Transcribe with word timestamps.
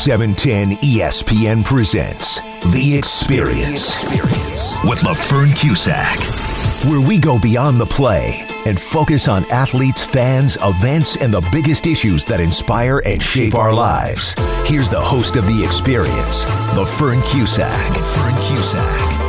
710 0.00 0.78
ESPN 0.78 1.62
presents 1.62 2.40
The 2.72 2.96
Experience, 2.96 4.02
the 4.02 4.16
Experience. 4.16 4.80
with 4.82 5.00
LaFern 5.00 5.54
Cusack, 5.54 6.16
where 6.90 7.06
we 7.06 7.18
go 7.18 7.38
beyond 7.38 7.78
the 7.78 7.84
play 7.84 8.40
and 8.64 8.80
focus 8.80 9.28
on 9.28 9.44
athletes, 9.50 10.02
fans, 10.02 10.56
events, 10.62 11.16
and 11.16 11.34
the 11.34 11.46
biggest 11.52 11.86
issues 11.86 12.24
that 12.24 12.40
inspire 12.40 13.02
and 13.04 13.22
shape 13.22 13.54
our 13.54 13.74
lives. 13.74 14.34
Here's 14.64 14.88
the 14.88 14.98
host 14.98 15.36
of 15.36 15.46
The 15.46 15.62
Experience, 15.62 16.46
LaFern 16.72 17.22
Cusack. 17.30 17.92
LaFern 17.92 18.48
Cusack. 18.48 19.20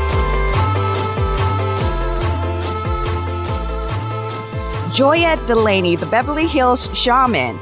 Joya 4.94 5.38
Delaney, 5.48 5.98
the 5.98 6.06
Beverly 6.06 6.48
Hills 6.48 6.90
Shaman. 6.98 7.60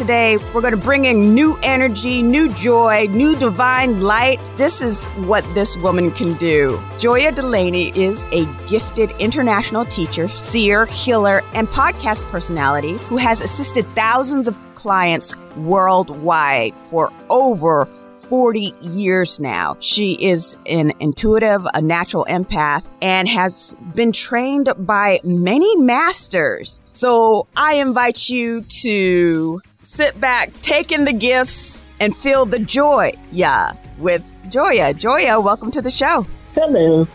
Today, 0.00 0.38
we're 0.54 0.62
going 0.62 0.70
to 0.70 0.78
bring 0.78 1.04
in 1.04 1.34
new 1.34 1.58
energy, 1.62 2.22
new 2.22 2.48
joy, 2.54 3.06
new 3.10 3.36
divine 3.36 4.00
light. 4.00 4.50
This 4.56 4.80
is 4.80 5.04
what 5.28 5.44
this 5.52 5.76
woman 5.76 6.10
can 6.10 6.32
do. 6.38 6.80
Joya 6.98 7.32
Delaney 7.32 7.90
is 7.94 8.24
a 8.32 8.46
gifted 8.66 9.10
international 9.18 9.84
teacher, 9.84 10.26
seer, 10.26 10.86
healer, 10.86 11.42
and 11.52 11.68
podcast 11.68 12.22
personality 12.30 12.92
who 12.92 13.18
has 13.18 13.42
assisted 13.42 13.84
thousands 13.88 14.48
of 14.48 14.56
clients 14.74 15.36
worldwide 15.58 16.74
for 16.88 17.12
over 17.28 17.84
40 18.30 18.72
years 18.80 19.38
now. 19.38 19.76
She 19.80 20.12
is 20.14 20.56
an 20.64 20.92
intuitive, 21.00 21.66
a 21.74 21.82
natural 21.82 22.24
empath, 22.26 22.86
and 23.02 23.28
has 23.28 23.76
been 23.94 24.12
trained 24.12 24.72
by 24.78 25.20
many 25.24 25.76
masters. 25.76 26.80
So 26.94 27.48
I 27.54 27.74
invite 27.74 28.30
you 28.30 28.62
to 28.82 29.60
sit 29.90 30.20
back, 30.20 30.52
take 30.62 30.92
in 30.92 31.04
the 31.04 31.12
gifts, 31.12 31.82
and 31.98 32.16
feel 32.16 32.46
the 32.46 32.60
joy. 32.60 33.12
Yeah, 33.32 33.72
with 33.98 34.24
Joya. 34.48 34.94
Joya, 34.94 35.40
welcome 35.40 35.72
to 35.72 35.82
the 35.82 35.90
show. 35.90 36.24
Hello. 36.54 37.08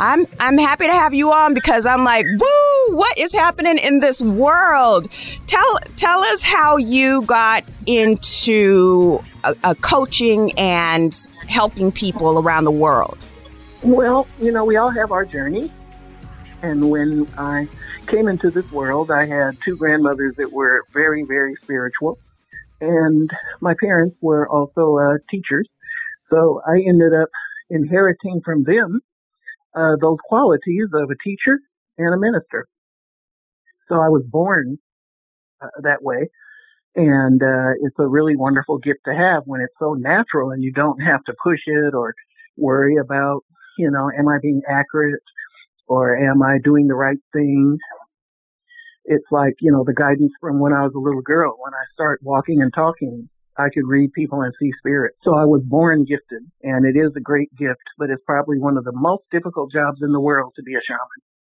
I'm 0.00 0.26
I'm 0.40 0.58
happy 0.58 0.86
to 0.86 0.92
have 0.92 1.14
you 1.14 1.32
on 1.32 1.54
because 1.54 1.86
I'm 1.86 2.04
like, 2.04 2.26
woo, 2.26 2.96
what 2.96 3.16
is 3.16 3.32
happening 3.32 3.78
in 3.78 4.00
this 4.00 4.20
world? 4.20 5.10
Tell 5.46 5.78
tell 5.96 6.20
us 6.20 6.42
how 6.42 6.76
you 6.76 7.22
got 7.22 7.64
into 7.86 9.22
a, 9.44 9.54
a 9.62 9.74
coaching 9.76 10.52
and 10.58 11.16
helping 11.48 11.92
people 11.92 12.40
around 12.40 12.64
the 12.64 12.72
world. 12.72 13.24
Well, 13.82 14.26
you 14.40 14.50
know, 14.50 14.64
we 14.64 14.76
all 14.76 14.90
have 14.90 15.12
our 15.12 15.24
journey. 15.24 15.70
And 16.62 16.90
when 16.90 17.28
I 17.38 17.68
came 18.08 18.28
into 18.28 18.50
this 18.50 18.70
world, 18.70 19.10
I 19.10 19.26
had 19.26 19.52
two 19.64 19.76
grandmothers 19.76 20.34
that 20.38 20.52
were 20.52 20.84
very, 20.92 21.24
very 21.28 21.54
spiritual. 21.62 22.18
And 22.80 23.30
my 23.60 23.74
parents 23.80 24.16
were 24.20 24.48
also 24.48 24.96
uh, 24.98 25.18
teachers. 25.30 25.68
So 26.30 26.60
I 26.66 26.80
ended 26.86 27.12
up 27.14 27.28
inheriting 27.70 28.40
from 28.44 28.64
them 28.64 29.00
uh, 29.74 29.96
those 30.00 30.18
qualities 30.24 30.88
of 30.94 31.10
a 31.10 31.16
teacher 31.22 31.58
and 31.98 32.14
a 32.14 32.18
minister. 32.18 32.66
So 33.88 33.96
I 33.96 34.08
was 34.08 34.22
born 34.28 34.78
uh, 35.62 35.68
that 35.82 36.02
way. 36.02 36.28
And 36.94 37.42
uh, 37.42 37.72
it's 37.82 37.98
a 37.98 38.06
really 38.06 38.36
wonderful 38.36 38.78
gift 38.78 39.00
to 39.06 39.14
have 39.14 39.42
when 39.44 39.60
it's 39.60 39.74
so 39.78 39.94
natural 39.94 40.50
and 40.50 40.62
you 40.62 40.72
don't 40.72 41.00
have 41.00 41.22
to 41.24 41.34
push 41.42 41.60
it 41.66 41.94
or 41.94 42.14
worry 42.56 42.96
about, 42.96 43.44
you 43.76 43.90
know, 43.90 44.10
am 44.18 44.28
I 44.28 44.38
being 44.42 44.62
accurate 44.68 45.22
or 45.88 46.16
am 46.16 46.42
I 46.42 46.58
doing 46.62 46.86
the 46.86 46.94
right 46.94 47.18
thing? 47.32 47.78
It's 49.04 49.26
like, 49.30 49.54
you 49.60 49.72
know, 49.72 49.84
the 49.84 49.94
guidance 49.94 50.32
from 50.40 50.60
when 50.60 50.72
I 50.72 50.82
was 50.82 50.92
a 50.94 50.98
little 50.98 51.22
girl. 51.22 51.56
When 51.58 51.72
I 51.72 51.84
start 51.94 52.20
walking 52.22 52.60
and 52.60 52.72
talking, 52.74 53.28
I 53.56 53.68
could 53.72 53.86
read 53.86 54.12
people 54.12 54.42
and 54.42 54.52
see 54.60 54.70
spirit. 54.78 55.14
So 55.22 55.34
I 55.34 55.44
was 55.44 55.62
born 55.64 56.04
gifted 56.04 56.42
and 56.62 56.84
it 56.84 56.98
is 56.98 57.10
a 57.16 57.20
great 57.20 57.54
gift, 57.56 57.80
but 57.96 58.10
it's 58.10 58.22
probably 58.26 58.58
one 58.58 58.76
of 58.76 58.84
the 58.84 58.92
most 58.92 59.24
difficult 59.32 59.72
jobs 59.72 60.00
in 60.02 60.12
the 60.12 60.20
world 60.20 60.52
to 60.56 60.62
be 60.62 60.74
a 60.74 60.80
shaman. 60.86 61.00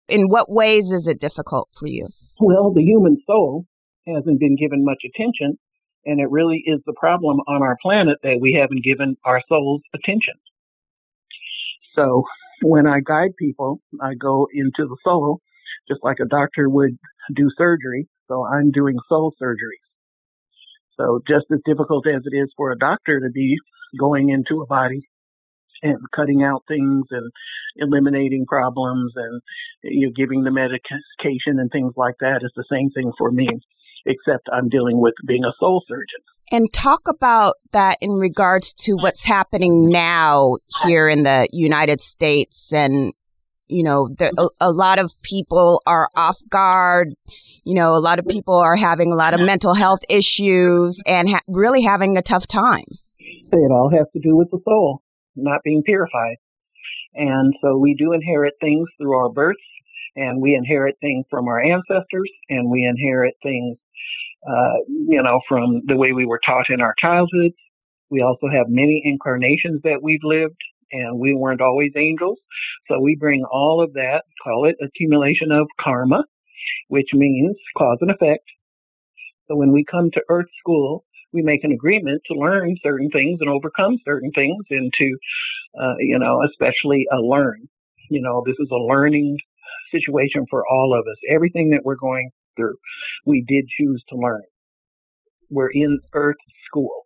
In 0.07 0.28
what 0.28 0.50
ways 0.50 0.91
is 0.91 1.07
it 1.07 1.19
difficult 1.19 1.69
for 1.77 1.88
you? 1.88 2.07
Well, 2.39 2.72
the 2.72 2.83
human 2.83 3.17
soul 3.25 3.66
hasn't 4.07 4.39
been 4.39 4.56
given 4.56 4.85
much 4.85 5.01
attention. 5.03 5.57
And 6.06 6.19
it 6.19 6.29
really 6.29 6.62
is 6.67 6.79
the 6.85 6.94
problem 6.94 7.39
on 7.47 7.63
our 7.63 7.77
planet 7.81 8.19
that 8.22 8.38
we 8.39 8.53
haven't 8.53 8.83
given 8.83 9.17
our 9.25 9.41
souls 9.50 9.81
attention. 9.95 10.35
So 11.95 12.25
when 12.61 12.88
I 12.88 12.99
guide 13.05 13.31
people, 13.38 13.81
I 14.01 14.13
go 14.16 14.47
into 14.53 14.88
the 14.88 14.97
soul, 15.03 15.41
just 15.88 16.03
like 16.03 16.17
a 16.21 16.25
doctor 16.25 16.69
would 16.69 16.97
do 17.35 17.49
surgery. 17.57 18.07
So 18.27 18.45
I'm 18.45 18.71
doing 18.71 18.97
soul 19.09 19.33
surgery. 19.38 19.79
So 20.97 21.21
just 21.27 21.45
as 21.51 21.59
difficult 21.65 22.07
as 22.07 22.21
it 22.25 22.35
is 22.35 22.49
for 22.55 22.71
a 22.71 22.77
doctor 22.77 23.19
to 23.19 23.29
be 23.29 23.57
going 23.99 24.29
into 24.29 24.61
a 24.61 24.65
body 24.65 25.01
and 25.83 25.97
cutting 26.15 26.44
out 26.44 26.63
things 26.67 27.05
and 27.11 27.31
eliminating 27.75 28.45
problems 28.45 29.11
and 29.15 29.41
you 29.83 30.07
know, 30.07 30.13
giving 30.15 30.44
the 30.44 30.51
medication 30.51 31.59
and 31.59 31.69
things 31.71 31.94
like 31.97 32.15
that 32.21 32.41
is 32.44 32.51
the 32.55 32.65
same 32.71 32.89
thing 32.91 33.11
for 33.17 33.31
me 33.31 33.49
except 34.05 34.47
I'm 34.51 34.69
dealing 34.69 34.99
with 34.99 35.13
being 35.27 35.45
a 35.45 35.53
soul 35.59 35.83
surgeon. 35.88 36.21
And 36.51 36.72
talk 36.72 37.07
about 37.07 37.56
that 37.72 37.97
in 38.01 38.11
regards 38.11 38.73
to 38.85 38.94
what's 38.94 39.23
happening 39.23 39.89
now 39.89 40.57
here 40.83 41.09
in 41.09 41.23
the 41.23 41.47
United 41.51 42.01
States. 42.01 42.72
And, 42.72 43.13
you 43.67 43.83
know, 43.83 44.09
there, 44.17 44.31
a, 44.38 44.47
a, 44.61 44.72
lot 44.72 45.00
of 45.00 45.19
people 45.23 45.81
are 45.88 46.09
off 46.16 46.38
guard. 46.50 47.16
You 47.63 47.73
know, 47.73 47.95
a 47.95 48.00
lot 48.00 48.19
of 48.19 48.28
people 48.28 48.56
are 48.56 48.75
having 48.75 49.11
a 49.11 49.16
lot 49.16 49.33
of 49.33 49.39
mental 49.39 49.73
health 49.73 50.01
issues 50.07 51.01
and 51.07 51.29
ha- 51.29 51.41
really 51.47 51.81
having 51.81 52.16
a 52.16 52.22
tough 52.22 52.45
time. 52.47 52.85
It 53.19 53.72
all 53.72 53.89
has 53.91 54.06
to 54.13 54.19
do 54.19 54.35
with 54.35 54.51
the 54.51 54.59
soul 54.66 55.01
not 55.35 55.62
being 55.63 55.83
purified. 55.83 56.38
And 57.13 57.53
so 57.62 57.77
we 57.77 57.95
do 57.97 58.13
inherit 58.13 58.53
things 58.59 58.88
through 58.97 59.16
our 59.16 59.29
births 59.29 59.59
and 60.16 60.41
we 60.41 60.56
inherit 60.56 60.97
things 61.01 61.25
from 61.29 61.47
our 61.47 61.62
ancestors 61.62 62.31
and 62.50 62.69
we 62.69 62.83
inherit 62.83 63.35
things 63.41 63.77
uh, 64.47 64.78
you 64.88 65.22
know, 65.22 65.40
from 65.47 65.81
the 65.85 65.97
way 65.97 66.12
we 66.12 66.25
were 66.25 66.40
taught 66.46 66.69
in 66.69 66.81
our 66.81 66.94
childhoods. 67.00 67.56
We 68.09 68.22
also 68.22 68.47
have 68.47 68.68
many 68.69 69.01
incarnations 69.03 69.81
that 69.84 70.01
we've 70.03 70.23
lived, 70.23 70.62
and 70.91 71.19
we 71.19 71.34
weren't 71.34 71.62
always 71.62 71.91
angels. 71.96 72.38
So 72.88 73.00
we 73.00 73.16
bring 73.16 73.44
all 73.51 73.81
of 73.81 73.94
that, 73.94 74.24
call 74.44 74.66
it 74.66 74.75
accumulation 74.81 75.51
of 75.51 75.68
karma, 75.79 76.24
which 76.90 77.09
means 77.13 77.56
cause 77.78 77.97
and 78.01 78.12
effect. 78.12 78.44
So 79.47 79.56
when 79.56 79.72
we 79.72 79.85
come 79.90 80.12
to 80.12 80.22
Earth 80.29 80.50
School, 80.59 81.03
we 81.34 81.41
make 81.41 81.63
an 81.63 81.72
agreement 81.72 82.22
to 82.28 82.38
learn 82.38 82.75
certain 82.81 83.09
things 83.09 83.40
and 83.41 83.50
overcome 83.50 83.97
certain 84.06 84.31
things 84.31 84.63
and 84.69 84.94
to, 84.97 85.18
uh, 85.79 85.95
you 86.00 86.18
know, 86.18 86.41
especially 86.50 87.06
a 87.12 87.18
learn. 87.18 87.68
You 88.09 88.22
know, 88.22 88.44
this 88.45 88.56
is 88.59 88.69
a 88.72 88.75
learning 88.75 89.38
situation 89.91 90.45
for 90.50 90.63
all 90.68 90.97
of 90.97 91.01
us. 91.01 91.18
Everything 91.29 91.69
that 91.72 91.84
we're 91.84 91.95
going 91.95 92.29
through. 92.55 92.75
We 93.25 93.43
did 93.47 93.66
choose 93.77 94.03
to 94.09 94.16
learn. 94.16 94.43
We're 95.49 95.69
in 95.71 95.99
Earth 96.13 96.38
school. 96.66 97.05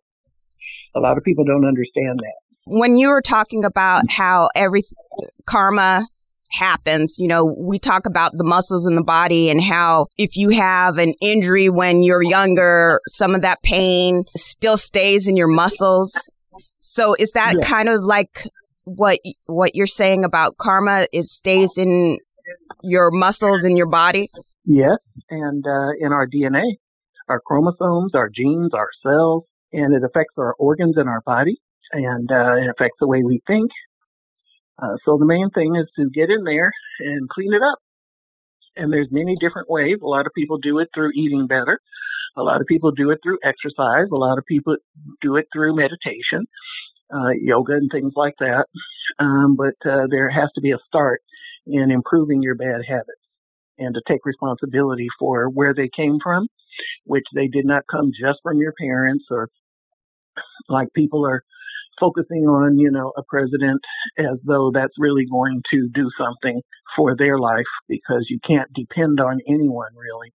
A 0.94 1.00
lot 1.00 1.16
of 1.16 1.24
people 1.24 1.44
don't 1.44 1.66
understand 1.66 2.18
that. 2.18 2.34
When 2.66 2.96
you 2.96 3.08
were 3.08 3.22
talking 3.22 3.64
about 3.64 4.10
how 4.10 4.48
every 4.54 4.82
karma 5.46 6.06
happens, 6.52 7.16
you 7.18 7.28
know, 7.28 7.54
we 7.58 7.78
talk 7.78 8.06
about 8.06 8.32
the 8.36 8.44
muscles 8.44 8.86
in 8.86 8.96
the 8.96 9.04
body 9.04 9.50
and 9.50 9.62
how 9.62 10.06
if 10.18 10.36
you 10.36 10.50
have 10.50 10.98
an 10.98 11.14
injury 11.20 11.68
when 11.68 12.02
you're 12.02 12.22
younger, 12.22 13.00
some 13.08 13.34
of 13.34 13.42
that 13.42 13.62
pain 13.62 14.24
still 14.36 14.76
stays 14.76 15.28
in 15.28 15.36
your 15.36 15.48
muscles. 15.48 16.12
So 16.80 17.14
is 17.18 17.32
that 17.32 17.54
yeah. 17.60 17.68
kind 17.68 17.88
of 17.88 18.02
like 18.02 18.44
what 18.84 19.20
what 19.46 19.74
you're 19.74 19.86
saying 19.86 20.24
about 20.24 20.56
karma? 20.58 21.06
It 21.12 21.24
stays 21.24 21.70
in 21.76 22.18
your 22.82 23.10
muscles 23.10 23.64
in 23.64 23.76
your 23.76 23.88
body? 23.88 24.28
Yes, 24.64 24.98
and 25.30 25.66
uh, 25.66 25.90
in 26.00 26.12
our 26.12 26.26
DNA, 26.26 26.76
our 27.28 27.40
chromosomes, 27.40 28.14
our 28.14 28.28
genes, 28.28 28.72
our 28.74 28.88
cells, 29.02 29.44
and 29.72 29.94
it 29.94 30.02
affects 30.04 30.34
our 30.38 30.54
organs 30.58 30.96
in 30.98 31.08
our 31.08 31.20
body, 31.22 31.56
and 31.92 32.30
uh, 32.30 32.54
it 32.56 32.68
affects 32.68 32.98
the 33.00 33.08
way 33.08 33.22
we 33.22 33.40
think. 33.46 33.70
Uh, 34.82 34.96
so 35.04 35.16
the 35.18 35.26
main 35.26 35.50
thing 35.50 35.76
is 35.76 35.86
to 35.96 36.08
get 36.10 36.30
in 36.30 36.44
there 36.44 36.72
and 37.00 37.28
clean 37.28 37.52
it 37.52 37.62
up. 37.62 37.78
And 38.76 38.92
there's 38.92 39.08
many 39.10 39.34
different 39.36 39.70
ways. 39.70 39.98
A 40.02 40.06
lot 40.06 40.26
of 40.26 40.32
people 40.34 40.58
do 40.58 40.78
it 40.78 40.88
through 40.94 41.10
eating 41.14 41.46
better. 41.46 41.80
A 42.36 42.42
lot 42.42 42.60
of 42.60 42.66
people 42.68 42.92
do 42.92 43.10
it 43.10 43.20
through 43.22 43.38
exercise. 43.44 44.06
A 44.12 44.16
lot 44.16 44.38
of 44.38 44.46
people 44.46 44.76
do 45.20 45.36
it 45.36 45.46
through 45.52 45.76
meditation, 45.76 46.46
uh, 47.14 47.30
yoga, 47.40 47.74
and 47.74 47.90
things 47.90 48.14
like 48.16 48.34
that. 48.40 48.66
Um, 49.18 49.56
but 49.56 49.74
uh, 49.90 50.06
there 50.10 50.30
has 50.30 50.50
to 50.56 50.60
be 50.62 50.72
a 50.72 50.78
start 50.86 51.22
in 51.66 51.90
improving 51.90 52.42
your 52.42 52.56
bad 52.56 52.82
habits 52.88 53.19
and 53.80 53.94
to 53.94 54.02
take 54.06 54.24
responsibility 54.24 55.08
for 55.18 55.48
where 55.48 55.74
they 55.74 55.88
came 55.88 56.18
from, 56.22 56.46
which 57.04 57.24
they 57.34 57.48
did 57.48 57.64
not 57.64 57.82
come 57.90 58.12
just 58.18 58.38
from 58.42 58.58
your 58.58 58.74
parents 58.80 59.24
or 59.30 59.48
like 60.68 60.88
people 60.94 61.26
are 61.26 61.42
focusing 61.98 62.46
on, 62.46 62.78
you 62.78 62.90
know, 62.90 63.12
a 63.16 63.22
president 63.28 63.80
as 64.18 64.38
though 64.44 64.70
that's 64.72 64.94
really 64.98 65.26
going 65.26 65.62
to 65.70 65.88
do 65.92 66.08
something 66.16 66.62
for 66.96 67.16
their 67.16 67.38
life 67.38 67.66
because 67.88 68.26
you 68.30 68.38
can't 68.46 68.72
depend 68.72 69.20
on 69.20 69.40
anyone 69.46 69.90
really 69.96 70.32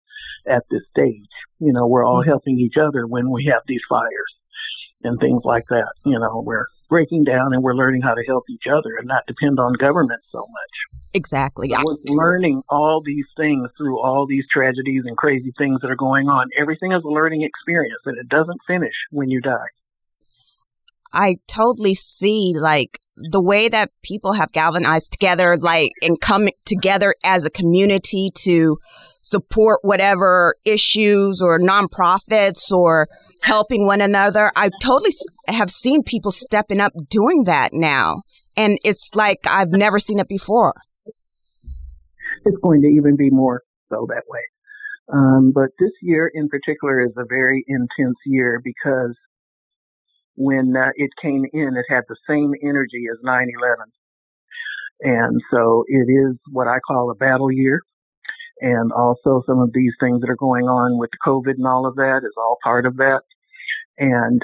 at 0.48 0.64
this 0.70 0.82
stage. 0.90 1.30
You 1.60 1.74
know, 1.74 1.88
we're 1.88 2.06
all 2.06 2.22
mm-hmm. 2.22 2.30
helping 2.30 2.60
each 2.60 2.78
other 2.78 3.08
when 3.08 3.30
we 3.30 3.46
have 3.46 3.62
these 3.68 3.84
fires. 3.88 4.36
And 5.04 5.20
things 5.20 5.42
like 5.44 5.66
that. 5.70 5.94
You 6.06 6.20
know, 6.20 6.44
we're 6.46 6.68
breaking 6.90 7.24
down 7.24 7.54
and 7.54 7.64
we're 7.64 7.76
learning 7.76 8.02
how 8.02 8.14
to 8.14 8.24
help 8.26 8.44
each 8.50 8.68
other 8.68 8.96
and 8.98 9.08
not 9.08 9.26
depend 9.28 9.60
on 9.60 9.74
government 9.74 10.22
so 10.32 10.40
much. 10.40 11.04
Exactly. 11.14 11.72
We're 11.72 11.98
learning 12.06 12.64
all 12.70 13.02
these 13.04 13.26
things 13.38 13.70
through 13.78 14.00
all 14.00 14.26
these 14.28 14.46
tragedies 14.50 15.04
and 15.06 15.16
crazy 15.16 15.54
things 15.58 15.82
that 15.82 15.92
are 15.92 15.96
going 15.96 16.28
on. 16.28 16.50
Everything 16.58 16.92
is 16.92 17.04
a 17.04 17.08
learning 17.08 17.44
experience 17.44 18.02
and 18.06 18.18
it 18.18 18.30
doesn't 18.30 18.60
finish 18.68 18.96
when 19.12 19.30
you 19.30 19.42
die. 19.42 19.68
I 21.14 21.36
totally 21.48 21.94
see 21.94 22.56
like 22.58 23.00
the 23.16 23.42
way 23.42 23.70
that 23.70 23.92
people 24.02 24.34
have 24.34 24.52
galvanized 24.52 25.12
together, 25.12 25.58
like 25.58 25.92
and 26.02 26.20
come 26.20 26.50
together 26.66 27.14
as 27.24 27.46
a 27.46 27.52
community 27.52 28.32
to 28.46 28.80
support 29.34 29.80
whatever 29.82 30.56
issues 30.64 31.42
or 31.42 31.60
nonprofits 31.60 32.72
or 32.72 33.08
helping 33.42 33.88
one 33.88 34.00
another. 34.00 34.52
I 34.56 34.70
totally 34.82 35.12
have 35.48 35.72
seen 35.72 36.04
people 36.04 36.32
stepping 36.32 36.80
up 36.80 36.94
doing 37.10 37.46
that 37.46 37.72
now. 37.74 38.22
And 38.56 38.78
it's 38.84 39.10
like 39.16 39.40
I've 39.48 39.72
never 39.72 39.98
seen 39.98 40.20
it 40.20 40.28
before. 40.28 40.76
It's 42.46 42.58
going 42.62 42.82
to 42.82 42.88
even 42.88 43.16
be 43.16 43.32
more 43.32 43.64
so 43.90 44.06
that 44.10 44.24
way. 44.30 44.42
Um, 45.12 45.52
but 45.54 45.70
this 45.80 45.92
year 46.02 46.30
in 46.32 46.48
particular 46.48 47.02
is 47.02 47.14
a 47.18 47.26
very 47.28 47.66
intense 47.68 48.18
year 48.26 48.62
because 48.64 49.16
when 50.36 50.76
uh, 50.78 50.90
it 50.96 51.10
came 51.22 51.44
in, 51.52 51.76
it 51.76 51.86
had 51.90 52.04
the 52.08 52.16
same 52.30 52.54
energy 52.64 53.06
as 53.12 53.18
9 53.24 53.48
11. 53.60 53.86
And 55.02 55.42
so 55.52 55.84
it 55.88 56.08
is 56.10 56.38
what 56.52 56.68
I 56.68 56.78
call 56.88 57.12
a 57.12 57.16
battle 57.16 57.52
year. 57.52 57.82
And 58.64 58.94
also 58.94 59.44
some 59.46 59.60
of 59.60 59.72
these 59.74 59.92
things 60.00 60.22
that 60.22 60.30
are 60.30 60.40
going 60.40 60.70
on 60.70 60.98
with 60.98 61.10
COVID 61.28 61.56
and 61.58 61.68
all 61.68 61.86
of 61.86 61.96
that 61.96 62.22
is 62.24 62.32
all 62.38 62.58
part 62.64 62.86
of 62.86 62.96
that. 62.96 63.20
And 63.98 64.42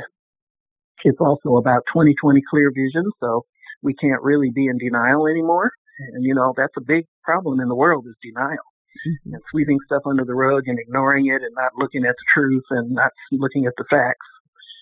it's 1.06 1.21
also 1.21 1.56
about 1.56 1.83
2020 1.88 2.42
clear 2.51 2.69
vision. 2.75 3.10
So 3.21 3.45
we 3.81 3.94
can't 3.94 4.21
really 4.21 4.51
be 4.54 4.68
in 4.68 4.77
denial 4.77 5.25
anymore. 5.25 5.71
And 6.12 6.25
you 6.25 6.36
know, 6.36 6.54
that's 6.56 6.75
a 6.77 6.83
big 6.86 7.06
problem 7.24 7.62
in 7.62 7.69
the 7.69 7.75
world 7.75 8.06
is 8.07 8.16
denial. 8.21 8.68
Mm-hmm. 9.07 9.36
And 9.36 9.44
sweeping 9.51 9.80
stuff 9.86 10.04
under 10.06 10.25
the 10.25 10.36
rug 10.36 10.63
and 10.68 10.77
ignoring 10.77 11.27
it 11.27 11.42
and 11.42 11.56
not 11.56 11.71
looking 11.77 12.04
at 12.04 12.16
the 12.18 12.25
truth 12.33 12.66
and 12.71 12.92
not 12.92 13.12
looking 13.31 13.68
at 13.68 13.74
the 13.77 13.86
facts. 13.89 14.27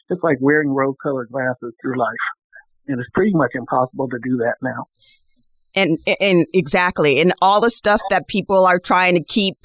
It's 0.09 0.23
like 0.23 0.37
wearing 0.41 0.69
rose 0.69 0.95
colored 1.03 1.29
glasses 1.31 1.75
through 1.79 1.99
life. 1.99 2.25
And 2.87 2.99
it's 2.99 3.09
pretty 3.13 3.33
much 3.33 3.51
impossible 3.53 4.09
to 4.09 4.17
do 4.23 4.37
that 4.37 4.55
now. 4.63 4.85
And, 5.75 5.99
and 6.19 6.47
exactly. 6.53 7.19
And 7.19 7.33
all 7.41 7.61
the 7.61 7.69
stuff 7.69 8.01
that 8.09 8.27
people 8.27 8.65
are 8.65 8.79
trying 8.79 9.15
to 9.15 9.23
keep, 9.23 9.55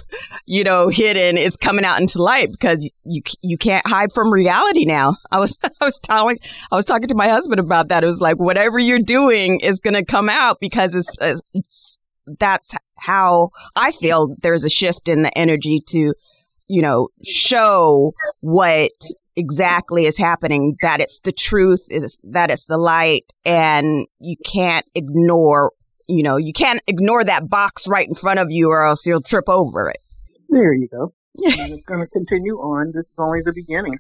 you 0.46 0.62
know, 0.62 0.88
hidden 0.88 1.38
is 1.38 1.56
coming 1.56 1.84
out 1.84 2.00
into 2.00 2.22
light 2.22 2.50
because 2.50 2.90
you, 3.04 3.22
you 3.42 3.56
can't 3.56 3.86
hide 3.86 4.12
from 4.12 4.30
reality 4.30 4.84
now. 4.84 5.16
I 5.30 5.38
was, 5.38 5.58
I 5.64 5.84
was 5.84 5.98
telling, 5.98 6.38
I 6.70 6.76
was 6.76 6.84
talking 6.84 7.08
to 7.08 7.14
my 7.14 7.28
husband 7.28 7.60
about 7.60 7.88
that. 7.88 8.04
It 8.04 8.08
was 8.08 8.20
like, 8.20 8.38
whatever 8.38 8.78
you're 8.78 8.98
doing 8.98 9.60
is 9.60 9.80
going 9.80 9.94
to 9.94 10.04
come 10.04 10.28
out 10.28 10.58
because 10.60 10.94
it's, 10.94 11.16
it's, 11.54 11.98
that's 12.38 12.74
how 12.98 13.50
I 13.74 13.92
feel 13.92 14.34
there's 14.42 14.64
a 14.64 14.70
shift 14.70 15.08
in 15.08 15.22
the 15.22 15.36
energy 15.36 15.80
to, 15.88 16.12
you 16.68 16.82
know, 16.82 17.08
show 17.24 18.12
what 18.40 18.92
exactly 19.36 20.06
is 20.06 20.18
happening, 20.18 20.76
that 20.82 21.00
it's 21.00 21.20
the 21.20 21.32
truth, 21.32 21.86
is 21.90 22.18
that 22.22 22.50
it's 22.50 22.64
the 22.66 22.78
light, 22.78 23.32
and 23.44 24.06
you 24.18 24.36
can't 24.44 24.86
ignore, 24.94 25.72
you 26.08 26.22
know, 26.22 26.36
you 26.36 26.52
can't 26.52 26.80
ignore 26.86 27.24
that 27.24 27.48
box 27.48 27.86
right 27.88 28.08
in 28.08 28.14
front 28.14 28.40
of 28.40 28.50
you 28.50 28.70
or 28.70 28.86
else 28.86 29.06
you'll 29.06 29.22
trip 29.22 29.48
over 29.48 29.88
it. 29.88 29.98
There 30.48 30.72
you 30.72 30.88
go. 30.88 31.14
and 31.44 31.72
it's 31.72 31.84
going 31.84 32.00
to 32.00 32.06
continue 32.08 32.56
on. 32.56 32.92
This 32.94 33.04
is 33.04 33.18
only 33.18 33.40
the 33.42 33.54
beginning. 33.54 33.98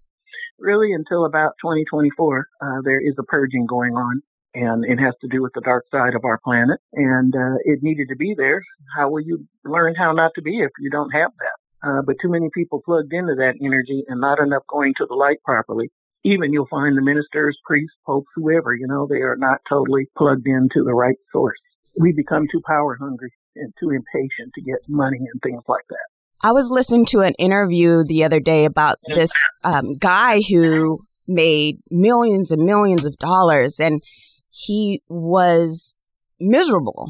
Really, 0.58 0.92
until 0.92 1.24
about 1.24 1.54
2024, 1.62 2.46
uh, 2.60 2.66
there 2.84 3.00
is 3.00 3.14
a 3.18 3.22
purging 3.22 3.66
going 3.66 3.94
on, 3.94 4.22
and 4.54 4.84
it 4.84 4.98
has 5.00 5.14
to 5.22 5.28
do 5.28 5.42
with 5.42 5.52
the 5.54 5.62
dark 5.62 5.86
side 5.90 6.14
of 6.14 6.24
our 6.24 6.38
planet. 6.44 6.78
And 6.92 7.34
uh, 7.34 7.56
it 7.64 7.82
needed 7.82 8.08
to 8.10 8.16
be 8.16 8.34
there. 8.36 8.62
How 8.94 9.10
will 9.10 9.22
you 9.22 9.46
learn 9.64 9.94
how 9.94 10.12
not 10.12 10.32
to 10.34 10.42
be 10.42 10.60
if 10.60 10.70
you 10.78 10.90
don't 10.90 11.10
have 11.10 11.30
that? 11.38 11.88
Uh, 11.88 12.02
but 12.06 12.16
too 12.20 12.28
many 12.28 12.48
people 12.54 12.82
plugged 12.84 13.12
into 13.12 13.34
that 13.34 13.54
energy 13.60 14.04
and 14.08 14.20
not 14.20 14.38
enough 14.38 14.62
going 14.68 14.94
to 14.98 15.06
the 15.06 15.14
light 15.14 15.38
properly. 15.44 15.90
Even 16.24 16.52
you'll 16.52 16.68
find 16.68 16.96
the 16.96 17.02
ministers, 17.02 17.58
priests, 17.64 17.96
popes, 18.06 18.28
whoever, 18.36 18.74
you 18.74 18.86
know, 18.86 19.08
they 19.08 19.22
are 19.22 19.36
not 19.36 19.58
totally 19.68 20.06
plugged 20.16 20.46
into 20.46 20.84
the 20.84 20.94
right 20.94 21.16
source. 21.32 21.58
We 21.98 22.12
become 22.12 22.46
too 22.50 22.60
power 22.66 22.96
hungry 23.00 23.32
and 23.56 23.72
too 23.78 23.90
impatient 23.90 24.52
to 24.54 24.62
get 24.62 24.78
money 24.88 25.18
and 25.18 25.42
things 25.42 25.62
like 25.68 25.84
that. 25.90 26.06
I 26.44 26.52
was 26.52 26.70
listening 26.70 27.06
to 27.06 27.20
an 27.20 27.34
interview 27.38 28.04
the 28.04 28.24
other 28.24 28.40
day 28.40 28.64
about 28.64 28.98
this 29.14 29.32
um, 29.62 29.94
guy 29.94 30.40
who 30.40 31.00
made 31.28 31.78
millions 31.90 32.50
and 32.50 32.64
millions 32.64 33.04
of 33.04 33.16
dollars 33.18 33.78
and 33.78 34.02
he 34.50 35.02
was 35.08 35.94
miserable. 36.40 37.08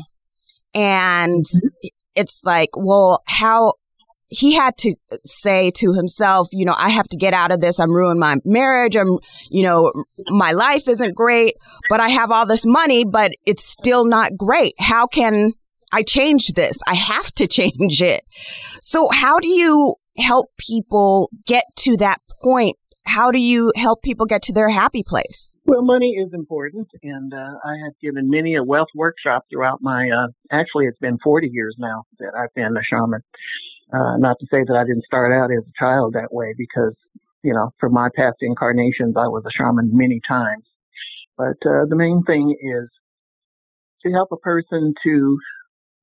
And 0.75 1.45
mm-hmm. 1.45 1.89
it's 2.15 2.43
like, 2.45 2.71
well, 2.77 3.23
how 3.27 3.75
he 4.33 4.55
had 4.55 4.79
to 4.79 4.95
say 5.25 5.71
to 5.73 5.93
himself, 5.93 6.49
you 6.53 6.65
know, 6.65 6.75
I 6.79 6.89
have 6.89 7.07
to 7.09 7.19
get 7.19 7.35
out 7.35 7.53
of 7.53 7.61
this. 7.61 7.79
I'm 7.79 7.93
ruining 7.93 8.19
my 8.19 8.39
marriage. 8.47 8.97
I'm, 8.97 9.19
you 9.51 9.63
know, 9.63 9.93
my 10.29 10.53
life 10.53 10.89
isn't 10.89 11.15
great, 11.15 11.57
but 11.91 12.01
I 12.01 12.09
have 12.09 12.33
all 12.33 12.47
this 12.47 12.65
money, 12.65 13.05
but 13.05 13.33
it's 13.45 13.63
still 13.65 14.07
not 14.07 14.39
great. 14.39 14.73
How 14.79 15.07
can 15.07 15.53
I 15.93 16.03
change 16.03 16.55
this? 16.55 16.79
I 16.87 16.95
have 16.95 17.31
to 17.33 17.47
change 17.59 18.01
it. 18.01 18.25
So 18.81 19.11
how 19.11 19.39
do 19.39 19.49
you 19.49 19.97
help 20.17 20.47
people 20.57 21.31
get 21.47 21.65
to 21.81 21.99
that 21.99 22.23
point? 22.43 22.77
How 23.05 23.33
do 23.33 23.39
you 23.39 23.71
help 23.77 24.03
people 24.03 24.25
get 24.25 24.43
to 24.45 24.55
their 24.55 24.71
happy 24.71 25.03
place? 25.03 25.51
Well, 25.67 25.83
money 25.83 26.17
is 26.19 26.33
important, 26.33 26.89
and 27.03 27.35
uh, 27.35 27.55
I 27.65 27.75
have 27.85 27.93
given 28.01 28.31
many 28.31 28.55
a 28.55 28.65
wealth 28.65 28.89
workshop 28.95 29.45
throughout 29.51 29.79
my. 29.83 30.09
Uh, 30.09 30.29
actually, 30.51 30.87
it's 30.87 30.99
been 30.99 31.19
40 31.23 31.51
years 31.53 31.77
now 31.79 32.05
that 32.19 32.33
I've 32.37 32.55
been 32.55 32.77
a 32.77 32.83
shaman, 32.83 33.21
uh, 33.93 34.17
not 34.19 34.39
to 34.41 34.47
say 34.51 34.65
that 34.67 34.77
I 34.77 34.85
didn't 34.85 35.05
start 35.05 35.33
out 35.33 35.51
as 35.51 35.65
a 35.67 35.79
child 35.79 36.15
that 36.15 36.33
way 36.33 36.55
because, 36.57 36.95
you 37.43 37.53
know, 37.53 37.71
for 37.79 37.89
my 37.89 38.09
past 38.17 38.37
incarnations, 38.41 39.15
I 39.17 39.29
was 39.29 39.45
a 39.47 39.51
shaman 39.51 39.91
many 39.93 40.21
times. 40.27 40.65
But 41.37 41.57
uh, 41.67 41.87
the 41.89 41.97
main 41.97 42.23
thing 42.25 42.57
is 42.61 42.89
to 44.05 44.13
help 44.13 44.31
a 44.33 44.37
person 44.37 44.95
to, 45.03 45.39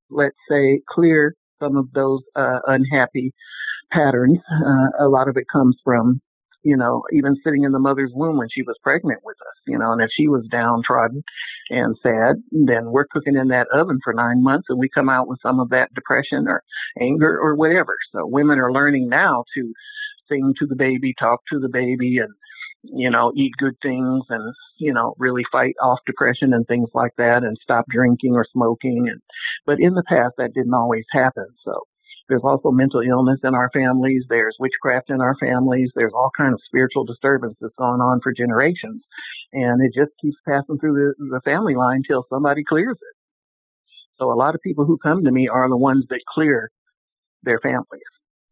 let's 0.09 0.37
say, 0.49 0.81
clear 0.87 1.35
some 1.61 1.77
of 1.77 1.91
those 1.93 2.21
uh, 2.35 2.59
unhappy 2.67 3.33
patterns. 3.91 4.39
Uh, 4.65 5.05
a 5.05 5.07
lot 5.07 5.27
of 5.27 5.37
it 5.37 5.45
comes 5.51 5.75
from 5.83 6.21
you 6.63 6.75
know, 6.75 7.03
even 7.13 7.35
sitting 7.43 7.63
in 7.63 7.71
the 7.71 7.79
mother's 7.79 8.11
womb 8.13 8.37
when 8.37 8.49
she 8.49 8.63
was 8.63 8.75
pregnant 8.83 9.19
with 9.23 9.37
us, 9.41 9.57
you 9.67 9.77
know, 9.77 9.91
and 9.91 10.01
if 10.01 10.09
she 10.11 10.27
was 10.27 10.45
downtrodden 10.51 11.23
and 11.69 11.95
sad, 12.03 12.35
then 12.51 12.91
we're 12.91 13.07
cooking 13.07 13.35
in 13.35 13.47
that 13.49 13.67
oven 13.73 13.99
for 14.03 14.13
nine 14.13 14.43
months 14.43 14.67
and 14.69 14.79
we 14.79 14.89
come 14.89 15.09
out 15.09 15.27
with 15.27 15.39
some 15.41 15.59
of 15.59 15.69
that 15.69 15.93
depression 15.93 16.47
or 16.47 16.63
anger 16.99 17.39
or 17.39 17.55
whatever. 17.55 17.97
So 18.11 18.25
women 18.25 18.59
are 18.59 18.71
learning 18.73 19.09
now 19.09 19.45
to 19.55 19.73
sing 20.27 20.53
to 20.59 20.65
the 20.65 20.75
baby, 20.75 21.13
talk 21.17 21.41
to 21.51 21.59
the 21.59 21.69
baby 21.69 22.17
and, 22.17 22.33
you 22.83 23.09
know, 23.09 23.31
eat 23.35 23.53
good 23.57 23.75
things 23.81 24.23
and, 24.29 24.53
you 24.77 24.93
know, 24.93 25.13
really 25.17 25.43
fight 25.51 25.75
off 25.81 25.99
depression 26.05 26.53
and 26.53 26.67
things 26.67 26.89
like 26.93 27.13
that 27.17 27.43
and 27.43 27.57
stop 27.61 27.85
drinking 27.89 28.35
or 28.35 28.45
smoking. 28.51 29.07
And, 29.09 29.21
but 29.65 29.79
in 29.79 29.93
the 29.93 30.03
past 30.03 30.35
that 30.37 30.53
didn't 30.53 30.73
always 30.73 31.05
happen. 31.11 31.47
So, 31.63 31.83
there's 32.29 32.43
also 32.43 32.69
mental 32.71 33.01
illness 33.01 33.39
in 33.43 33.55
our 33.55 33.69
families. 33.73 34.23
There's 34.29 34.55
witchcraft 34.59 35.09
in 35.09 35.19
our 35.19 35.35
families. 35.39 35.91
There's 35.95 36.13
all 36.13 36.29
kind 36.37 36.53
of 36.53 36.61
spiritual 36.63 37.03
disturbance 37.03 37.55
that's 37.59 37.73
gone 37.75 38.01
on 38.01 38.21
for 38.21 38.31
generations. 38.31 39.03
And 39.51 39.83
it 39.83 39.99
just 39.99 40.11
keeps 40.21 40.37
passing 40.47 40.77
through 40.79 40.93
the, 40.93 41.27
the 41.31 41.41
family 41.41 41.75
line 41.75 42.03
till 42.07 42.25
somebody 42.29 42.63
clears 42.63 42.95
it. 42.95 43.15
So 44.17 44.31
a 44.31 44.35
lot 44.35 44.53
of 44.53 44.61
people 44.61 44.85
who 44.85 44.97
come 44.97 45.23
to 45.23 45.31
me 45.31 45.47
are 45.47 45.67
the 45.67 45.77
ones 45.77 46.05
that 46.09 46.21
clear 46.27 46.69
their 47.41 47.59
families. 47.59 48.01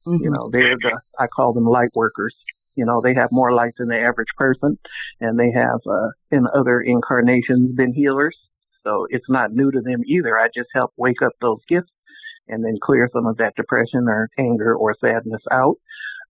Mm-hmm. 0.07 0.23
You 0.23 0.29
know, 0.31 0.49
they're 0.51 0.77
the, 0.77 0.99
I 1.19 1.27
call 1.27 1.53
them 1.53 1.65
light 1.65 1.91
workers. 1.93 2.35
You 2.75 2.85
know, 2.85 3.01
they 3.01 3.13
have 3.13 3.29
more 3.31 3.53
light 3.53 3.73
than 3.77 3.89
the 3.89 3.99
average 3.99 4.33
person 4.37 4.79
and 5.19 5.37
they 5.37 5.51
have, 5.51 5.79
uh, 5.87 6.09
in 6.31 6.47
other 6.55 6.81
incarnations 6.81 7.75
been 7.75 7.93
healers. 7.93 8.37
So 8.83 9.05
it's 9.09 9.29
not 9.29 9.51
new 9.51 9.69
to 9.69 9.81
them 9.81 10.01
either. 10.05 10.37
I 10.37 10.47
just 10.47 10.69
help 10.73 10.93
wake 10.97 11.21
up 11.21 11.33
those 11.41 11.59
gifts 11.67 11.91
and 12.47 12.63
then 12.63 12.77
clear 12.81 13.09
some 13.13 13.25
of 13.25 13.37
that 13.37 13.55
depression 13.55 14.07
or 14.07 14.29
anger 14.37 14.75
or 14.75 14.95
sadness 14.99 15.41
out. 15.51 15.75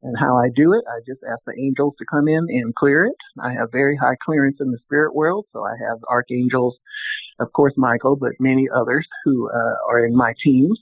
And 0.04 0.16
how 0.18 0.38
I 0.38 0.50
do 0.56 0.74
it, 0.74 0.84
I 0.88 1.00
just 1.08 1.22
ask 1.30 1.40
the 1.46 1.60
angels 1.60 1.96
to 1.98 2.06
come 2.06 2.28
in 2.28 2.46
and 2.50 2.76
clear 2.76 3.06
it. 3.06 3.16
I 3.40 3.54
have 3.54 3.72
very 3.72 3.96
high 3.98 4.16
clearance 4.24 4.58
in 4.60 4.72
the 4.72 4.78
spirit 4.86 5.16
world, 5.16 5.46
so 5.54 5.64
I 5.64 5.74
have 5.90 5.98
archangels, 6.08 6.78
of 7.40 7.52
course 7.54 7.74
Michael, 7.78 8.16
but 8.16 8.34
many 8.40 8.68
others 8.74 9.08
who 9.26 9.50
uh, 9.50 9.76
are 9.90 10.06
in 10.06 10.16
my 10.16 10.34
teams, 10.44 10.80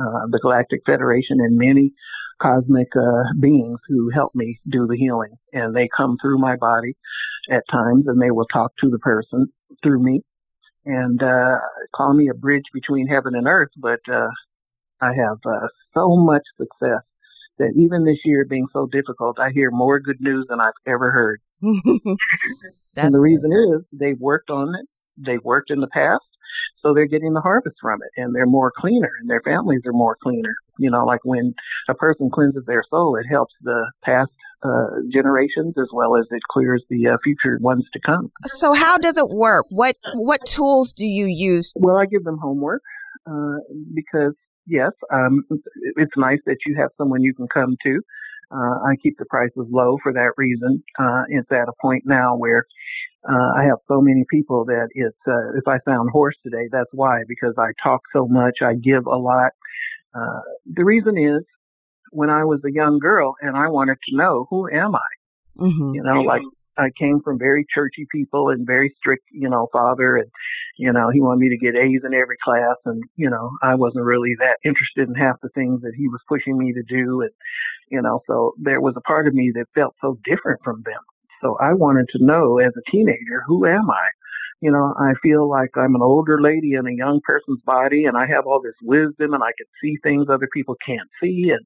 uh, 0.00 0.26
the 0.30 0.40
Galactic 0.40 0.80
Federation, 0.86 1.40
and 1.40 1.58
many 1.58 1.92
cosmic 2.40 2.88
uh, 2.96 3.24
beings 3.38 3.78
who 3.86 4.10
help 4.10 4.34
me 4.34 4.58
do 4.68 4.86
the 4.86 4.96
healing. 4.96 5.36
And 5.52 5.76
they 5.76 5.88
come 5.94 6.16
through 6.20 6.38
my 6.38 6.56
body 6.56 6.96
at 7.50 7.68
times, 7.70 8.06
and 8.06 8.20
they 8.20 8.30
will 8.30 8.46
talk 8.46 8.72
to 8.80 8.88
the 8.88 8.98
person 8.98 9.46
through 9.82 10.02
me 10.02 10.22
and 10.86 11.22
uh, 11.22 11.58
call 11.94 12.14
me 12.14 12.28
a 12.28 12.34
bridge 12.34 12.64
between 12.72 13.06
heaven 13.06 13.34
and 13.34 13.46
earth. 13.46 13.70
But 13.76 14.00
uh, 14.12 14.28
I 15.00 15.12
have 15.14 15.38
uh, 15.44 15.68
so 15.92 16.16
much 16.16 16.42
success 16.56 17.02
that 17.58 17.72
even 17.76 18.04
this 18.04 18.18
year 18.24 18.44
being 18.48 18.66
so 18.72 18.86
difficult, 18.90 19.38
I 19.38 19.50
hear 19.50 19.70
more 19.70 20.00
good 20.00 20.20
news 20.20 20.46
than 20.48 20.60
I've 20.60 20.72
ever 20.86 21.10
heard. 21.10 21.40
and 22.96 23.14
the 23.14 23.20
reason 23.20 23.52
is 23.52 23.84
they've 23.92 24.18
worked 24.18 24.50
on 24.50 24.74
it. 24.74 24.86
They've 25.16 25.42
worked 25.44 25.70
in 25.70 25.80
the 25.80 25.88
past. 25.88 26.24
So 26.82 26.92
they're 26.94 27.06
getting 27.06 27.32
the 27.32 27.40
harvest 27.40 27.76
from 27.80 28.00
it 28.02 28.20
and 28.20 28.34
they're 28.34 28.46
more 28.46 28.72
cleaner 28.76 29.10
and 29.20 29.28
their 29.28 29.40
families 29.44 29.80
are 29.86 29.92
more 29.92 30.16
cleaner. 30.22 30.54
You 30.78 30.90
know, 30.90 31.04
like 31.04 31.20
when 31.24 31.54
a 31.88 31.94
person 31.94 32.30
cleanses 32.32 32.64
their 32.66 32.84
soul, 32.90 33.16
it 33.16 33.26
helps 33.28 33.54
the 33.62 33.90
past 34.04 34.30
uh, 34.62 34.86
generations 35.10 35.74
as 35.78 35.88
well 35.92 36.16
as 36.16 36.26
it 36.30 36.42
clears 36.50 36.84
the 36.88 37.08
uh, 37.08 37.16
future 37.22 37.58
ones 37.60 37.84
to 37.92 38.00
come. 38.00 38.30
So 38.44 38.72
how 38.72 38.98
does 38.98 39.18
it 39.18 39.28
work? 39.30 39.66
What 39.70 39.96
what 40.14 40.44
tools 40.46 40.92
do 40.92 41.06
you 41.06 41.26
use? 41.26 41.72
Well, 41.76 41.96
I 41.96 42.06
give 42.06 42.24
them 42.24 42.38
homework 42.38 42.82
uh, 43.26 43.56
because 43.94 44.34
yes, 44.66 44.92
um, 45.12 45.44
it's 45.96 46.16
nice 46.16 46.40
that 46.46 46.58
you 46.66 46.76
have 46.76 46.90
someone 46.98 47.22
you 47.22 47.34
can 47.34 47.48
come 47.48 47.76
to. 47.82 48.00
Uh, 48.50 48.78
I 48.86 48.96
keep 49.02 49.16
the 49.18 49.24
prices 49.26 49.66
low 49.70 49.98
for 50.02 50.12
that 50.12 50.32
reason. 50.36 50.82
Uh, 50.98 51.22
it's 51.28 51.50
at 51.50 51.68
a 51.68 51.72
point 51.80 52.04
now 52.06 52.36
where 52.36 52.64
uh, 53.28 53.52
I 53.56 53.64
have 53.64 53.78
so 53.88 54.00
many 54.00 54.24
people 54.30 54.64
that 54.66 54.88
it's 54.92 55.16
uh, 55.26 55.56
if 55.56 55.66
I 55.66 55.78
sound 55.88 56.10
hoarse 56.10 56.36
today, 56.42 56.68
that's 56.70 56.90
why 56.92 57.22
because 57.26 57.54
I 57.58 57.70
talk 57.82 58.02
so 58.12 58.26
much, 58.28 58.58
I 58.62 58.74
give 58.74 59.06
a 59.06 59.16
lot. 59.16 59.52
Uh, 60.14 60.40
the 60.66 60.84
reason 60.84 61.16
is 61.18 61.42
when 62.10 62.30
I 62.30 62.44
was 62.44 62.60
a 62.64 62.72
young 62.72 62.98
girl 62.98 63.34
and 63.40 63.56
I 63.56 63.68
wanted 63.68 63.96
to 64.08 64.16
know 64.16 64.46
who 64.50 64.68
am 64.70 64.94
I. 64.94 65.10
Mm-hmm. 65.58 65.94
You 65.94 66.02
know, 66.02 66.20
like 66.20 66.42
I 66.76 66.90
came 66.98 67.20
from 67.20 67.38
very 67.38 67.66
churchy 67.74 68.06
people 68.10 68.48
and 68.48 68.66
very 68.66 68.94
strict, 68.98 69.24
you 69.30 69.48
know, 69.48 69.68
father 69.72 70.16
and, 70.16 70.30
you 70.76 70.92
know, 70.92 71.10
he 71.10 71.20
wanted 71.20 71.40
me 71.40 71.48
to 71.50 71.56
get 71.58 71.76
A's 71.76 72.02
in 72.04 72.14
every 72.14 72.36
class 72.42 72.76
and, 72.84 73.02
you 73.16 73.30
know, 73.30 73.50
I 73.62 73.74
wasn't 73.74 74.04
really 74.04 74.34
that 74.40 74.58
interested 74.64 75.08
in 75.08 75.14
half 75.14 75.36
the 75.42 75.50
things 75.50 75.82
that 75.82 75.94
he 75.96 76.08
was 76.08 76.20
pushing 76.28 76.58
me 76.58 76.72
to 76.72 76.82
do. 76.82 77.22
And, 77.22 77.30
you 77.90 78.02
know, 78.02 78.20
so 78.26 78.54
there 78.60 78.80
was 78.80 78.94
a 78.96 79.02
part 79.02 79.28
of 79.28 79.34
me 79.34 79.52
that 79.54 79.66
felt 79.74 79.94
so 80.00 80.18
different 80.24 80.60
from 80.64 80.82
them. 80.84 81.00
So 81.42 81.56
I 81.60 81.74
wanted 81.74 82.08
to 82.12 82.24
know 82.24 82.58
as 82.58 82.72
a 82.76 82.90
teenager, 82.90 83.42
who 83.46 83.66
am 83.66 83.90
I? 83.90 84.08
You 84.60 84.70
know, 84.70 84.94
I 84.98 85.12
feel 85.22 85.48
like 85.48 85.70
I'm 85.76 85.94
an 85.94 86.02
older 86.02 86.40
lady 86.40 86.74
in 86.74 86.86
a 86.86 86.96
young 86.96 87.20
person's 87.24 87.60
body 87.64 88.04
and 88.04 88.16
I 88.16 88.26
have 88.26 88.46
all 88.46 88.60
this 88.62 88.74
wisdom 88.82 89.34
and 89.34 89.42
I 89.42 89.52
can 89.56 89.66
see 89.82 89.96
things 90.02 90.26
other 90.28 90.48
people 90.52 90.76
can't 90.86 91.08
see 91.22 91.50
and 91.50 91.64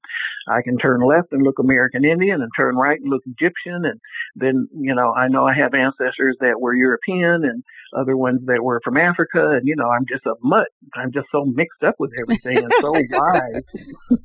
I 0.48 0.62
can 0.62 0.78
turn 0.78 1.00
left 1.00 1.32
and 1.32 1.42
look 1.42 1.58
American 1.58 2.04
Indian 2.04 2.42
and 2.42 2.50
turn 2.56 2.76
right 2.76 2.98
and 3.00 3.10
look 3.10 3.22
Egyptian 3.26 3.84
and 3.84 4.00
then, 4.34 4.68
you 4.78 4.94
know, 4.94 5.12
I 5.12 5.28
know 5.28 5.46
I 5.46 5.54
have 5.54 5.74
ancestors 5.74 6.36
that 6.40 6.60
were 6.60 6.74
European 6.74 7.44
and 7.44 7.62
other 7.96 8.16
ones 8.16 8.40
that 8.46 8.62
were 8.62 8.80
from 8.84 8.96
Africa 8.96 9.50
and, 9.50 9.66
you 9.66 9.76
know, 9.76 9.88
I'm 9.88 10.06
just 10.08 10.26
a 10.26 10.34
mutt. 10.42 10.68
I'm 10.94 11.12
just 11.12 11.28
so 11.30 11.44
mixed 11.44 11.82
up 11.82 11.94
with 11.98 12.12
everything 12.20 12.58
and 12.58 12.72
so 12.80 12.92
wise. 13.10 13.62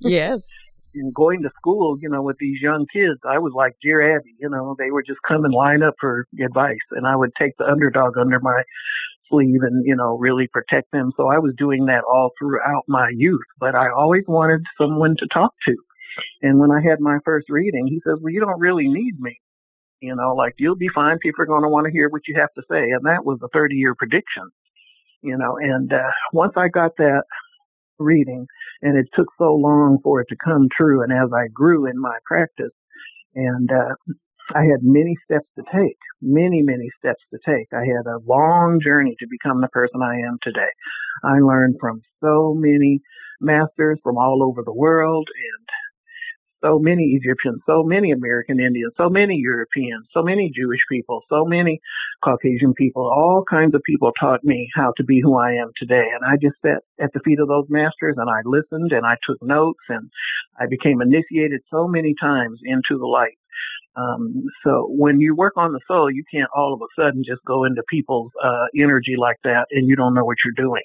yes 0.01 0.47
and 0.95 1.13
going 1.13 1.41
to 1.43 1.49
school, 1.57 1.97
you 1.99 2.09
know, 2.09 2.21
with 2.21 2.37
these 2.39 2.61
young 2.61 2.85
kids, 2.91 3.19
I 3.27 3.39
was 3.39 3.53
like 3.55 3.73
Dear 3.81 4.15
Abby, 4.15 4.35
you 4.39 4.49
know, 4.49 4.75
they 4.77 4.91
would 4.91 5.05
just 5.07 5.19
come 5.27 5.45
and 5.45 5.53
line 5.53 5.83
up 5.83 5.95
for 5.99 6.27
advice 6.43 6.85
and 6.91 7.07
I 7.07 7.15
would 7.15 7.31
take 7.39 7.53
the 7.57 7.65
underdog 7.65 8.17
under 8.17 8.39
my 8.39 8.63
sleeve 9.29 9.61
and, 9.61 9.85
you 9.85 9.95
know, 9.95 10.17
really 10.17 10.47
protect 10.47 10.91
them. 10.91 11.11
So 11.17 11.27
I 11.27 11.39
was 11.39 11.53
doing 11.57 11.85
that 11.87 12.03
all 12.09 12.31
throughout 12.37 12.83
my 12.87 13.09
youth, 13.15 13.45
but 13.59 13.75
I 13.75 13.89
always 13.91 14.23
wanted 14.27 14.61
someone 14.79 15.15
to 15.17 15.27
talk 15.27 15.53
to. 15.65 15.75
And 16.41 16.59
when 16.59 16.71
I 16.71 16.81
had 16.81 16.99
my 16.99 17.17
first 17.25 17.49
reading, 17.49 17.87
he 17.87 17.99
says, 18.05 18.19
well, 18.21 18.31
you 18.31 18.39
don't 18.39 18.59
really 18.59 18.87
need 18.87 19.19
me. 19.19 19.39
You 20.01 20.15
know, 20.15 20.35
like 20.35 20.53
you'll 20.57 20.75
be 20.75 20.89
fine. 20.93 21.17
People 21.19 21.43
are 21.43 21.47
going 21.47 21.63
to 21.63 21.69
want 21.69 21.85
to 21.85 21.91
hear 21.91 22.09
what 22.09 22.27
you 22.27 22.35
have 22.39 22.53
to 22.55 22.63
say. 22.69 22.91
And 22.91 23.05
that 23.05 23.25
was 23.25 23.39
a 23.41 23.47
30 23.53 23.75
year 23.75 23.95
prediction, 23.95 24.43
you 25.21 25.37
know, 25.37 25.57
and, 25.57 25.91
uh, 25.91 26.11
once 26.33 26.53
I 26.57 26.67
got 26.67 26.91
that 26.97 27.23
reading, 28.03 28.45
and 28.81 28.97
it 28.97 29.07
took 29.15 29.27
so 29.37 29.55
long 29.55 29.97
for 30.03 30.21
it 30.21 30.27
to 30.29 30.35
come 30.43 30.67
true. 30.75 31.01
And 31.01 31.11
as 31.11 31.29
I 31.33 31.47
grew 31.53 31.87
in 31.87 31.99
my 31.99 32.17
practice, 32.25 32.73
and 33.35 33.69
uh, 33.71 33.95
I 34.53 34.63
had 34.63 34.83
many 34.83 35.15
steps 35.25 35.47
to 35.57 35.63
take, 35.73 35.97
many, 36.21 36.61
many 36.61 36.89
steps 36.99 37.23
to 37.31 37.39
take. 37.45 37.67
I 37.73 37.85
had 37.85 38.05
a 38.05 38.19
long 38.27 38.79
journey 38.83 39.15
to 39.19 39.27
become 39.29 39.61
the 39.61 39.69
person 39.69 40.01
I 40.03 40.17
am 40.27 40.37
today. 40.41 40.69
I 41.23 41.39
learned 41.39 41.77
from 41.79 42.01
so 42.21 42.53
many 42.55 42.99
masters 43.41 43.99
from 44.03 44.17
all 44.17 44.43
over 44.43 44.61
the 44.63 44.73
world 44.73 45.27
and 45.27 45.67
so 46.63 46.79
many 46.79 47.19
Egyptians, 47.19 47.61
so 47.65 47.83
many 47.83 48.11
American 48.11 48.59
Indians, 48.59 48.93
so 48.97 49.09
many 49.09 49.35
Europeans, 49.35 50.07
so 50.13 50.23
many 50.23 50.51
Jewish 50.55 50.79
people, 50.89 51.21
so 51.29 51.45
many 51.45 51.79
Caucasian 52.23 52.73
people, 52.73 53.03
all 53.03 53.43
kinds 53.49 53.75
of 53.75 53.81
people 53.83 54.11
taught 54.19 54.43
me 54.43 54.69
how 54.73 54.93
to 54.97 55.03
be 55.03 55.19
who 55.21 55.35
I 55.37 55.53
am 55.53 55.71
today. 55.77 56.07
And 56.13 56.23
I 56.25 56.37
just 56.41 56.55
sat 56.61 56.83
at 56.99 57.11
the 57.13 57.19
feet 57.25 57.39
of 57.39 57.47
those 57.47 57.65
masters 57.69 58.15
and 58.17 58.29
I 58.29 58.41
listened 58.45 58.91
and 58.93 59.05
I 59.05 59.17
took 59.27 59.41
notes 59.41 59.83
and 59.89 60.09
I 60.59 60.65
became 60.69 61.01
initiated 61.01 61.61
so 61.69 61.87
many 61.87 62.15
times 62.19 62.59
into 62.63 62.97
the 62.97 63.07
light. 63.07 63.37
Um, 63.95 64.43
so 64.65 64.87
when 64.89 65.19
you 65.19 65.35
work 65.35 65.53
on 65.57 65.71
the 65.71 65.79
soul, 65.87 66.09
you 66.11 66.23
can't 66.33 66.49
all 66.55 66.73
of 66.73 66.81
a 66.81 67.01
sudden 67.01 67.23
just 67.23 67.43
go 67.45 67.63
into 67.63 67.83
people's 67.89 68.31
uh, 68.43 68.65
energy 68.79 69.15
like 69.17 69.37
that 69.43 69.67
and 69.71 69.87
you 69.87 69.95
don't 69.95 70.13
know 70.13 70.25
what 70.25 70.37
you're 70.43 70.65
doing, 70.65 70.83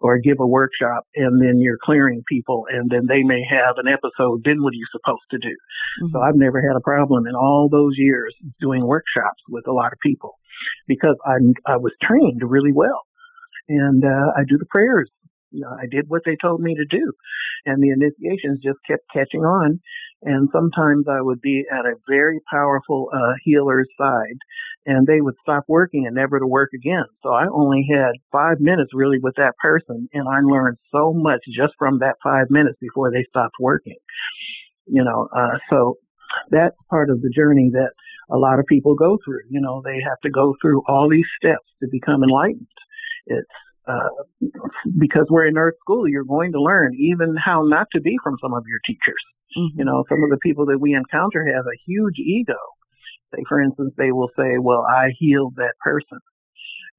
or 0.00 0.18
give 0.18 0.40
a 0.40 0.46
workshop 0.46 1.06
and 1.14 1.40
then 1.40 1.58
you're 1.60 1.78
clearing 1.82 2.22
people 2.28 2.66
and 2.70 2.90
then 2.90 3.06
they 3.08 3.22
may 3.22 3.42
have 3.48 3.76
an 3.78 3.88
episode. 3.88 4.42
Then 4.44 4.62
what 4.62 4.72
are 4.72 4.76
you 4.76 4.86
supposed 4.92 5.24
to 5.30 5.38
do? 5.38 5.48
Mm-hmm. 5.48 6.06
So 6.08 6.20
I've 6.20 6.36
never 6.36 6.60
had 6.60 6.76
a 6.76 6.80
problem 6.80 7.26
in 7.26 7.34
all 7.34 7.68
those 7.70 7.94
years 7.96 8.34
doing 8.60 8.86
workshops 8.86 9.42
with 9.48 9.66
a 9.66 9.72
lot 9.72 9.92
of 9.92 9.98
people 10.00 10.38
because 10.86 11.16
I'm 11.24 11.54
I 11.66 11.76
was 11.76 11.92
trained 12.02 12.42
really 12.42 12.72
well, 12.72 13.02
and 13.68 14.04
uh, 14.04 14.32
I 14.36 14.44
do 14.46 14.58
the 14.58 14.66
prayers 14.66 15.10
I 15.52 15.86
did 15.90 16.06
what 16.08 16.22
they 16.24 16.36
told 16.40 16.60
me 16.60 16.74
to 16.74 16.84
do. 16.84 17.12
And 17.66 17.82
the 17.82 17.90
initiations 17.90 18.60
just 18.62 18.78
kept 18.86 19.02
catching 19.12 19.40
on. 19.40 19.80
And 20.22 20.48
sometimes 20.52 21.06
I 21.08 21.20
would 21.20 21.40
be 21.40 21.64
at 21.70 21.86
a 21.86 21.94
very 22.08 22.40
powerful 22.50 23.10
uh, 23.12 23.34
healer's 23.42 23.88
side 23.98 24.38
and 24.86 25.06
they 25.06 25.20
would 25.20 25.34
stop 25.42 25.64
working 25.68 26.06
and 26.06 26.14
never 26.14 26.38
to 26.38 26.46
work 26.46 26.70
again. 26.74 27.04
So 27.22 27.30
I 27.30 27.46
only 27.52 27.86
had 27.90 28.12
five 28.32 28.60
minutes 28.60 28.90
really 28.94 29.18
with 29.22 29.34
that 29.36 29.56
person 29.58 30.08
and 30.12 30.28
I 30.28 30.40
learned 30.40 30.78
so 30.92 31.12
much 31.14 31.40
just 31.52 31.74
from 31.78 31.98
that 31.98 32.16
five 32.22 32.46
minutes 32.50 32.78
before 32.80 33.10
they 33.10 33.24
stopped 33.28 33.56
working. 33.60 33.96
You 34.86 35.04
know, 35.04 35.28
uh, 35.34 35.58
so 35.70 35.96
that's 36.50 36.76
part 36.88 37.10
of 37.10 37.22
the 37.22 37.30
journey 37.30 37.70
that 37.72 37.90
a 38.30 38.36
lot 38.36 38.58
of 38.58 38.66
people 38.66 38.94
go 38.94 39.18
through. 39.24 39.40
You 39.48 39.60
know, 39.60 39.82
they 39.84 40.00
have 40.02 40.20
to 40.22 40.30
go 40.30 40.54
through 40.60 40.82
all 40.86 41.08
these 41.08 41.26
steps 41.42 41.66
to 41.82 41.88
become 41.90 42.22
enlightened. 42.22 42.66
It's 43.26 43.48
uh, 43.90 44.48
because 44.98 45.26
we're 45.28 45.46
in 45.46 45.58
earth 45.58 45.76
school, 45.80 46.08
you're 46.08 46.24
going 46.24 46.52
to 46.52 46.60
learn 46.60 46.94
even 46.94 47.36
how 47.36 47.62
not 47.62 47.86
to 47.92 48.00
be 48.00 48.16
from 48.22 48.36
some 48.42 48.54
of 48.54 48.64
your 48.66 48.80
teachers. 48.84 49.22
Mm-hmm. 49.56 49.78
You 49.78 49.84
know, 49.84 50.04
some 50.08 50.22
of 50.22 50.30
the 50.30 50.38
people 50.42 50.66
that 50.66 50.78
we 50.78 50.94
encounter 50.94 51.44
have 51.46 51.64
a 51.66 51.78
huge 51.86 52.18
ego. 52.18 52.58
Say, 53.34 53.42
for 53.48 53.60
instance, 53.60 53.92
they 53.96 54.12
will 54.12 54.30
say, 54.36 54.58
well, 54.58 54.84
I 54.88 55.10
healed 55.18 55.54
that 55.56 55.74
person. 55.82 56.18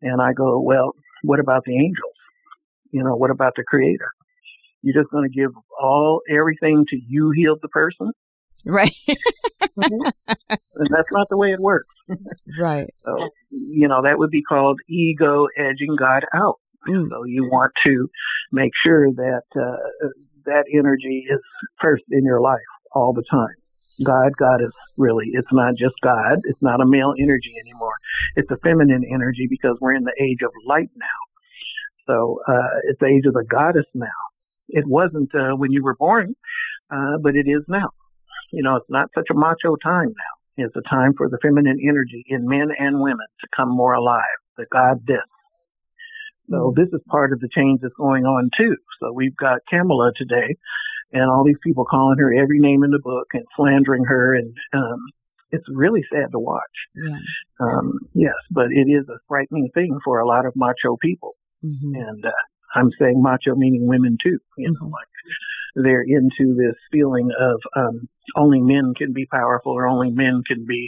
And 0.02 0.22
I 0.22 0.34
go, 0.34 0.60
well, 0.60 0.94
what 1.24 1.40
about 1.40 1.64
the 1.66 1.76
angels? 1.76 2.16
You 2.92 3.04
know, 3.04 3.16
what 3.16 3.32
about 3.32 3.54
the 3.56 3.64
creator? 3.64 4.10
You're 4.82 5.02
just 5.02 5.12
going 5.12 5.30
to 5.30 5.34
give 5.34 5.52
all, 5.80 6.22
everything 6.30 6.86
to 6.90 6.98
you 7.08 7.32
healed 7.32 7.60
the 7.62 7.68
person? 7.68 8.12
Right. 8.66 8.94
mm-hmm. 9.08 10.10
And 10.50 10.90
that's 10.90 11.10
not 11.12 11.28
the 11.30 11.38
way 11.38 11.52
it 11.52 11.60
works. 11.60 11.94
right. 12.60 12.90
So, 12.98 13.30
you 13.50 13.88
know, 13.88 14.02
that 14.04 14.18
would 14.18 14.32
be 14.32 14.42
called 14.42 14.80
ego 14.90 15.48
edging 15.58 15.96
God 15.98 16.26
out. 16.34 16.60
Mm. 16.88 17.10
So 17.10 17.24
you 17.26 17.46
want 17.46 17.74
to 17.84 18.10
make 18.52 18.72
sure 18.76 19.12
that 19.12 19.44
uh, 19.56 20.08
that 20.46 20.66
energy 20.74 21.26
is 21.30 21.40
first 21.80 22.04
in 22.12 22.24
your 22.24 22.42
life 22.42 22.60
all 22.94 23.14
the 23.14 23.24
time. 23.30 23.56
God, 24.04 24.32
God 24.38 24.62
is 24.62 24.72
really, 24.98 25.28
it's 25.34 25.52
not 25.52 25.76
just 25.76 25.96
God. 26.02 26.40
It's 26.46 26.62
not 26.62 26.82
a 26.82 26.86
male 26.86 27.14
energy 27.20 27.54
anymore. 27.60 27.94
It's 28.36 28.50
a 28.50 28.58
feminine 28.64 29.04
energy 29.14 29.48
because 29.50 29.78
we're 29.80 29.94
in 29.94 30.04
the 30.04 30.16
age 30.20 30.40
of 30.44 30.52
light 30.66 30.90
now. 30.96 31.06
So, 32.08 32.40
uh, 32.48 32.80
it's 32.86 33.00
the 33.00 33.08
age 33.08 33.26
of 33.28 33.34
the 33.34 33.46
goddess 33.48 33.86
now. 33.94 34.08
It 34.70 34.86
wasn't, 34.88 35.30
uh, 35.36 35.56
when 35.56 35.72
you 35.72 35.84
were 35.84 35.96
born, 35.96 36.36
uh, 36.90 37.18
but 37.22 37.36
it 37.36 37.48
is 37.48 37.64
now. 37.68 37.90
You 38.52 38.64
know, 38.64 38.78
it's 38.78 38.90
not 38.90 39.10
such 39.14 39.28
a 39.30 39.36
macho 39.36 39.76
time 39.76 40.08
now. 40.08 40.66
It's 40.66 40.76
a 40.76 40.90
time 40.90 41.14
for 41.16 41.30
the 41.30 41.38
feminine 41.42 41.80
energy 41.88 42.26
in 42.28 42.48
men 42.48 42.70
and 42.78 43.02
women 43.02 43.28
to 43.42 43.48
come 43.56 43.70
more 43.70 43.94
alive. 43.94 44.22
The 44.58 44.66
God 44.72 45.06
this, 45.06 45.20
so 46.52 46.74
this 46.76 46.90
is 46.92 47.02
part 47.08 47.34
of 47.34 47.40
the 47.40 47.50
change 47.50 47.80
that's 47.82 47.96
going 47.96 48.26
on 48.26 48.50
too. 48.60 48.76
So 49.00 49.12
we've 49.14 49.36
got 49.36 49.60
Kamala 49.70 50.12
today 50.16 50.56
and 51.14 51.30
all 51.30 51.44
these 51.44 51.60
people 51.64 51.86
calling 51.86 52.18
her 52.20 52.34
every 52.34 52.60
name 52.60 52.84
in 52.84 52.92
the 52.92 53.02
book 53.02 53.28
and 53.34 53.46
slandering 53.56 54.04
her 54.06 54.36
and, 54.36 54.56
um, 54.74 55.00
it's 55.54 55.66
really 55.74 56.04
sad 56.14 56.32
to 56.32 56.40
watch. 56.40 56.62
Yeah. 56.96 57.18
Um, 57.60 58.00
yes, 58.14 58.36
but 58.52 58.68
it 58.72 58.88
is 58.88 59.10
a 59.10 59.20
frightening 59.28 59.70
thing 59.74 59.98
for 60.04 60.20
a 60.20 60.28
lot 60.28 60.46
of 60.46 60.54
macho 60.56 60.98
people. 61.02 61.32
Mm-hmm. 61.64 61.96
And, 61.96 62.26
uh, 62.26 62.32
I'm 62.76 62.90
saying 63.00 63.22
macho 63.22 63.56
meaning 63.56 63.88
women 63.88 64.18
too, 64.24 64.38
you 64.58 64.68
know, 64.68 64.74
mm-hmm. 64.74 64.86
like 64.86 65.08
they're 65.76 66.06
into 66.08 66.56
this 66.56 66.76
feeling 66.92 67.30
of, 67.38 67.60
um, 67.76 68.08
only 68.36 68.62
men 68.62 68.94
can 68.96 69.14
be 69.14 69.26
powerful 69.26 69.74
or 69.74 69.88
only 69.88 70.12
men 70.12 70.44
can 70.48 70.66
be 70.66 70.88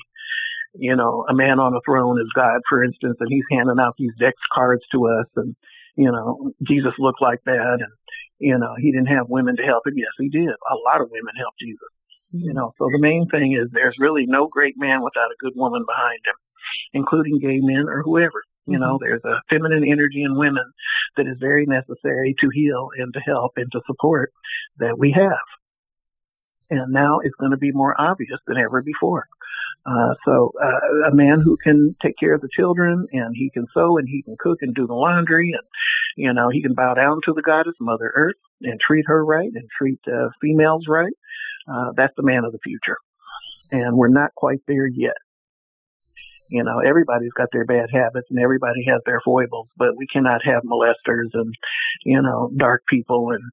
you 0.74 0.96
know, 0.96 1.26
a 1.30 1.34
man 1.34 1.60
on 1.60 1.74
a 1.74 1.82
throne 1.86 2.20
is 2.20 2.32
God, 2.36 2.62
for 2.68 2.84
instance, 2.84 3.18
and 3.20 3.30
he's 3.30 3.46
handing 3.52 3.80
out 3.80 3.96
these 3.98 4.14
deck 4.20 4.34
cards 4.52 4.84
to 4.92 5.08
us 5.08 5.28
and, 5.36 5.56
you 5.96 6.12
know, 6.12 6.52
Jesus 6.64 6.94
looked 6.98 7.22
like 7.22 7.40
that 7.46 7.78
and, 7.80 7.92
you 8.40 8.58
know, 8.58 8.74
he 8.78 8.92
didn't 8.92 9.14
have 9.14 9.30
women 9.30 9.56
to 9.58 9.64
help 9.64 9.86
him. 9.86 9.94
Yes, 9.96 10.12
he 10.18 10.30
did. 10.30 10.50
A 10.50 10.76
lot 10.86 11.02
of 11.02 11.12
women 11.12 11.34
helped 11.38 11.60
Jesus. 11.60 11.90
You 12.36 12.54
know, 12.54 12.74
so 12.80 12.90
the 12.92 13.00
main 13.00 13.28
thing 13.28 13.54
is 13.54 13.70
there's 13.72 14.00
really 14.00 14.26
no 14.26 14.48
great 14.48 14.74
man 14.76 15.04
without 15.04 15.30
a 15.30 15.38
good 15.40 15.54
woman 15.56 15.86
behind 15.88 16.20
him, 16.26 16.34
including 16.92 17.38
gay 17.38 17.60
men 17.62 17.86
or 17.88 18.02
whoever. 18.02 18.42
You 18.66 18.80
know, 18.80 18.98
mm-hmm. 18.98 19.06
there's 19.06 19.24
a 19.24 19.42
feminine 19.50 19.88
energy 19.88 20.24
in 20.24 20.36
women 20.36 20.64
that 21.16 21.28
is 21.28 21.38
very 21.40 21.68
necessary 21.68 22.34
to 22.40 22.50
heal 22.50 22.90
and 22.98 23.14
to 23.14 23.20
help 23.20 23.52
and 23.58 23.72
to 23.72 23.82
support 23.86 24.32
that 24.78 24.98
we 24.98 25.12
have. 25.12 25.46
And 26.72 26.92
now 26.92 27.20
it's 27.20 27.36
going 27.36 27.52
to 27.52 27.58
be 27.58 27.72
more 27.72 27.94
obvious 28.00 28.40
than 28.48 28.58
ever 28.58 28.82
before. 28.82 29.28
Uh, 29.86 30.14
so 30.26 30.52
uh, 30.64 31.10
a 31.12 31.14
man 31.14 31.42
who 31.42 31.58
can 31.62 31.96
take 32.02 32.18
care 32.18 32.34
of 32.34 32.42
the 32.42 32.50
children 32.56 33.06
and 33.12 33.36
he 33.36 33.50
can 33.50 33.66
sew 33.74 33.98
and 33.98 34.08
he 34.08 34.22
can 34.24 34.36
cook 34.40 34.60
and 34.62 34.74
do 34.74 34.88
the 34.88 34.94
laundry 34.94 35.52
and 35.52 35.64
you 36.16 36.32
know 36.32 36.50
he 36.50 36.62
can 36.62 36.74
bow 36.74 36.94
down 36.94 37.20
to 37.24 37.34
the 37.34 37.42
goddess 37.42 37.76
Mother 37.82 38.12
Earth 38.16 38.38
and 38.62 38.80
treat 38.80 39.06
her 39.08 39.24
right 39.26 39.50
and 39.54 39.68
treat 39.78 40.00
uh, 40.08 40.30
females 40.42 40.86
right. 40.88 41.14
Uh, 41.68 41.92
that's 41.96 42.14
the 42.16 42.24
man 42.24 42.46
of 42.46 42.52
the 42.52 42.60
future, 42.64 42.98
and 43.72 43.96
we're 43.96 44.08
not 44.10 44.34
quite 44.36 44.60
there 44.68 44.88
yet. 44.88 45.16
You 46.50 46.64
know, 46.64 46.80
everybody's 46.80 47.32
got 47.34 47.50
their 47.52 47.66
bad 47.66 47.90
habits 47.92 48.28
and 48.30 48.38
everybody 48.38 48.86
has 48.88 49.02
their 49.06 49.22
foibles, 49.26 49.70
but 49.78 49.98
we 49.98 50.06
cannot 50.06 50.46
have 50.46 50.62
molesters 50.64 51.30
and, 51.34 51.54
you 52.04 52.22
know, 52.22 52.52
dark 52.56 52.84
people 52.88 53.32
and 53.32 53.44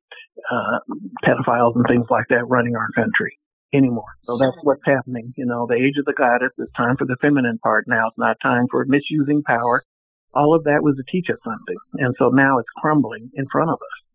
uh, 0.50 0.81
pedophiles 1.25 1.77
and 1.77 1.87
things 1.89 2.07
like 2.11 2.27
that 2.29 2.49
running 2.49 2.77
our 2.77 2.91
country 2.95 3.39
anymore. 3.73 4.17
So 4.23 4.37
that's 4.37 4.57
what's 4.62 4.83
happening. 4.85 5.33
You 5.37 5.47
know, 5.47 5.67
the 5.69 5.77
age 5.77 5.97
of 5.99 6.05
the 6.05 6.12
goddess. 6.12 6.50
It's 6.59 6.73
time 6.73 6.97
for 6.97 7.07
the 7.07 7.17
feminine 7.21 7.59
part 7.59 7.87
now. 7.89 8.09
It's 8.09 8.19
not 8.19 8.37
time 8.43 8.67
for 8.71 8.85
misusing 8.87 9.43
power. 9.43 9.83
All 10.35 10.55
of 10.55 10.65
that 10.65 10.83
was 10.83 10.97
to 10.97 11.03
teach 11.11 11.29
us 11.31 11.39
something. 11.45 11.77
And 11.95 12.15
so 12.19 12.29
now 12.29 12.59
it's 12.59 12.69
crumbling 12.77 13.31
in 13.35 13.47
front 13.50 13.71
of 13.71 13.75
us. 13.75 14.07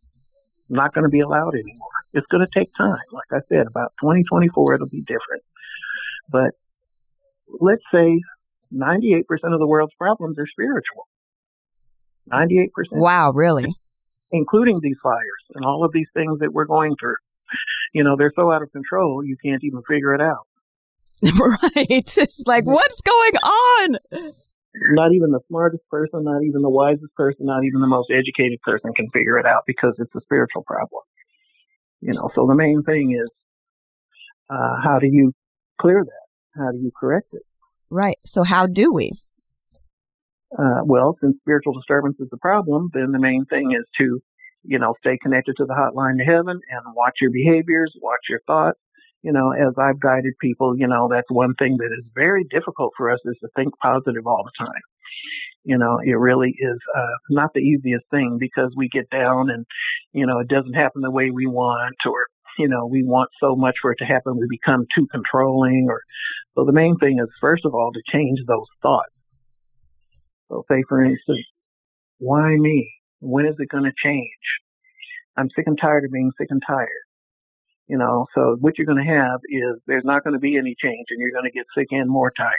Not 0.70 0.94
going 0.94 1.04
to 1.04 1.10
be 1.10 1.20
allowed 1.20 1.54
anymore. 1.54 1.90
It's 2.14 2.28
going 2.28 2.46
to 2.46 2.60
take 2.60 2.70
time. 2.76 2.98
Like 3.12 3.28
I 3.32 3.40
said, 3.50 3.68
about 3.68 3.94
2024, 4.02 4.76
it'll 4.76 4.88
be 4.88 5.02
different. 5.02 5.44
But 6.30 6.52
let's 7.60 7.84
say 7.94 8.22
98% 8.74 9.24
of 9.44 9.60
the 9.60 9.68
world's 9.68 9.94
problems 9.96 10.40
are 10.40 10.48
spiritual. 10.48 11.08
98%. 12.32 12.68
Wow, 12.94 13.32
really? 13.32 13.66
Including 14.32 14.80
these 14.82 14.98
fires 15.04 15.22
and 15.54 15.66
all 15.66 15.84
of 15.86 15.92
these 15.94 16.08
things 16.14 16.40
that 16.40 16.52
we're 16.52 16.66
going 16.66 16.96
through. 17.00 17.16
You 17.94 18.04
know, 18.04 18.16
they're 18.18 18.34
so 18.36 18.52
out 18.52 18.62
of 18.62 18.72
control, 18.72 19.24
you 19.24 19.38
can't 19.44 19.64
even 19.64 19.82
figure 19.88 20.14
it 20.14 20.22
out. 20.22 20.48
right. 21.24 21.88
It's 21.90 22.44
like, 22.46 22.66
what's 22.66 23.02
going 23.02 23.36
on? 23.36 23.98
Not 24.92 25.14
even 25.14 25.32
the 25.32 25.40
smartest 25.48 25.88
person, 25.90 26.24
not 26.24 26.44
even 26.44 26.62
the 26.62 26.70
wisest 26.70 27.14
person, 27.16 27.46
not 27.46 27.64
even 27.64 27.80
the 27.80 27.88
most 27.88 28.12
educated 28.12 28.62
person 28.62 28.92
can 28.94 29.10
figure 29.12 29.40
it 29.40 29.46
out 29.46 29.64
because 29.66 29.94
it's 30.00 30.14
a 30.16 30.22
spiritual 30.22 30.64
problem. 30.64 31.02
You 32.02 32.12
know, 32.14 32.30
so 32.36 32.46
the 32.46 32.56
main 32.56 32.84
thing 32.84 33.18
is, 33.20 33.30
uh, 34.50 34.76
how 34.84 35.00
do 35.00 35.08
you 35.08 35.34
clear 35.80 36.04
that? 36.04 36.62
How 36.62 36.72
do 36.72 36.78
you 36.78 36.92
correct 36.98 37.34
it? 37.34 37.42
Right. 37.90 38.18
So 38.26 38.44
how 38.44 38.68
do 38.68 38.94
we? 38.94 39.12
Uh, 40.58 40.82
well, 40.84 41.18
since 41.22 41.38
spiritual 41.40 41.74
disturbance 41.74 42.18
is 42.20 42.30
the 42.30 42.38
problem, 42.38 42.90
then 42.94 43.12
the 43.12 43.20
main 43.20 43.46
thing 43.46 43.72
is 43.72 43.86
to, 43.98 44.22
you 44.68 44.80
know, 44.80 44.94
stay 45.00 45.18
connected 45.22 45.56
to 45.58 45.66
the 45.66 45.74
hotline 45.74 46.18
to 46.18 46.24
heaven 46.24 46.60
and 46.70 46.96
watch 46.96 47.16
your 47.22 47.32
behaviors, 47.32 47.94
watch 48.02 48.22
your 48.30 48.42
thoughts. 48.48 48.80
You 49.22 49.32
know, 49.32 49.52
as 49.52 49.74
I've 49.78 50.00
guided 50.00 50.34
people, 50.40 50.78
you 50.78 50.88
know, 50.88 51.08
that's 51.10 51.30
one 51.32 51.56
thing 51.56 51.78
that 51.78 51.96
is 51.98 52.06
very 52.14 52.44
difficult 52.44 52.94
for 52.96 53.10
us 53.10 53.20
is 53.26 53.38
to 53.42 53.50
think 53.56 53.74
positive 53.82 54.28
all 54.28 54.44
the 54.44 54.66
time. 54.66 54.82
You 55.64 55.80
know, 55.80 56.00
it 56.04 56.14
really 56.14 56.54
is 56.58 56.78
uh, 56.96 57.18
not 57.32 57.52
the 57.56 57.62
easiest 57.62 58.06
thing 58.12 58.38
because 58.40 58.72
we 58.76 58.88
get 58.88 59.10
down 59.10 59.50
and, 59.50 59.66
you 60.14 60.28
know, 60.28 60.40
it 60.40 60.48
doesn't 60.48 60.74
happen 60.74 61.02
the 61.02 61.10
way 61.10 61.32
we 61.32 61.48
want 61.48 61.96
or 62.06 62.28
you 62.58 62.68
know, 62.68 62.86
we 62.86 63.04
want 63.04 63.30
so 63.40 63.56
much 63.56 63.76
for 63.82 63.92
it 63.92 63.98
to 63.98 64.06
happen, 64.06 64.38
we 64.38 64.48
become 64.50 64.86
too 64.96 65.08
controlling 65.08 65.88
or, 65.90 66.02
so 66.56 66.64
the 66.64 66.72
main 66.72 66.98
thing 66.98 67.20
is, 67.20 67.28
first 67.42 67.66
of 67.66 67.74
all, 67.74 67.92
to 67.92 68.02
change 68.08 68.40
those 68.48 68.68
thoughts. 68.82 69.12
So 70.50 70.64
say 70.70 70.84
for 70.88 71.04
instance, 71.04 71.46
why 72.20 72.56
me? 72.56 72.92
When 73.20 73.46
is 73.46 73.56
it 73.60 73.70
going 73.70 73.84
to 73.84 73.94
change? 73.98 74.30
I'm 75.38 75.50
sick 75.56 75.66
and 75.68 75.78
tired 75.80 76.06
of 76.06 76.12
being 76.12 76.32
sick 76.38 76.48
and 76.50 76.62
tired. 76.66 76.90
You 77.88 77.98
know, 77.98 78.26
so 78.34 78.58
what 78.60 78.78
you're 78.78 78.88
going 78.88 79.06
to 79.06 79.14
have 79.14 79.42
is 79.48 79.80
there's 79.86 80.04
not 80.04 80.24
going 80.24 80.34
to 80.34 80.40
be 80.40 80.58
any 80.58 80.76
change 80.82 81.06
and 81.12 81.20
you're 81.20 81.32
going 81.32 81.46
to 81.46 81.52
get 81.52 81.66
sick 81.78 81.88
and 81.92 82.10
more 82.10 82.32
tired 82.36 82.52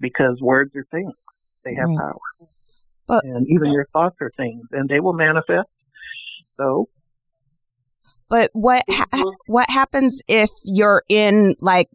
because 0.00 0.40
words 0.40 0.74
are 0.74 0.84
things. 0.90 1.12
They 1.64 1.74
have 1.74 1.88
right. 1.88 1.98
power. 1.98 2.48
But, 3.06 3.24
and 3.24 3.46
even 3.48 3.72
your 3.72 3.86
thoughts 3.92 4.16
are 4.20 4.32
things 4.36 4.64
and 4.72 4.88
they 4.88 4.98
will 4.98 5.12
manifest. 5.12 5.68
So 6.56 6.88
but 8.28 8.50
what 8.54 8.82
ha- 8.88 9.32
what 9.46 9.68
happens 9.68 10.22
if 10.26 10.48
you're 10.64 11.02
in 11.08 11.54
like 11.60 11.88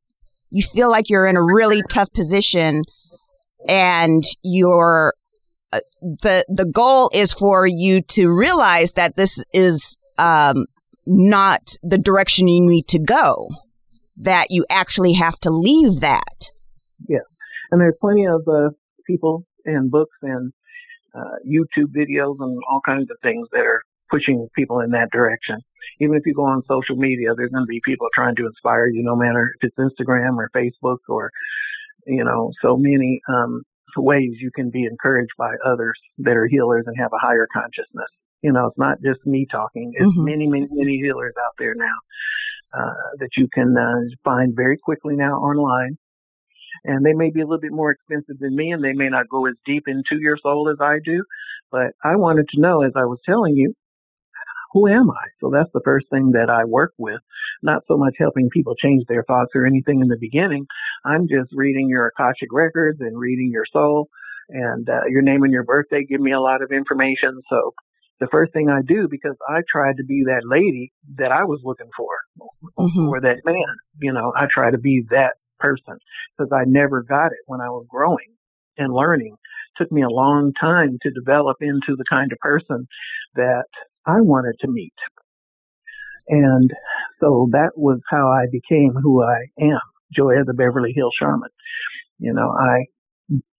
you 0.52 0.62
feel 0.62 0.90
like 0.90 1.10
you're 1.10 1.26
in 1.26 1.36
a 1.36 1.42
really 1.42 1.82
tough 1.90 2.14
position 2.14 2.84
and 3.68 4.24
you're 4.44 5.14
the 5.72 6.46
the 6.48 6.66
goal 6.66 7.10
is 7.14 7.34
for 7.34 7.66
you 7.68 8.02
to 8.02 8.30
realize 8.30 8.94
that 8.94 9.16
this 9.16 9.44
is 9.54 9.98
um, 10.18 10.66
not 11.06 11.74
the 11.84 11.98
direction 11.98 12.48
you 12.48 12.70
need 12.70 12.88
to 12.88 13.00
go 13.00 13.50
that 14.16 14.48
you 14.50 14.66
actually 14.70 15.14
have 15.14 15.40
to 15.40 15.50
leave 15.50 16.00
that 16.00 16.48
yeah 17.08 17.20
and 17.72 17.82
there's 17.82 17.96
plenty 18.02 18.26
of 18.26 18.42
uh, 18.48 18.70
people 19.06 19.46
and 19.66 19.92
books 19.92 20.16
and 20.22 20.52
uh, 21.16 21.36
youtube 21.46 21.94
videos 21.96 22.36
and 22.40 22.60
all 22.70 22.82
kinds 22.86 23.10
of 23.12 23.18
things 23.22 23.48
that 23.52 23.62
are 23.62 23.82
pushing 24.10 24.48
people 24.56 24.80
in 24.80 24.92
that 24.92 25.12
direction. 25.12 25.60
Even 26.00 26.16
if 26.16 26.24
you 26.26 26.34
go 26.34 26.46
on 26.46 26.64
social 26.68 26.96
media, 26.96 27.30
there's 27.36 27.52
going 27.52 27.64
to 27.64 27.68
be 27.68 27.82
people 27.84 28.08
trying 28.14 28.36
to 28.36 28.46
inspire 28.46 28.88
you, 28.88 29.04
no 29.04 29.16
matter 29.16 29.54
if 29.60 29.70
it's 29.70 29.78
Instagram 29.78 30.38
or 30.38 30.50
Facebook 30.56 30.98
or, 31.08 31.32
you 32.06 32.24
know, 32.24 32.52
so 32.62 32.78
many 32.78 33.22
um, 33.30 33.64
ways 34.02 34.34
you 34.40 34.52
can 34.56 34.70
be 34.70 34.86
encouraged 34.86 35.34
by 35.38 35.54
others 35.66 36.00
that 36.20 36.36
are 36.36 36.48
healers 36.48 36.86
and 36.88 36.96
have 36.98 37.12
a 37.14 37.20
higher 37.20 37.48
consciousness. 37.52 38.10
You 38.42 38.52
know, 38.52 38.68
it's 38.68 38.78
not 38.78 39.02
just 39.02 39.26
me 39.26 39.48
talking. 39.50 39.94
It's 39.96 40.06
mm-hmm. 40.06 40.26
many, 40.26 40.48
many, 40.48 40.68
many 40.72 40.98
healers 40.98 41.34
out 41.46 41.54
there 41.58 41.76
now 41.76 41.96
uh, 42.74 42.94
that 43.20 43.30
you 43.36 43.48
can 43.54 43.76
uh, 43.78 44.16
find 44.24 44.56
very 44.56 44.78
quickly 44.78 45.16
now 45.16 45.34
online 45.38 45.98
and 46.84 47.06
they 47.06 47.14
may 47.14 47.30
be 47.32 47.42
a 47.42 47.46
little 47.46 47.60
bit 47.60 47.72
more 47.72 47.92
expensive 47.92 48.40
than 48.40 48.56
me 48.56 48.72
and 48.72 48.84
they 48.84 48.94
may 48.94 49.10
not 49.10 49.30
go 49.30 49.46
as 49.48 49.56
deep 49.66 49.84
into 49.88 50.22
your 50.22 50.38
soul 50.38 50.70
as 50.70 50.78
I 50.80 51.00
do. 51.04 51.24
But 51.72 51.92
I 52.04 52.16
wanted 52.16 52.48
to 52.50 52.62
know, 52.62 52.84
as 52.84 52.94
I 52.96 53.06
was 53.06 53.20
telling 53.26 53.56
you, 53.56 53.74
who 54.78 54.88
am 54.88 55.10
I? 55.10 55.26
So 55.40 55.50
that's 55.52 55.72
the 55.74 55.82
first 55.84 56.06
thing 56.12 56.32
that 56.34 56.52
I 56.52 56.66
work 56.66 56.94
with. 57.00 57.20
Not 57.64 57.82
so 57.88 57.98
much 57.98 58.14
helping 58.20 58.50
people 58.50 58.76
change 58.76 59.06
their 59.08 59.24
thoughts 59.24 59.52
or 59.56 59.66
anything 59.66 60.02
in 60.02 60.08
the 60.08 60.18
beginning. 60.20 60.68
I'm 61.04 61.28
just 61.28 61.50
reading 61.54 61.90
your 61.90 62.08
Akashic 62.08 62.50
records 62.52 63.00
and 63.02 63.18
reading 63.18 63.50
your 63.52 63.66
soul 63.66 64.08
and 64.50 64.88
uh, 64.88 65.02
your 65.10 65.24
name 65.24 65.42
and 65.42 65.52
your 65.52 65.64
birthday 65.64 66.06
give 66.08 66.22
me 66.22 66.32
a 66.32 66.40
lot 66.40 66.62
of 66.62 66.72
information. 66.72 67.42
So 67.50 67.74
the 68.20 68.28
first 68.28 68.54
thing 68.54 68.70
I 68.70 68.82
do, 68.88 69.08
because 69.10 69.36
I 69.50 69.62
tried 69.68 69.98
to 69.98 70.04
be 70.04 70.26
that 70.28 70.44
lady 70.46 70.94
that 71.16 71.32
I 71.32 71.44
was 71.44 71.62
looking 71.64 71.90
for, 71.98 72.10
mm-hmm. 72.78 73.08
or 73.10 73.20
that 73.22 73.38
man, 73.46 73.76
you 74.00 74.14
know, 74.14 74.32
I 74.38 74.46
try 74.46 74.70
to 74.70 74.78
be 74.78 75.06
that 75.10 75.34
person 75.60 75.98
because 76.38 76.52
I 76.54 76.66
never 76.68 77.02
got 77.02 77.28
it 77.28 77.40
when 77.48 77.62
I 77.62 77.70
was 77.70 77.88
growing 77.90 78.36
and 78.78 78.94
learning. 78.94 79.34
It 79.34 79.84
took 79.84 79.92
me 79.92 80.04
a 80.04 80.10
long 80.10 80.54
time 80.54 81.00
to 81.02 81.10
develop 81.12 81.58
into 81.62 81.96
the 81.96 82.06
kind 82.08 82.32
of 82.32 82.38
person 82.40 82.88
that 83.36 83.66
I 84.08 84.22
wanted 84.22 84.56
to 84.62 84.68
meet. 84.68 84.94
And 86.30 86.72
so 87.20 87.48
that 87.52 87.72
was 87.76 88.00
how 88.10 88.30
I 88.30 88.46
became 88.52 88.94
who 89.02 89.24
I 89.24 89.46
am, 89.60 89.80
Joya 90.14 90.44
the 90.46 90.54
Beverly 90.54 90.94
Hills 90.96 91.16
Shaman. 91.18 91.50
You 92.20 92.34
know, 92.34 92.50
I 92.50 92.86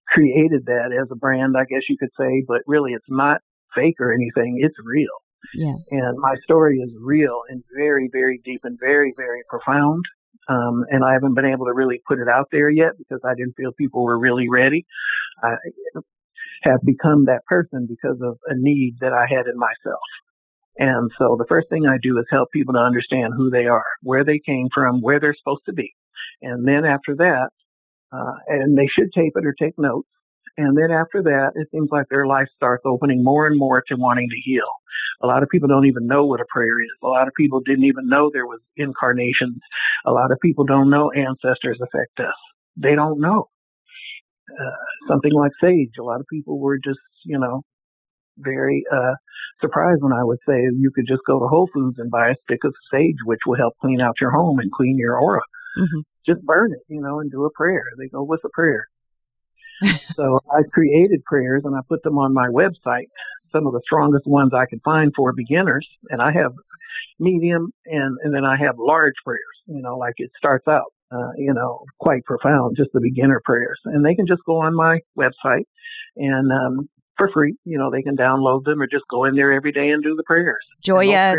created 0.08 0.66
that 0.66 0.90
as 1.00 1.08
a 1.10 1.16
brand, 1.16 1.56
I 1.56 1.64
guess 1.64 1.88
you 1.88 1.96
could 1.98 2.10
say, 2.18 2.44
but 2.46 2.62
really 2.66 2.92
it's 2.92 3.08
not 3.08 3.40
fake 3.74 3.96
or 4.00 4.12
anything. 4.12 4.58
It's 4.60 4.76
real. 4.84 5.22
Yeah. 5.54 5.74
And 5.90 6.18
my 6.18 6.34
story 6.42 6.78
is 6.78 6.90
real 7.00 7.42
and 7.48 7.62
very, 7.76 8.08
very 8.12 8.40
deep 8.44 8.62
and 8.64 8.78
very, 8.80 9.14
very 9.16 9.42
profound. 9.48 10.04
Um, 10.48 10.84
and 10.90 11.04
I 11.04 11.12
haven't 11.12 11.34
been 11.34 11.44
able 11.44 11.66
to 11.66 11.74
really 11.74 12.00
put 12.08 12.18
it 12.18 12.28
out 12.28 12.48
there 12.50 12.70
yet 12.70 12.92
because 12.98 13.20
I 13.24 13.34
didn't 13.34 13.54
feel 13.56 13.70
people 13.72 14.02
were 14.02 14.18
really 14.18 14.48
ready. 14.48 14.86
I 15.42 15.54
have 16.62 16.80
become 16.84 17.26
that 17.26 17.44
person 17.46 17.86
because 17.86 18.18
of 18.22 18.38
a 18.46 18.54
need 18.56 18.96
that 19.00 19.12
I 19.12 19.26
had 19.28 19.46
in 19.46 19.58
myself. 19.58 20.00
And 20.78 21.10
so 21.18 21.36
the 21.36 21.46
first 21.48 21.68
thing 21.68 21.86
I 21.86 21.98
do 22.00 22.18
is 22.18 22.24
help 22.30 22.50
people 22.52 22.74
to 22.74 22.80
understand 22.80 23.34
who 23.36 23.50
they 23.50 23.66
are, 23.66 23.84
where 24.02 24.24
they 24.24 24.38
came 24.38 24.68
from, 24.72 25.00
where 25.00 25.18
they're 25.18 25.34
supposed 25.34 25.64
to 25.66 25.72
be. 25.72 25.92
And 26.40 26.66
then 26.66 26.84
after 26.84 27.16
that, 27.16 27.48
uh, 28.12 28.34
and 28.46 28.78
they 28.78 28.86
should 28.86 29.12
tape 29.12 29.32
it 29.36 29.44
or 29.44 29.54
take 29.58 29.74
notes. 29.76 30.08
And 30.56 30.76
then 30.76 30.90
after 30.90 31.22
that, 31.22 31.52
it 31.54 31.68
seems 31.70 31.88
like 31.92 32.06
their 32.08 32.26
life 32.26 32.48
starts 32.56 32.82
opening 32.84 33.22
more 33.22 33.46
and 33.46 33.58
more 33.58 33.82
to 33.88 33.94
wanting 33.94 34.28
to 34.28 34.40
heal. 34.42 34.66
A 35.22 35.26
lot 35.26 35.42
of 35.42 35.48
people 35.48 35.68
don't 35.68 35.86
even 35.86 36.06
know 36.06 36.24
what 36.26 36.40
a 36.40 36.44
prayer 36.48 36.80
is. 36.80 36.90
A 37.02 37.06
lot 37.06 37.28
of 37.28 37.34
people 37.34 37.60
didn't 37.60 37.84
even 37.84 38.08
know 38.08 38.30
there 38.32 38.46
was 38.46 38.60
incarnations. 38.76 39.58
A 40.04 40.12
lot 40.12 40.32
of 40.32 40.38
people 40.40 40.64
don't 40.64 40.90
know 40.90 41.10
ancestors 41.12 41.78
affect 41.80 42.18
us. 42.20 42.34
They 42.76 42.94
don't 42.94 43.20
know. 43.20 43.48
Uh, 44.50 44.84
something 45.08 45.32
like 45.32 45.52
sage. 45.60 45.92
A 46.00 46.02
lot 46.02 46.20
of 46.20 46.26
people 46.32 46.58
were 46.58 46.78
just, 46.78 47.00
you 47.24 47.38
know, 47.38 47.62
very 48.38 48.84
uh, 48.92 49.14
surprised 49.60 50.02
when 50.02 50.12
I 50.12 50.24
would 50.24 50.38
say 50.46 50.54
you 50.78 50.90
could 50.94 51.06
just 51.06 51.22
go 51.26 51.38
to 51.38 51.46
Whole 51.46 51.68
Foods 51.72 51.98
and 51.98 52.10
buy 52.10 52.30
a 52.30 52.34
stick 52.44 52.64
of 52.64 52.74
sage, 52.90 53.16
which 53.24 53.40
will 53.46 53.56
help 53.56 53.74
clean 53.80 54.00
out 54.00 54.20
your 54.20 54.30
home 54.30 54.58
and 54.58 54.70
clean 54.72 54.96
your 54.98 55.20
aura. 55.20 55.42
Mm-hmm. 55.78 56.00
Just 56.26 56.42
burn 56.42 56.72
it, 56.72 56.80
you 56.88 57.00
know, 57.00 57.20
and 57.20 57.30
do 57.30 57.44
a 57.44 57.50
prayer. 57.50 57.84
They 57.98 58.08
go 58.08 58.22
with 58.22 58.40
a 58.44 58.48
prayer. 58.50 58.88
so 60.14 60.40
I 60.50 60.62
created 60.72 61.24
prayers 61.24 61.62
and 61.64 61.76
I 61.76 61.80
put 61.88 62.02
them 62.02 62.18
on 62.18 62.34
my 62.34 62.48
website. 62.48 63.06
Some 63.52 63.66
of 63.66 63.72
the 63.72 63.80
strongest 63.84 64.26
ones 64.26 64.52
I 64.52 64.66
could 64.66 64.80
find 64.84 65.12
for 65.16 65.32
beginners, 65.32 65.88
and 66.10 66.20
I 66.20 66.32
have 66.32 66.52
medium 67.18 67.72
and 67.86 68.18
and 68.22 68.34
then 68.34 68.44
I 68.44 68.56
have 68.56 68.74
large 68.78 69.14
prayers. 69.24 69.42
You 69.66 69.80
know, 69.80 69.96
like 69.96 70.14
it 70.16 70.30
starts 70.36 70.66
out, 70.68 70.92
uh, 71.10 71.32
you 71.36 71.54
know, 71.54 71.84
quite 71.98 72.24
profound, 72.24 72.76
just 72.76 72.90
the 72.92 73.00
beginner 73.00 73.40
prayers, 73.44 73.78
and 73.84 74.04
they 74.04 74.14
can 74.14 74.26
just 74.26 74.42
go 74.44 74.60
on 74.60 74.74
my 74.74 75.00
website 75.16 75.64
and 76.16 76.50
um, 76.52 76.88
for 77.18 77.28
free. 77.32 77.56
You 77.64 77.78
know, 77.78 77.90
they 77.90 78.02
can 78.02 78.16
download 78.16 78.64
them 78.64 78.80
or 78.80 78.86
just 78.86 79.04
go 79.10 79.24
in 79.24 79.34
there 79.34 79.52
every 79.52 79.72
day 79.72 79.90
and 79.90 80.02
do 80.02 80.14
the 80.16 80.22
prayers. 80.22 80.64
Joya 80.82 81.34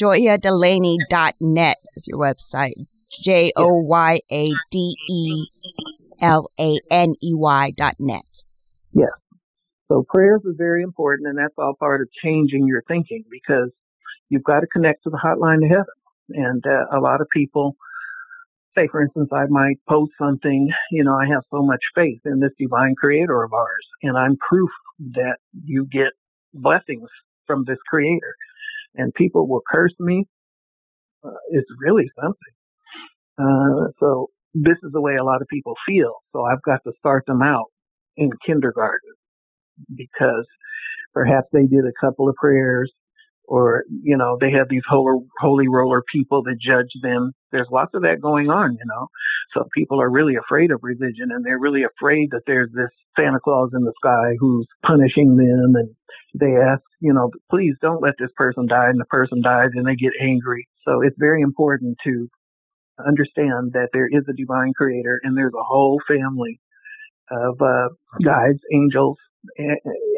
joyadelaney.net 0.00 1.76
is 1.96 2.06
your 2.06 2.18
website. 2.18 2.74
J 3.10 3.52
O 3.56 3.78
Y 3.78 4.20
A 4.30 4.52
D 4.70 4.94
E 5.10 5.46
L 6.20 6.48
A 6.60 6.78
N 6.90 7.14
E 7.22 7.34
Y 7.34 7.72
dot 7.76 7.94
net. 7.98 8.44
Yes. 8.92 9.10
So 9.88 10.04
prayers 10.08 10.42
is 10.44 10.54
very 10.56 10.82
important, 10.82 11.28
and 11.28 11.38
that's 11.38 11.54
all 11.58 11.74
part 11.78 12.00
of 12.00 12.08
changing 12.22 12.66
your 12.66 12.82
thinking 12.88 13.24
because 13.30 13.70
you've 14.28 14.44
got 14.44 14.60
to 14.60 14.66
connect 14.66 15.02
to 15.04 15.10
the 15.10 15.20
hotline 15.22 15.60
to 15.60 15.68
heaven. 15.68 15.84
And 16.30 16.64
uh, 16.66 16.96
a 16.96 17.00
lot 17.00 17.20
of 17.20 17.26
people 17.34 17.76
say, 18.78 18.88
for 18.90 19.02
instance, 19.02 19.28
I 19.32 19.44
might 19.50 19.76
post 19.86 20.12
something, 20.18 20.70
you 20.90 21.04
know, 21.04 21.14
I 21.14 21.26
have 21.26 21.42
so 21.50 21.62
much 21.62 21.80
faith 21.94 22.20
in 22.24 22.40
this 22.40 22.52
divine 22.58 22.94
creator 22.94 23.42
of 23.42 23.52
ours, 23.52 23.86
and 24.02 24.16
I'm 24.16 24.36
proof 24.36 24.70
that 25.10 25.36
you 25.64 25.86
get 25.90 26.12
blessings 26.54 27.08
from 27.46 27.64
this 27.66 27.78
creator. 27.88 28.34
And 28.94 29.12
people 29.14 29.48
will 29.48 29.62
curse 29.70 29.94
me. 29.98 30.24
Uh, 31.24 31.30
it's 31.50 31.68
really 31.80 32.10
something. 32.20 32.54
Uh, 33.38 33.88
so 34.00 34.28
this 34.54 34.76
is 34.82 34.92
the 34.92 35.00
way 35.00 35.16
a 35.16 35.24
lot 35.24 35.40
of 35.42 35.48
people 35.48 35.74
feel. 35.86 36.16
So 36.32 36.44
I've 36.44 36.62
got 36.62 36.80
to 36.84 36.92
start 36.98 37.24
them 37.26 37.42
out 37.42 37.66
in 38.16 38.30
kindergarten 38.44 39.12
because 39.96 40.46
perhaps 41.14 41.48
they 41.52 41.62
did 41.62 41.84
a 41.86 42.06
couple 42.06 42.28
of 42.28 42.34
prayers 42.36 42.92
or 43.52 43.84
you 44.02 44.16
know 44.16 44.38
they 44.40 44.50
have 44.50 44.70
these 44.70 44.82
holy, 44.88 45.20
holy 45.38 45.68
roller 45.68 46.02
people 46.10 46.42
that 46.42 46.56
judge 46.58 46.90
them. 47.02 47.32
There's 47.50 47.68
lots 47.70 47.92
of 47.92 48.00
that 48.00 48.22
going 48.22 48.48
on 48.48 48.72
you 48.72 48.86
know. 48.86 49.08
So 49.52 49.68
people 49.74 50.00
are 50.00 50.10
really 50.10 50.36
afraid 50.36 50.70
of 50.70 50.80
religion 50.82 51.28
and 51.30 51.44
they're 51.44 51.58
really 51.58 51.82
afraid 51.84 52.30
that 52.30 52.44
there's 52.46 52.70
this 52.72 52.88
santa 53.14 53.40
claus 53.44 53.68
in 53.74 53.84
the 53.84 53.92
sky 54.02 54.36
who's 54.40 54.66
punishing 54.82 55.36
them 55.36 55.74
and 55.76 55.88
they 56.40 56.56
ask 56.56 56.80
you 57.00 57.12
know 57.12 57.30
please 57.50 57.74
don't 57.82 58.02
let 58.02 58.14
this 58.18 58.30
person 58.36 58.66
die 58.66 58.88
and 58.88 58.98
the 58.98 59.04
person 59.04 59.42
dies 59.42 59.68
and 59.74 59.86
they 59.86 59.96
get 59.96 60.12
angry. 60.18 60.66
So 60.86 61.02
it's 61.02 61.16
very 61.18 61.42
important 61.42 61.98
to 62.04 62.28
understand 63.06 63.72
that 63.74 63.90
there 63.92 64.08
is 64.10 64.24
a 64.30 64.32
divine 64.32 64.72
creator 64.72 65.20
and 65.24 65.36
there's 65.36 65.54
a 65.54 65.62
whole 65.62 66.00
family 66.08 66.58
of 67.30 67.60
uh, 67.60 67.88
guides 68.24 68.60
angels 68.72 69.18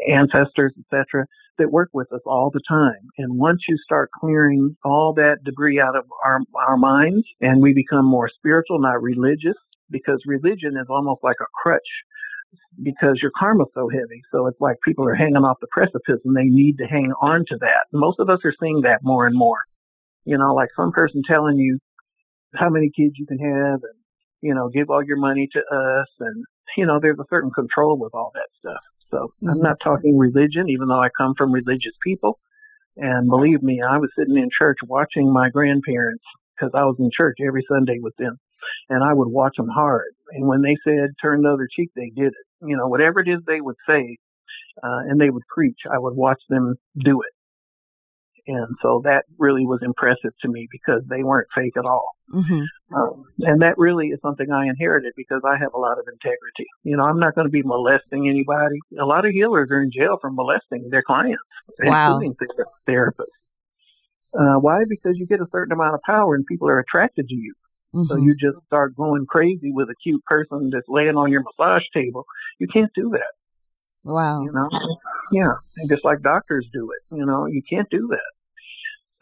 ancestors 0.08 0.72
etc 0.78 1.26
that 1.58 1.70
work 1.70 1.90
with 1.92 2.12
us 2.12 2.20
all 2.26 2.50
the 2.52 2.60
time. 2.68 3.08
And 3.18 3.38
once 3.38 3.62
you 3.68 3.76
start 3.78 4.10
clearing 4.18 4.76
all 4.84 5.14
that 5.16 5.44
debris 5.44 5.80
out 5.80 5.96
of 5.96 6.04
our, 6.24 6.40
our 6.66 6.76
minds 6.76 7.26
and 7.40 7.62
we 7.62 7.72
become 7.72 8.04
more 8.04 8.28
spiritual, 8.28 8.80
not 8.80 9.02
religious, 9.02 9.54
because 9.90 10.20
religion 10.26 10.76
is 10.80 10.86
almost 10.88 11.22
like 11.22 11.36
a 11.40 11.46
crutch 11.62 11.80
because 12.82 13.20
your 13.20 13.32
karma's 13.36 13.68
so 13.74 13.88
heavy. 13.88 14.22
So 14.32 14.46
it's 14.46 14.60
like 14.60 14.76
people 14.84 15.06
are 15.06 15.14
hanging 15.14 15.36
off 15.36 15.58
the 15.60 15.68
precipice 15.70 16.20
and 16.24 16.36
they 16.36 16.44
need 16.44 16.78
to 16.78 16.86
hang 16.86 17.12
on 17.20 17.44
to 17.48 17.56
that. 17.60 17.86
Most 17.92 18.20
of 18.20 18.28
us 18.28 18.40
are 18.44 18.54
seeing 18.60 18.80
that 18.82 19.00
more 19.02 19.26
and 19.26 19.36
more. 19.36 19.58
You 20.24 20.38
know, 20.38 20.54
like 20.54 20.70
some 20.76 20.92
person 20.92 21.22
telling 21.26 21.58
you 21.58 21.78
how 22.54 22.70
many 22.70 22.90
kids 22.96 23.14
you 23.16 23.26
can 23.26 23.38
have 23.38 23.80
and, 23.82 23.98
you 24.40 24.54
know, 24.54 24.68
give 24.68 24.90
all 24.90 25.04
your 25.04 25.18
money 25.18 25.48
to 25.52 25.58
us. 25.58 26.08
And, 26.20 26.44
you 26.76 26.86
know, 26.86 26.98
there's 27.00 27.18
a 27.18 27.26
certain 27.28 27.50
control 27.50 27.98
with 27.98 28.14
all 28.14 28.32
that 28.34 28.48
stuff. 28.58 28.80
So 29.14 29.28
mm-hmm. 29.28 29.48
I'm 29.50 29.60
not 29.60 29.80
talking 29.80 30.18
religion, 30.18 30.68
even 30.68 30.88
though 30.88 31.00
I 31.00 31.08
come 31.16 31.34
from 31.36 31.52
religious 31.52 31.92
people. 32.02 32.38
And 32.96 33.28
believe 33.28 33.62
me, 33.62 33.80
I 33.80 33.98
was 33.98 34.10
sitting 34.18 34.36
in 34.36 34.48
church 34.56 34.78
watching 34.86 35.32
my 35.32 35.50
grandparents 35.50 36.24
because 36.56 36.72
I 36.74 36.84
was 36.84 36.96
in 36.98 37.10
church 37.12 37.36
every 37.46 37.64
Sunday 37.68 37.98
with 38.00 38.14
them. 38.16 38.38
And 38.88 39.04
I 39.04 39.12
would 39.12 39.28
watch 39.28 39.56
them 39.56 39.68
hard. 39.68 40.12
And 40.30 40.46
when 40.46 40.62
they 40.62 40.76
said 40.84 41.10
turn 41.20 41.42
the 41.42 41.50
other 41.50 41.68
cheek, 41.70 41.90
they 41.94 42.10
did 42.10 42.28
it. 42.28 42.66
You 42.66 42.76
know, 42.76 42.88
whatever 42.88 43.20
it 43.20 43.28
is 43.28 43.40
they 43.46 43.60
would 43.60 43.76
say, 43.86 44.16
uh, 44.82 45.02
and 45.08 45.20
they 45.20 45.30
would 45.30 45.42
preach, 45.54 45.78
I 45.92 45.98
would 45.98 46.16
watch 46.16 46.40
them 46.48 46.74
do 46.98 47.20
it. 47.20 47.33
And 48.46 48.76
so 48.82 49.00
that 49.04 49.24
really 49.38 49.64
was 49.64 49.80
impressive 49.82 50.32
to 50.42 50.48
me 50.48 50.68
because 50.70 51.02
they 51.08 51.22
weren't 51.22 51.48
fake 51.54 51.76
at 51.78 51.86
all. 51.86 52.14
Mm-hmm. 52.32 52.62
Um, 52.94 53.24
and 53.40 53.62
that 53.62 53.78
really 53.78 54.08
is 54.08 54.20
something 54.20 54.50
I 54.50 54.66
inherited 54.66 55.12
because 55.16 55.40
I 55.46 55.56
have 55.58 55.72
a 55.74 55.78
lot 55.78 55.98
of 55.98 56.04
integrity. 56.12 56.66
You 56.82 56.96
know, 56.96 57.04
I'm 57.04 57.18
not 57.18 57.34
going 57.34 57.46
to 57.46 57.50
be 57.50 57.62
molesting 57.62 58.28
anybody. 58.28 58.78
A 59.00 59.06
lot 59.06 59.24
of 59.24 59.32
healers 59.32 59.70
are 59.70 59.80
in 59.80 59.90
jail 59.90 60.18
for 60.20 60.30
molesting 60.30 60.88
their 60.90 61.02
clients, 61.02 61.42
wow. 61.80 62.18
including 62.18 62.36
therapists. 62.86 63.32
Uh, 64.38 64.58
why? 64.58 64.84
Because 64.88 65.16
you 65.16 65.26
get 65.26 65.40
a 65.40 65.46
certain 65.50 65.72
amount 65.72 65.94
of 65.94 66.00
power 66.02 66.34
and 66.34 66.44
people 66.46 66.68
are 66.68 66.80
attracted 66.80 67.28
to 67.28 67.34
you. 67.34 67.54
Mm-hmm. 67.94 68.06
So 68.06 68.16
you 68.16 68.34
just 68.34 68.58
start 68.66 68.96
going 68.96 69.24
crazy 69.26 69.70
with 69.72 69.88
a 69.88 69.94
cute 70.02 70.24
person 70.24 70.68
that's 70.70 70.88
laying 70.88 71.16
on 71.16 71.30
your 71.30 71.42
massage 71.42 71.84
table. 71.94 72.24
You 72.58 72.66
can't 72.66 72.90
do 72.94 73.10
that. 73.10 73.32
Wow. 74.02 74.42
You 74.42 74.52
know? 74.52 74.68
Yeah. 75.32 75.54
And 75.78 75.88
just 75.88 76.04
like 76.04 76.20
doctors 76.20 76.66
do 76.72 76.90
it, 76.90 77.16
you 77.16 77.24
know, 77.24 77.46
you 77.46 77.62
can't 77.68 77.88
do 77.90 78.08
that. 78.10 78.33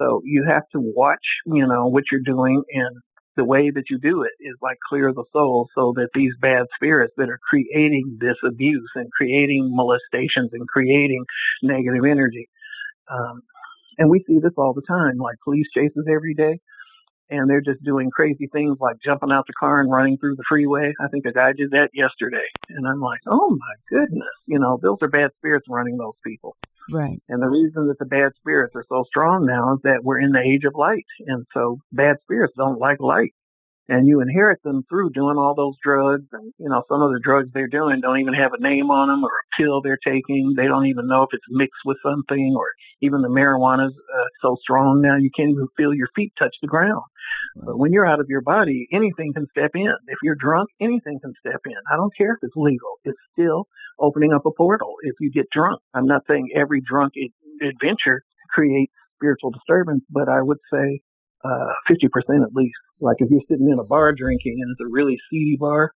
So 0.02 0.20
you 0.24 0.44
have 0.48 0.64
to 0.72 0.80
watch, 0.80 1.24
you 1.46 1.66
know, 1.66 1.86
what 1.86 2.04
you're 2.10 2.22
doing 2.24 2.62
and 2.72 2.96
the 3.36 3.44
way 3.44 3.70
that 3.70 3.84
you 3.88 3.98
do 3.98 4.22
it 4.22 4.32
is 4.40 4.56
like 4.60 4.76
clear 4.88 5.12
the 5.12 5.24
soul 5.32 5.68
so 5.74 5.94
that 5.96 6.08
these 6.14 6.32
bad 6.40 6.66
spirits 6.74 7.14
that 7.16 7.30
are 7.30 7.38
creating 7.48 8.18
this 8.20 8.36
abuse 8.44 8.90
and 8.94 9.10
creating 9.12 9.70
molestations 9.72 10.50
and 10.52 10.68
creating 10.68 11.24
negative 11.62 12.04
energy. 12.04 12.48
Um, 13.10 13.42
and 13.96 14.10
we 14.10 14.24
see 14.26 14.38
this 14.42 14.52
all 14.58 14.74
the 14.74 14.82
time, 14.86 15.18
like 15.18 15.36
police 15.44 15.68
chases 15.74 16.04
every 16.10 16.34
day 16.34 16.58
and 17.30 17.48
they're 17.48 17.62
just 17.62 17.82
doing 17.82 18.10
crazy 18.10 18.48
things 18.52 18.76
like 18.80 18.96
jumping 19.02 19.32
out 19.32 19.46
the 19.46 19.54
car 19.58 19.80
and 19.80 19.90
running 19.90 20.18
through 20.18 20.36
the 20.36 20.44
freeway. 20.48 20.92
I 21.00 21.08
think 21.08 21.24
a 21.24 21.32
guy 21.32 21.52
did 21.56 21.70
that 21.70 21.88
yesterday. 21.94 22.44
And 22.68 22.86
I'm 22.86 23.00
like, 23.00 23.20
oh 23.30 23.50
my 23.50 23.98
goodness, 23.98 24.34
you 24.46 24.58
know, 24.58 24.78
those 24.82 24.98
are 25.00 25.08
bad 25.08 25.30
spirits 25.38 25.66
running 25.68 25.96
those 25.96 26.16
people. 26.26 26.56
Right. 26.90 27.23
And 27.29 27.42
the 27.42 27.49
reason 27.49 27.88
that 27.88 27.99
the 27.99 28.07
bad 28.07 28.33
spirits 28.38 28.75
are 28.75 28.85
so 28.88 29.05
strong 29.09 29.47
now 29.47 29.75
is 29.75 29.81
that 29.85 30.01
we're 30.03 30.21
in 30.21 30.33
the 30.33 30.40
age 30.40 30.64
of 30.64 30.75
light. 30.75 31.07
And 31.27 31.47
so 31.55 31.79
bad 31.92 32.16
spirits 32.25 32.55
don't 32.57 32.79
like 32.79 33.01
light 33.01 33.33
and 33.88 34.07
you 34.07 34.21
inherit 34.21 34.62
them 34.62 34.85
through 34.88 35.11
doing 35.11 35.37
all 35.37 35.55
those 35.55 35.75
drugs. 35.83 36.27
And, 36.33 36.53
you 36.59 36.68
know, 36.68 36.83
some 36.88 37.03
of 37.03 37.12
the 37.12 37.21
drugs 37.23 37.49
they're 37.53 37.66
doing 37.66 38.01
don't 38.01 38.21
even 38.21 38.35
have 38.35 38.53
a 38.53 38.62
name 38.62 38.90
on 38.90 39.09
them 39.09 39.25
or 39.25 39.31
a 39.31 39.62
pill 39.62 39.81
they're 39.81 39.99
taking. 40.05 40.55
They 40.57 40.66
don't 40.66 40.87
even 40.87 41.09
know 41.09 41.23
if 41.23 41.31
it's 41.33 41.45
mixed 41.51 41.83
with 41.85 41.99
something 42.03 42.55
or 42.57 42.68
even 43.01 43.23
the 43.23 43.29
marijuana's 43.29 43.95
uh, 43.95 44.29
so 44.40 44.57
strong 44.61 45.01
now 45.03 45.16
you 45.16 45.31
can't 45.37 45.51
even 45.51 45.68
feel 45.77 45.92
your 45.92 46.09
feet 46.14 46.33
touch 46.38 46.55
the 46.62 46.68
ground. 46.68 47.03
But 47.57 47.79
when 47.79 47.92
you're 47.92 48.07
out 48.07 48.21
of 48.21 48.27
your 48.29 48.40
body, 48.40 48.88
anything 48.92 49.33
can 49.33 49.47
step 49.51 49.73
in. 49.75 49.92
If 50.07 50.18
you're 50.23 50.37
drunk, 50.37 50.71
anything 50.81 51.18
can 51.21 51.33
step 51.40 51.61
in. 51.66 51.77
I 51.90 51.97
don't 51.97 52.16
care 52.16 52.35
if 52.35 52.38
it's 52.42 52.57
legal. 52.57 52.99
It's 53.05 53.18
still 53.33 53.66
opening 53.99 54.33
up 54.33 54.47
a 54.47 54.51
portal 54.53 54.95
if 55.03 55.14
you 55.21 55.31
get 55.31 55.51
drunk. 55.51 55.81
I'm 55.95 56.07
not 56.07 56.23
saying 56.29 56.51
every 56.55 56.81
drunk 56.81 57.14
adventure 57.61 58.23
creates 58.51 58.92
spiritual 59.16 59.51
disturbance, 59.51 60.05
but 60.11 60.29
I 60.29 60.42
would 60.42 60.59
say 60.73 61.01
uh, 61.44 61.72
50% 61.90 62.07
at 62.44 62.55
least. 62.55 62.74
Like 63.00 63.16
if 63.18 63.31
you're 63.31 63.40
sitting 63.48 63.70
in 63.70 63.78
a 63.78 63.85
bar 63.85 64.12
drinking 64.12 64.59
and 64.61 64.70
it's 64.70 64.81
a 64.81 64.90
really 64.90 65.18
seedy 65.31 65.57
bar, 65.59 65.92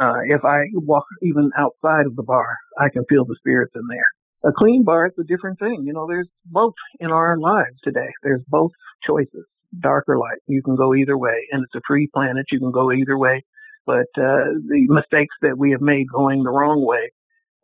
uh, 0.00 0.20
if 0.26 0.44
I 0.44 0.62
walk 0.74 1.04
even 1.22 1.50
outside 1.56 2.06
of 2.06 2.16
the 2.16 2.22
bar, 2.22 2.56
I 2.78 2.88
can 2.88 3.04
feel 3.08 3.24
the 3.24 3.36
spirits 3.38 3.72
in 3.74 3.82
there. 3.88 4.06
A 4.44 4.52
clean 4.52 4.84
bar, 4.84 5.06
it's 5.06 5.18
a 5.18 5.24
different 5.24 5.58
thing. 5.58 5.82
You 5.84 5.92
know, 5.92 6.06
there's 6.06 6.28
both 6.46 6.74
in 7.00 7.10
our 7.10 7.36
lives 7.38 7.76
today. 7.82 8.08
There's 8.22 8.42
both 8.48 8.70
choices, 9.04 9.44
dark 9.80 10.04
or 10.06 10.18
light. 10.18 10.38
You 10.46 10.62
can 10.62 10.76
go 10.76 10.94
either 10.94 11.18
way, 11.18 11.46
and 11.50 11.64
it's 11.64 11.74
a 11.74 11.80
free 11.86 12.08
planet. 12.14 12.46
You 12.52 12.60
can 12.60 12.70
go 12.70 12.92
either 12.92 13.18
way. 13.18 13.42
But 13.84 14.06
uh, 14.16 14.54
the 14.68 14.86
mistakes 14.88 15.34
that 15.42 15.58
we 15.58 15.72
have 15.72 15.80
made 15.80 16.06
going 16.12 16.44
the 16.44 16.50
wrong 16.50 16.86
way, 16.86 17.10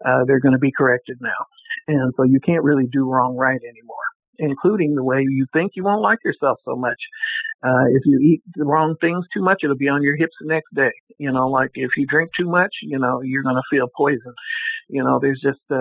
uh, 0.05 0.25
they're 0.27 0.41
going 0.41 0.55
to 0.55 0.59
be 0.59 0.73
corrected 0.73 1.19
now. 1.21 1.47
And 1.87 2.13
so 2.17 2.25
you 2.25 2.41
can't 2.45 2.65
really 2.65 2.87
do 2.91 3.09
wrong 3.09 3.37
right 3.37 3.61
anymore 3.63 4.04
including 4.39 4.95
the 4.95 5.05
way 5.05 5.21
you 5.21 5.47
think 5.53 5.73
you 5.75 5.85
won't 5.85 6.03
like 6.03 6.19
yourself 6.25 6.59
so 6.65 6.77
much. 6.77 6.99
Uh, 7.63 7.87
if 7.91 8.03
you 8.05 8.19
eat 8.19 8.43
the 8.55 8.65
wrong 8.65 8.95
things 9.01 9.25
too 9.33 9.43
much, 9.43 9.61
it'll 9.63 9.77
be 9.77 9.89
on 9.89 10.03
your 10.03 10.17
hips 10.17 10.35
the 10.41 10.49
next 10.49 10.75
day. 10.75 10.93
You 11.19 11.33
know, 11.33 11.49
like 11.49 11.71
if 11.75 11.91
you 11.97 12.07
drink 12.07 12.31
too 12.37 12.49
much, 12.49 12.75
you 12.83 12.99
know, 12.99 13.23
you're 13.23 13.43
going 13.43 13.57
to 13.57 13.63
feel 13.71 13.87
poison. 13.97 14.35
You 14.89 15.03
know, 15.03 15.19
there's 15.21 15.41
just 15.41 15.61
a, 15.71 15.75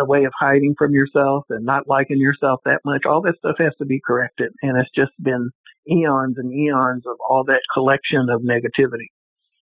a 0.00 0.04
way 0.04 0.24
of 0.24 0.32
hiding 0.38 0.74
from 0.78 0.92
yourself 0.92 1.44
and 1.50 1.64
not 1.64 1.88
liking 1.88 2.18
yourself 2.18 2.60
that 2.64 2.80
much. 2.84 3.04
All 3.06 3.22
that 3.22 3.38
stuff 3.38 3.56
has 3.58 3.72
to 3.78 3.84
be 3.84 4.00
corrected. 4.06 4.52
And 4.62 4.78
it's 4.78 4.90
just 4.94 5.12
been 5.20 5.50
eons 5.90 6.36
and 6.38 6.52
eons 6.52 7.04
of 7.06 7.16
all 7.28 7.44
that 7.44 7.62
collection 7.72 8.28
of 8.30 8.42
negativity. 8.42 9.08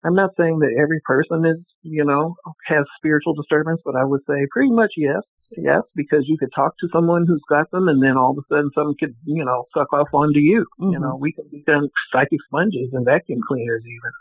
I'm 0.04 0.14
not 0.14 0.30
saying 0.38 0.60
that 0.60 0.76
every 0.80 1.00
person 1.04 1.44
is, 1.44 1.58
you 1.82 2.04
know, 2.04 2.34
has 2.66 2.84
spiritual 2.96 3.34
disturbance, 3.34 3.82
but 3.84 3.96
I 3.96 4.04
would 4.04 4.22
say 4.26 4.46
pretty 4.50 4.70
much 4.70 4.92
yes. 4.96 5.20
Yes, 5.56 5.82
because 5.94 6.24
you 6.26 6.38
could 6.38 6.50
talk 6.54 6.78
to 6.78 6.88
someone 6.92 7.26
who's 7.26 7.42
got 7.48 7.70
them, 7.70 7.88
and 7.88 8.02
then 8.02 8.16
all 8.16 8.30
of 8.30 8.38
a 8.38 8.46
sudden, 8.48 8.70
someone 8.74 8.94
could, 8.98 9.14
you 9.24 9.44
know, 9.44 9.64
suck 9.74 9.92
off 9.92 10.08
onto 10.12 10.38
you. 10.38 10.66
Mm-hmm. 10.80 10.92
You 10.92 11.00
know, 11.00 11.16
we 11.20 11.32
can 11.32 11.46
become 11.50 11.88
psychic 12.12 12.38
sponges 12.46 12.90
and 12.92 13.04
vacuum 13.04 13.40
cleaners, 13.46 13.82
even. 13.84 14.12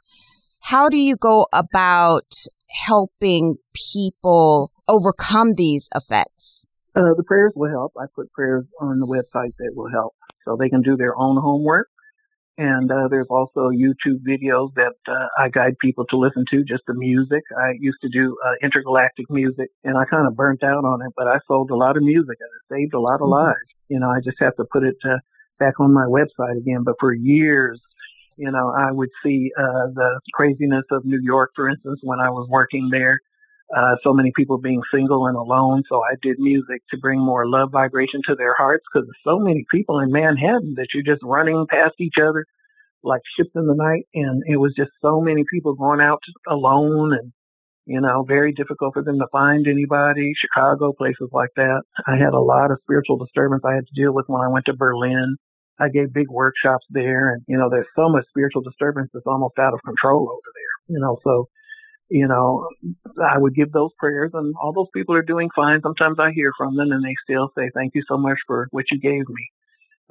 How 0.61 0.89
do 0.89 0.97
you 0.97 1.15
go 1.15 1.47
about 1.53 2.33
helping 2.87 3.57
people 3.73 4.71
overcome 4.87 5.53
these 5.55 5.89
effects? 5.95 6.65
Uh, 6.95 7.13
the 7.15 7.23
prayers 7.23 7.53
will 7.55 7.69
help. 7.69 7.93
I 7.97 8.05
put 8.15 8.31
prayers 8.31 8.65
on 8.81 8.99
the 8.99 9.07
website 9.07 9.53
that 9.59 9.71
will 9.75 9.89
help, 9.89 10.15
so 10.45 10.57
they 10.59 10.69
can 10.69 10.81
do 10.81 10.97
their 10.97 11.15
own 11.15 11.39
homework 11.39 11.87
and 12.59 12.91
uh, 12.91 13.07
there's 13.09 13.29
also 13.29 13.69
YouTube 13.71 14.19
videos 14.27 14.73
that 14.75 14.91
uh, 15.07 15.27
I 15.37 15.47
guide 15.47 15.75
people 15.79 16.05
to 16.09 16.17
listen 16.17 16.43
to, 16.51 16.61
just 16.65 16.83
the 16.87 16.93
music. 16.93 17.41
I 17.57 17.71
used 17.79 17.99
to 18.01 18.09
do 18.09 18.35
uh, 18.45 18.51
intergalactic 18.61 19.27
music, 19.29 19.69
and 19.85 19.97
I 19.97 20.03
kind 20.03 20.27
of 20.27 20.35
burnt 20.35 20.61
out 20.61 20.83
on 20.83 21.01
it, 21.01 21.13
but 21.15 21.25
I 21.25 21.39
sold 21.47 21.71
a 21.71 21.75
lot 21.75 21.95
of 21.95 22.03
music 22.03 22.35
and 22.37 22.49
it 22.51 22.75
saved 22.75 22.93
a 22.93 22.99
lot 22.99 23.21
of 23.23 23.31
mm-hmm. 23.31 23.47
lives. 23.47 23.69
You 23.87 24.01
know, 24.01 24.09
I 24.09 24.19
just 24.19 24.35
have 24.41 24.57
to 24.57 24.65
put 24.73 24.83
it 24.83 24.97
uh, 25.05 25.19
back 25.57 25.79
on 25.79 25.93
my 25.93 26.03
website 26.03 26.57
again. 26.57 26.83
But 26.83 26.95
for 26.99 27.13
years, 27.13 27.79
you 28.35 28.51
know, 28.51 28.73
I 28.77 28.91
would 28.91 29.09
see 29.23 29.51
uh, 29.57 29.87
the 29.95 30.19
craziness 30.33 30.83
of 30.91 31.05
New 31.05 31.21
York, 31.23 31.51
for 31.55 31.69
instance, 31.69 32.01
when 32.03 32.19
I 32.19 32.29
was 32.29 32.45
working 32.49 32.89
there. 32.91 33.21
Uh, 33.75 33.95
so 34.03 34.13
many 34.13 34.31
people 34.35 34.57
being 34.57 34.81
single 34.91 35.27
and 35.27 35.37
alone. 35.37 35.83
So 35.89 36.01
I 36.01 36.15
did 36.21 36.39
music 36.39 36.81
to 36.89 36.97
bring 36.97 37.19
more 37.19 37.47
love 37.47 37.69
vibration 37.71 38.21
to 38.25 38.35
their 38.35 38.55
hearts 38.57 38.83
because 38.91 39.07
there's 39.07 39.35
so 39.35 39.39
many 39.39 39.63
people 39.69 39.99
in 39.99 40.11
Manhattan 40.11 40.73
that 40.77 40.87
you're 40.93 41.03
just 41.03 41.23
running 41.23 41.67
past 41.69 41.93
each 41.99 42.17
other 42.17 42.45
like 43.03 43.21
ships 43.37 43.51
in 43.55 43.67
the 43.67 43.75
night. 43.75 44.07
And 44.15 44.43
it 44.47 44.57
was 44.57 44.73
just 44.75 44.91
so 45.01 45.21
many 45.21 45.43
people 45.51 45.75
going 45.75 46.01
out 46.01 46.23
alone 46.47 47.13
and, 47.13 47.31
you 47.85 48.01
know, 48.01 48.25
very 48.27 48.53
difficult 48.53 48.95
for 48.95 49.03
them 49.03 49.19
to 49.19 49.27
find 49.31 49.67
anybody. 49.67 50.33
Chicago, 50.35 50.91
places 50.91 51.29
like 51.31 51.51
that. 51.55 51.83
I 52.07 52.17
had 52.17 52.33
a 52.33 52.41
lot 52.41 52.71
of 52.71 52.79
spiritual 52.81 53.17
disturbance 53.17 53.61
I 53.63 53.75
had 53.75 53.85
to 53.85 54.01
deal 54.01 54.13
with 54.13 54.25
when 54.27 54.41
I 54.41 54.51
went 54.51 54.65
to 54.65 54.73
Berlin. 54.73 55.37
I 55.79 55.89
gave 55.89 56.11
big 56.11 56.29
workshops 56.29 56.85
there 56.89 57.29
and, 57.29 57.41
you 57.47 57.57
know, 57.57 57.69
there's 57.69 57.87
so 57.95 58.09
much 58.09 58.25
spiritual 58.29 58.63
disturbance 58.63 59.09
that's 59.13 59.27
almost 59.27 59.57
out 59.59 59.73
of 59.73 59.79
control 59.85 60.27
over 60.27 60.51
there, 60.53 60.95
you 60.95 60.99
know, 60.99 61.17
so 61.23 61.47
you 62.09 62.27
know, 62.27 62.67
I 63.23 63.37
would 63.37 63.55
give 63.55 63.71
those 63.71 63.91
prayers 63.97 64.31
and 64.33 64.53
all 64.61 64.73
those 64.73 64.89
people 64.93 65.15
are 65.15 65.21
doing 65.21 65.49
fine. 65.55 65.81
Sometimes 65.81 66.17
I 66.19 66.31
hear 66.31 66.51
from 66.57 66.75
them 66.75 66.91
and 66.91 67.03
they 67.03 67.15
still 67.23 67.51
say, 67.57 67.69
thank 67.73 67.93
you 67.95 68.03
so 68.07 68.17
much 68.17 68.37
for 68.47 68.67
what 68.71 68.85
you 68.91 68.99
gave 68.99 69.27
me. 69.29 69.49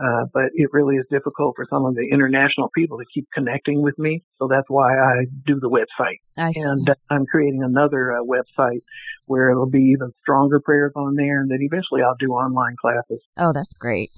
Uh, 0.01 0.27
but 0.33 0.45
it 0.55 0.69
really 0.73 0.95
is 0.95 1.05
difficult 1.11 1.57
for 1.57 1.67
some 1.69 1.85
of 1.85 1.97
the 1.97 2.07
international 2.13 2.71
people 2.73 2.99
to 2.99 3.05
keep 3.13 3.27
connecting 3.35 3.83
with 3.83 3.99
me. 3.99 4.23
So 4.39 4.47
that's 4.47 4.69
why 4.69 4.97
I 4.97 5.25
do 5.45 5.59
the 5.59 5.69
website. 5.69 6.19
And 6.37 6.89
uh, 6.89 6.95
I'm 7.11 7.27
creating 7.27 7.65
another 7.65 8.13
uh, 8.13 8.21
website 8.23 8.83
where 9.27 9.51
it'll 9.51 9.69
be 9.69 9.93
even 9.97 10.13
stronger 10.21 10.61
prayers 10.61 10.93
on 10.95 11.17
there 11.17 11.41
and 11.41 11.51
then 11.51 11.59
eventually 11.61 12.03
I'll 12.03 12.15
do 12.17 12.29
online 12.29 12.77
classes. 12.81 13.21
Oh, 13.37 13.53
that's 13.53 13.73
great. 13.73 14.11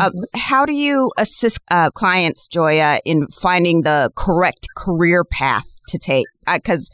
Uh, 0.00 0.08
mm-hmm. 0.08 0.22
how 0.34 0.66
do 0.66 0.72
you 0.72 1.12
assist 1.16 1.60
uh, 1.70 1.90
clients, 1.92 2.48
Joya, 2.48 2.98
in 3.04 3.28
finding 3.28 3.82
the 3.82 4.10
correct 4.16 4.66
career 4.76 5.22
path 5.22 5.73
to 5.88 5.98
take 5.98 6.26
because 6.52 6.90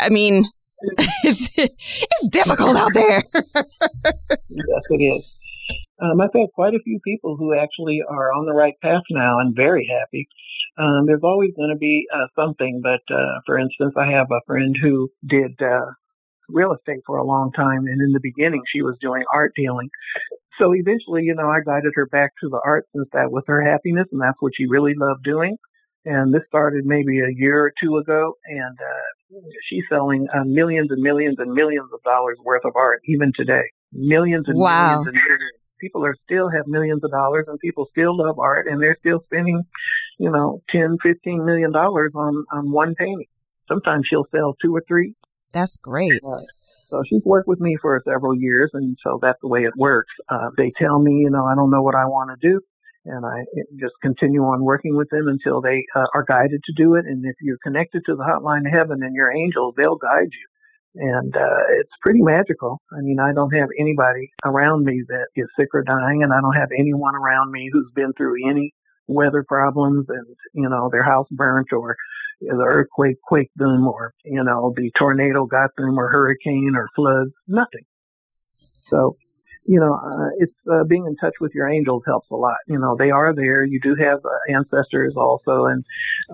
uh, 0.00 0.04
I 0.04 0.08
mean 0.10 0.44
it's 1.24 1.50
it's 1.56 2.28
difficult 2.28 2.76
out 2.76 2.92
there. 2.94 3.22
yes, 3.34 4.82
it 4.90 5.02
is. 5.02 5.28
Um, 6.00 6.20
I've 6.20 6.34
had 6.34 6.48
quite 6.54 6.74
a 6.74 6.82
few 6.84 6.98
people 7.04 7.36
who 7.36 7.54
actually 7.54 8.02
are 8.06 8.32
on 8.32 8.46
the 8.46 8.52
right 8.52 8.74
path 8.82 9.02
now 9.10 9.38
and 9.38 9.54
very 9.54 9.86
happy. 9.86 10.28
Um, 10.76 11.06
there's 11.06 11.22
always 11.22 11.52
going 11.56 11.70
to 11.70 11.78
be 11.78 12.06
uh, 12.12 12.26
something, 12.34 12.80
but 12.82 13.00
uh, 13.14 13.40
for 13.46 13.58
instance, 13.58 13.94
I 13.96 14.10
have 14.10 14.26
a 14.30 14.40
friend 14.46 14.76
who 14.80 15.08
did 15.24 15.52
uh, 15.62 15.92
real 16.48 16.74
estate 16.74 17.00
for 17.06 17.18
a 17.18 17.24
long 17.24 17.52
time, 17.52 17.86
and 17.86 18.00
in 18.02 18.12
the 18.12 18.20
beginning, 18.20 18.62
she 18.66 18.82
was 18.82 18.96
doing 19.00 19.22
art 19.32 19.52
dealing. 19.54 19.88
So 20.58 20.74
eventually, 20.74 21.22
you 21.22 21.34
know, 21.34 21.48
I 21.48 21.60
guided 21.64 21.92
her 21.94 22.06
back 22.06 22.32
to 22.40 22.48
the 22.48 22.60
art 22.64 22.86
since 22.94 23.08
that 23.12 23.30
was 23.30 23.44
her 23.46 23.62
happiness, 23.62 24.08
and 24.12 24.20
that's 24.20 24.40
what 24.40 24.52
she 24.56 24.66
really 24.66 24.94
loved 24.96 25.22
doing. 25.22 25.56
And 26.06 26.34
this 26.34 26.42
started 26.48 26.84
maybe 26.84 27.20
a 27.20 27.32
year 27.34 27.64
or 27.64 27.72
two 27.82 27.96
ago, 27.96 28.34
and 28.46 28.78
uh, 28.78 29.40
she's 29.68 29.84
selling 29.88 30.26
uh, 30.34 30.44
millions 30.44 30.90
and 30.90 31.02
millions 31.02 31.36
and 31.38 31.52
millions 31.52 31.88
of 31.94 32.02
dollars 32.02 32.36
worth 32.44 32.64
of 32.64 32.72
art 32.76 33.00
even 33.08 33.32
today. 33.34 33.62
Millions 33.92 34.44
and 34.48 34.58
wow. 34.58 34.88
millions 34.88 35.06
and 35.06 35.14
millions. 35.14 35.52
People 35.80 36.04
are 36.04 36.14
still 36.24 36.50
have 36.50 36.66
millions 36.66 37.02
of 37.04 37.10
dollars, 37.10 37.46
and 37.48 37.58
people 37.58 37.86
still 37.90 38.16
love 38.16 38.38
art, 38.38 38.66
and 38.68 38.82
they're 38.82 38.96
still 39.00 39.20
spending, 39.24 39.62
you 40.18 40.30
know, 40.30 40.60
ten, 40.68 40.98
fifteen 41.02 41.44
million 41.44 41.72
dollars 41.72 42.12
on 42.14 42.44
on 42.52 42.70
one 42.70 42.94
painting. 42.94 43.26
Sometimes 43.66 44.06
she'll 44.06 44.26
sell 44.30 44.54
two 44.62 44.74
or 44.74 44.82
three. 44.86 45.14
That's 45.52 45.78
great. 45.78 46.20
Uh, 46.26 46.38
so 46.88 47.02
she's 47.08 47.22
worked 47.24 47.48
with 47.48 47.60
me 47.60 47.78
for 47.80 48.00
several 48.04 48.36
years, 48.36 48.70
and 48.74 48.98
so 49.02 49.18
that's 49.22 49.40
the 49.40 49.48
way 49.48 49.62
it 49.62 49.72
works. 49.76 50.12
Uh, 50.28 50.50
they 50.56 50.70
tell 50.78 50.98
me, 50.98 51.20
you 51.22 51.30
know, 51.30 51.46
I 51.46 51.54
don't 51.54 51.70
know 51.70 51.82
what 51.82 51.94
I 51.94 52.04
want 52.04 52.38
to 52.38 52.48
do 52.48 52.60
and 53.06 53.24
I 53.24 53.44
just 53.78 53.94
continue 54.02 54.42
on 54.42 54.64
working 54.64 54.96
with 54.96 55.08
them 55.10 55.28
until 55.28 55.60
they 55.60 55.84
uh, 55.94 56.06
are 56.14 56.24
guided 56.26 56.62
to 56.64 56.72
do 56.76 56.94
it. 56.94 57.04
And 57.06 57.24
if 57.24 57.36
you're 57.42 57.58
connected 57.62 58.02
to 58.06 58.16
the 58.16 58.24
hotline 58.24 58.66
of 58.66 58.72
heaven 58.72 59.02
and 59.02 59.14
your 59.14 59.32
angels, 59.32 59.74
they'll 59.76 59.96
guide 59.96 60.30
you. 60.32 60.46
And 60.96 61.36
uh, 61.36 61.64
it's 61.80 61.90
pretty 62.02 62.22
magical. 62.22 62.80
I 62.92 63.00
mean, 63.00 63.18
I 63.18 63.32
don't 63.32 63.54
have 63.54 63.68
anybody 63.78 64.30
around 64.44 64.84
me 64.84 65.02
that 65.08 65.26
is 65.34 65.48
sick 65.58 65.68
or 65.74 65.82
dying, 65.82 66.22
and 66.22 66.32
I 66.32 66.40
don't 66.40 66.54
have 66.54 66.70
anyone 66.78 67.16
around 67.16 67.50
me 67.50 67.68
who's 67.72 67.90
been 67.94 68.12
through 68.16 68.48
any 68.48 68.72
weather 69.06 69.44
problems 69.46 70.06
and, 70.08 70.26
you 70.52 70.68
know, 70.68 70.88
their 70.90 71.02
house 71.02 71.26
burnt 71.30 71.72
or 71.72 71.96
the 72.40 72.64
earthquake 72.66 73.16
quaked 73.22 73.56
them 73.56 73.86
or, 73.86 74.14
you 74.24 74.42
know, 74.42 74.72
the 74.76 74.90
tornado 74.96 75.46
got 75.46 75.70
them 75.76 75.98
or 75.98 76.08
hurricane 76.08 76.72
or 76.76 76.88
floods. 76.94 77.32
Nothing. 77.48 77.84
So 78.84 79.16
you 79.66 79.80
know, 79.80 79.94
uh, 79.94 80.28
it's 80.38 80.52
uh, 80.70 80.84
being 80.84 81.06
in 81.06 81.16
touch 81.16 81.34
with 81.40 81.54
your 81.54 81.68
angels 81.68 82.02
helps 82.06 82.30
a 82.30 82.36
lot. 82.36 82.56
You 82.66 82.78
know, 82.78 82.96
they 82.96 83.10
are 83.10 83.34
there. 83.34 83.64
You 83.64 83.80
do 83.80 83.94
have 83.94 84.18
uh, 84.24 84.54
ancestors 84.54 85.14
also, 85.16 85.66
and 85.66 85.84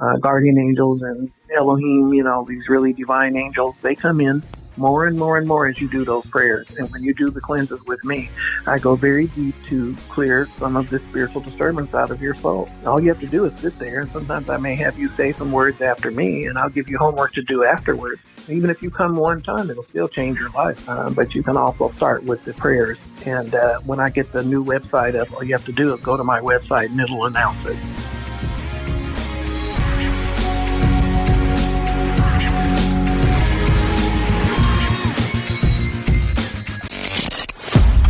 uh, 0.01 0.17
guardian 0.17 0.59
angels 0.59 1.03
and 1.03 1.31
Elohim. 1.57 2.13
You 2.13 2.25
know, 2.25 2.45
these 2.49 2.69
really 2.69 2.93
divine 2.93 3.37
angels. 3.37 3.75
They 3.83 3.95
come 3.95 4.21
in 4.21 4.43
more 4.77 5.07
and 5.07 5.19
more 5.19 5.37
and 5.37 5.47
more 5.47 5.69
as 5.69 5.81
you 5.81 5.89
do 5.89 6.05
those 6.05 6.25
prayers. 6.27 6.67
And 6.79 6.91
when 6.91 7.03
you 7.03 7.13
do 7.15 7.31
the 7.31 7.41
cleanses 7.41 7.81
with 7.87 8.03
me, 8.05 8.31
I 8.67 8.79
go 8.79 8.97
very 8.97 9.27
deep 9.29 9.55
to 9.67 9.95
clear 10.09 10.49
some 10.57 10.77
of 10.77 10.91
this 10.91 11.03
spiritual 11.03 11.43
disturbance 11.43 11.95
out 11.95 12.11
of 12.11 12.21
your 12.21 12.35
soul. 12.35 12.69
All 12.87 13.01
you 13.01 13.09
have 13.11 13.21
to 13.21 13.27
do 13.27 13.45
is 13.45 13.59
sit 13.59 13.79
there, 13.79 14.01
and 14.01 14.11
sometimes 14.11 14.49
I 14.49 14.57
may 14.57 14.75
have 14.77 14.99
you 14.99 15.09
say 15.09 15.33
some 15.33 15.53
words 15.53 15.81
after 15.81 16.11
me, 16.11 16.47
and 16.47 16.59
I'll 16.59 16.71
give 16.71 16.89
you 16.89 16.99
homework 16.99 17.33
to 17.35 17.43
do 17.43 17.65
afterwards. 17.65 18.23
Even 18.49 18.71
if 18.71 18.83
you 18.83 18.91
come 18.91 19.17
one 19.17 19.43
time, 19.43 19.71
it'll 19.71 19.85
still 19.85 20.09
change 20.09 20.39
your 20.39 20.49
life. 20.51 20.89
Uh, 20.89 21.11
but 21.11 21.35
you 21.35 21.43
can 21.43 21.57
also 21.57 21.91
start 21.93 22.25
with 22.25 22.45
the 22.45 22.53
prayers. 22.55 22.99
And 23.27 23.55
uh, 23.55 23.81
when 23.81 24.01
I 24.01 24.11
get 24.11 24.33
the 24.33 24.43
new 24.43 24.65
website 24.65 25.15
up, 25.15 25.33
all 25.33 25.45
you 25.45 25.55
have 25.55 25.67
to 25.67 25.73
do 25.73 25.95
is 25.95 26.01
go 26.01 26.17
to 26.17 26.25
my 26.25 26.41
website 26.41 26.87
and 26.87 27.01
it'll 27.01 27.27
announce 27.27 27.65
it. 27.67 27.77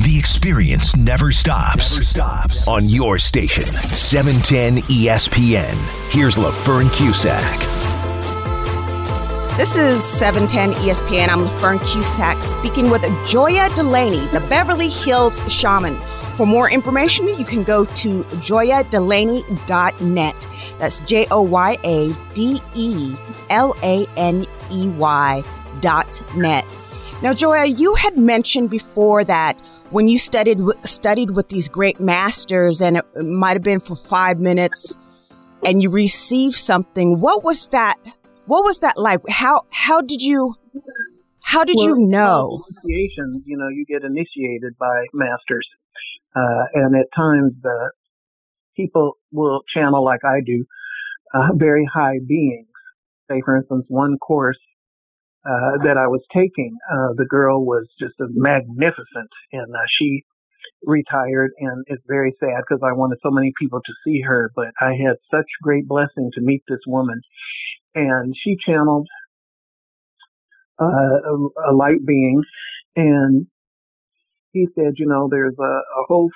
The 0.03 0.19
experience 0.19 0.97
never 0.97 1.33
stops. 1.33 1.93
Never 1.93 2.05
stops. 2.05 2.69
On 2.69 2.89
your 2.89 3.19
station, 3.19 3.65
710 3.65 4.83
ESPN. 4.89 5.75
Here's 6.11 6.37
LaFern 6.37 6.93
Cusack. 6.93 7.90
This 9.61 9.77
is 9.77 10.01
710 10.03 10.73
ESPN. 10.83 11.29
I'm 11.29 11.45
LaFern 11.45 11.79
Cusack 11.81 12.43
speaking 12.43 12.89
with 12.89 13.03
Joya 13.27 13.69
Delaney, 13.75 14.27
the 14.29 14.41
Beverly 14.49 14.89
Hills 14.89 15.43
Shaman. 15.53 15.97
For 16.39 16.47
more 16.47 16.71
information, 16.71 17.29
you 17.29 17.45
can 17.45 17.63
go 17.63 17.85
to 17.85 18.25
joyadelaney.net. 18.25 20.49
That's 20.79 21.01
J 21.01 21.27
O 21.31 21.43
Y 21.43 21.77
A 21.85 22.15
D 22.33 22.63
E 22.75 23.15
L 23.51 23.77
A 23.83 24.07
N 24.17 24.47
E 24.71 24.89
Y 24.89 25.43
dot 25.83 26.35
net. 26.35 26.65
Now, 27.23 27.35
Joya, 27.35 27.67
you 27.67 27.95
had 27.97 28.17
mentioned 28.17 28.71
before 28.71 29.25
that 29.25 29.61
when 29.91 30.09
you 30.09 30.19
studied 30.19 30.59
studied 30.85 31.33
with 31.33 31.51
these 31.51 31.69
great 31.69 32.01
masters, 32.01 32.81
and 32.81 32.97
it 32.97 33.05
might 33.15 33.53
have 33.53 33.63
been 33.63 33.81
for 33.81 33.95
five 33.95 34.41
minutes, 34.41 34.97
and 35.67 35.83
you 35.83 35.91
received 35.91 36.55
something. 36.55 37.21
What 37.21 37.45
was 37.45 37.69
that? 37.69 37.99
What 38.51 38.65
was 38.65 38.81
that 38.81 38.99
like? 38.99 39.21
How 39.29 39.63
how 39.73 40.01
did 40.01 40.21
you 40.21 40.57
how 41.45 41.63
did 41.63 41.77
well, 41.79 41.87
you 41.87 41.95
know? 41.99 42.65
Initiation, 42.83 43.45
you 43.47 43.57
know, 43.57 43.69
you 43.69 43.85
get 43.87 44.03
initiated 44.03 44.77
by 44.77 45.07
masters, 45.15 45.69
uh, 46.35 46.65
and 46.75 46.97
at 46.97 47.07
times 47.17 47.53
the 47.63 47.93
people 48.75 49.19
will 49.31 49.61
channel 49.73 50.05
like 50.05 50.25
I 50.25 50.41
do, 50.45 50.65
uh, 51.33 51.51
very 51.55 51.87
high 51.95 52.19
beings. 52.27 52.67
Say, 53.31 53.41
for 53.45 53.57
instance, 53.57 53.85
one 53.87 54.19
course 54.19 54.59
uh, 55.47 55.79
that 55.85 55.97
I 55.97 56.09
was 56.09 56.23
taking. 56.35 56.77
Uh, 56.93 57.13
the 57.17 57.27
girl 57.27 57.65
was 57.65 57.87
just 58.01 58.15
magnificent, 58.19 59.31
and 59.53 59.73
uh, 59.73 59.87
she 59.87 60.25
retired, 60.85 61.53
and 61.59 61.85
it's 61.87 62.03
very 62.09 62.35
sad 62.41 62.63
because 62.69 62.83
I 62.83 62.95
wanted 62.95 63.19
so 63.23 63.31
many 63.31 63.53
people 63.61 63.81
to 63.81 63.93
see 64.05 64.23
her. 64.23 64.51
But 64.57 64.73
I 64.81 64.95
had 64.95 65.17
such 65.31 65.47
great 65.63 65.87
blessing 65.87 66.31
to 66.35 66.41
meet 66.41 66.63
this 66.67 66.81
woman, 66.87 67.21
and 67.95 68.35
she 68.37 68.57
channeled 68.57 69.09
uh, 70.81 70.85
a, 70.85 71.71
a 71.71 71.73
light 71.75 72.05
being, 72.07 72.43
and 72.97 73.47
he 74.53 74.67
said, 74.75 74.95
you 74.97 75.07
know, 75.07 75.29
there's 75.31 75.57
a, 75.59 75.63
a 75.63 76.05
whole 76.09 76.31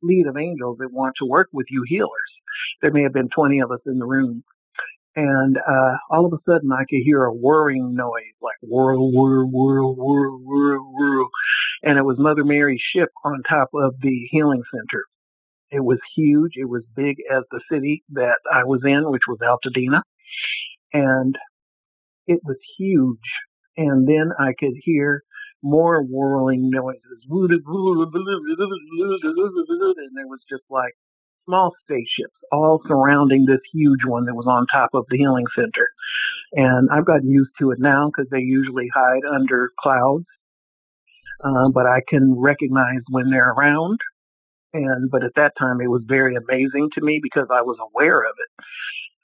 fleet 0.00 0.26
of 0.26 0.36
angels 0.36 0.78
that 0.78 0.92
want 0.92 1.14
to 1.18 1.26
work 1.26 1.48
with 1.52 1.66
you 1.70 1.84
healers. 1.86 2.10
There 2.82 2.92
may 2.92 3.02
have 3.02 3.12
been 3.12 3.28
20 3.28 3.60
of 3.60 3.70
us 3.70 3.80
in 3.86 3.98
the 3.98 4.06
room. 4.06 4.42
And 5.16 5.58
uh, 5.58 5.96
all 6.08 6.24
of 6.24 6.32
a 6.32 6.38
sudden, 6.48 6.70
I 6.72 6.84
could 6.88 7.00
hear 7.04 7.24
a 7.24 7.34
whirring 7.34 7.94
noise, 7.94 8.34
like 8.40 8.56
whirl, 8.62 9.12
whirl, 9.12 9.50
whirl, 9.50 9.94
whirl, 9.94 10.38
whirl, 10.42 10.92
whirl. 10.92 11.28
And 11.82 11.98
it 11.98 12.04
was 12.04 12.16
Mother 12.18 12.44
Mary's 12.44 12.80
ship 12.94 13.08
on 13.24 13.42
top 13.48 13.70
of 13.74 13.94
the 14.00 14.28
healing 14.30 14.62
center. 14.72 15.04
It 15.72 15.84
was 15.84 15.98
huge. 16.16 16.52
It 16.56 16.68
was 16.68 16.82
big 16.94 17.16
as 17.30 17.42
the 17.50 17.60
city 17.70 18.04
that 18.10 18.38
I 18.52 18.64
was 18.64 18.82
in, 18.84 19.10
which 19.10 19.22
was 19.28 19.38
Altadena. 19.40 20.02
And 20.92 21.36
it 22.26 22.40
was 22.44 22.56
huge. 22.78 23.18
And 23.76 24.06
then 24.06 24.32
I 24.38 24.52
could 24.58 24.74
hear 24.82 25.22
more 25.62 26.02
whirling 26.02 26.70
noises. 26.70 27.00
And 27.28 27.50
there 30.16 30.26
was 30.26 30.40
just 30.48 30.64
like 30.70 30.94
small 31.46 31.72
spaceships 31.82 32.34
all 32.52 32.80
surrounding 32.86 33.44
this 33.46 33.60
huge 33.72 34.04
one 34.06 34.26
that 34.26 34.34
was 34.34 34.46
on 34.46 34.66
top 34.66 34.90
of 34.94 35.04
the 35.08 35.16
healing 35.16 35.46
center. 35.54 35.88
And 36.52 36.88
I've 36.90 37.06
gotten 37.06 37.30
used 37.30 37.50
to 37.60 37.70
it 37.70 37.78
now 37.78 38.10
because 38.10 38.28
they 38.30 38.40
usually 38.40 38.88
hide 38.92 39.22
under 39.32 39.70
clouds. 39.78 40.26
Uh, 41.42 41.70
but 41.72 41.86
I 41.86 42.00
can 42.06 42.38
recognize 42.38 43.00
when 43.10 43.30
they're 43.30 43.52
around. 43.52 43.98
And, 44.72 45.10
but 45.10 45.24
at 45.24 45.34
that 45.36 45.52
time 45.58 45.80
it 45.80 45.88
was 45.88 46.02
very 46.06 46.36
amazing 46.36 46.90
to 46.94 47.00
me 47.00 47.20
because 47.22 47.48
I 47.50 47.62
was 47.62 47.78
aware 47.80 48.20
of 48.20 48.34
it. 48.38 48.64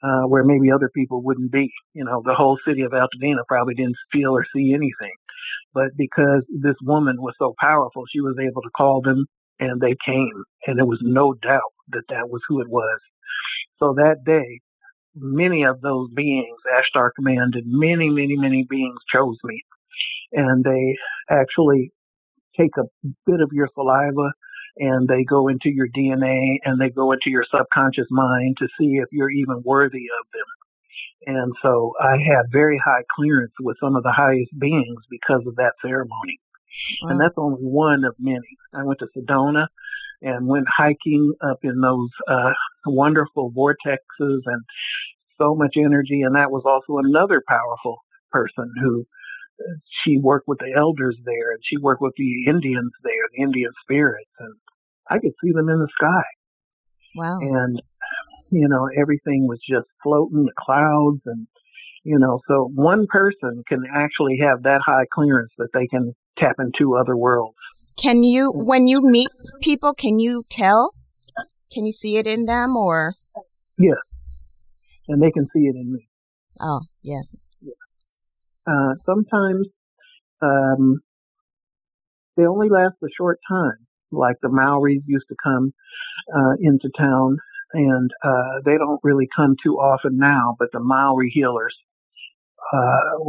Uh, 0.03 0.27
where 0.27 0.43
maybe 0.43 0.71
other 0.71 0.91
people 0.95 1.23
wouldn't 1.23 1.51
be. 1.51 1.71
You 1.93 2.05
know, 2.05 2.21
the 2.23 2.35
whole 2.35 2.59
city 2.67 2.83
of 2.83 2.91
Altadena 2.91 3.41
probably 3.47 3.73
didn't 3.73 3.97
feel 4.11 4.29
or 4.29 4.45
see 4.55 4.73
anything. 4.73 5.15
But 5.73 5.97
because 5.97 6.43
this 6.49 6.75
woman 6.83 7.15
was 7.19 7.33
so 7.39 7.55
powerful, 7.59 8.03
she 8.09 8.21
was 8.21 8.35
able 8.39 8.61
to 8.61 8.69
call 8.77 9.01
them 9.01 9.25
and 9.59 9.81
they 9.81 9.95
came. 10.05 10.43
And 10.67 10.77
there 10.77 10.85
was 10.85 10.99
no 11.01 11.33
doubt 11.33 11.73
that 11.89 12.03
that 12.09 12.29
was 12.29 12.41
who 12.47 12.61
it 12.61 12.69
was. 12.69 12.99
So 13.79 13.93
that 13.97 14.23
day, 14.25 14.59
many 15.15 15.63
of 15.63 15.81
those 15.81 16.09
beings, 16.15 16.57
Ashtar 16.71 17.09
commanded, 17.15 17.63
many, 17.65 18.09
many, 18.09 18.35
many 18.35 18.65
beings 18.69 18.99
chose 19.11 19.37
me. 19.43 19.63
And 20.33 20.63
they 20.63 20.95
actually 21.29 21.91
take 22.59 22.71
a 22.77 22.83
bit 23.25 23.41
of 23.41 23.49
your 23.51 23.69
saliva 23.73 24.31
and 24.79 25.07
they 25.07 25.23
go 25.23 25.47
into 25.47 25.69
your 25.69 25.87
DNA 25.87 26.57
and 26.63 26.79
they 26.79 26.89
go 26.89 27.11
into 27.11 27.29
your 27.29 27.45
subconscious 27.49 28.07
mind 28.09 28.57
to 28.59 28.67
see 28.79 28.97
if 28.97 29.07
you're 29.11 29.31
even 29.31 29.61
worthy 29.63 30.05
of 30.19 30.27
them. 30.33 31.35
And 31.35 31.53
so 31.61 31.93
I 32.01 32.17
had 32.17 32.51
very 32.51 32.79
high 32.83 33.03
clearance 33.15 33.53
with 33.59 33.77
some 33.81 33.95
of 33.95 34.03
the 34.03 34.11
highest 34.11 34.57
beings 34.57 35.03
because 35.09 35.41
of 35.45 35.55
that 35.55 35.73
ceremony. 35.81 36.39
Wow. 37.01 37.09
And 37.09 37.19
that's 37.19 37.33
only 37.37 37.61
one 37.61 38.05
of 38.05 38.15
many. 38.19 38.57
I 38.73 38.83
went 38.83 38.99
to 38.99 39.07
Sedona 39.17 39.67
and 40.21 40.47
went 40.47 40.67
hiking 40.67 41.33
up 41.41 41.59
in 41.63 41.81
those 41.81 42.09
uh, 42.27 42.51
wonderful 42.85 43.51
vortexes 43.51 44.41
and 44.45 44.63
so 45.39 45.55
much 45.55 45.75
energy. 45.77 46.21
And 46.21 46.35
that 46.35 46.51
was 46.51 46.63
also 46.65 46.99
another 46.99 47.43
powerful 47.47 47.97
person 48.31 48.71
who 48.81 49.05
she 50.03 50.19
worked 50.19 50.47
with 50.47 50.59
the 50.59 50.73
elders 50.77 51.17
there 51.25 51.51
and 51.51 51.59
she 51.63 51.77
worked 51.77 52.01
with 52.01 52.13
the 52.17 52.45
Indians 52.47 52.91
there, 53.03 53.13
the 53.35 53.43
Indian 53.43 53.71
spirits. 53.83 54.31
And 54.39 54.53
I 55.09 55.19
could 55.19 55.33
see 55.43 55.51
them 55.53 55.69
in 55.69 55.79
the 55.79 55.87
sky. 55.99 56.23
Wow. 57.15 57.39
And, 57.39 57.81
you 58.51 58.67
know, 58.67 58.87
everything 58.99 59.47
was 59.47 59.59
just 59.67 59.87
floating, 60.03 60.45
the 60.45 60.51
clouds 60.57 61.21
and, 61.25 61.47
you 62.03 62.19
know, 62.19 62.39
so 62.47 62.69
one 62.73 63.07
person 63.07 63.63
can 63.67 63.83
actually 63.93 64.39
have 64.41 64.63
that 64.63 64.81
high 64.85 65.05
clearance 65.11 65.51
that 65.57 65.69
they 65.73 65.87
can 65.87 66.13
tap 66.37 66.55
into 66.59 66.95
other 66.95 67.17
worlds. 67.17 67.57
Can 67.97 68.23
you, 68.23 68.51
when 68.53 68.87
you 68.87 69.01
meet 69.01 69.29
people, 69.61 69.93
can 69.93 70.19
you 70.19 70.43
tell? 70.49 70.93
Can 71.71 71.85
you 71.85 71.91
see 71.91 72.17
it 72.17 72.27
in 72.27 72.45
them 72.45 72.77
or? 72.77 73.13
Yes. 73.77 73.97
And 75.07 75.21
they 75.21 75.31
can 75.31 75.47
see 75.53 75.61
it 75.61 75.75
in 75.75 75.93
me. 75.93 76.07
Oh, 76.61 76.81
yeah. 77.03 77.21
Uh, 78.67 78.93
sometimes, 79.05 79.67
um, 80.41 80.99
they 82.35 82.45
only 82.45 82.69
last 82.69 82.95
a 83.03 83.07
short 83.17 83.39
time 83.49 83.87
like 84.11 84.35
the 84.41 84.49
Maoris 84.49 85.01
used 85.05 85.27
to 85.29 85.35
come 85.43 85.73
uh, 86.35 86.53
into 86.61 86.89
town, 86.97 87.37
and 87.73 88.11
uh, 88.23 88.61
they 88.65 88.77
don't 88.77 88.99
really 89.03 89.27
come 89.35 89.55
too 89.61 89.75
often 89.75 90.17
now. 90.17 90.55
But 90.59 90.69
the 90.71 90.79
Maori 90.79 91.29
healers, 91.29 91.75
uh, 92.73 93.19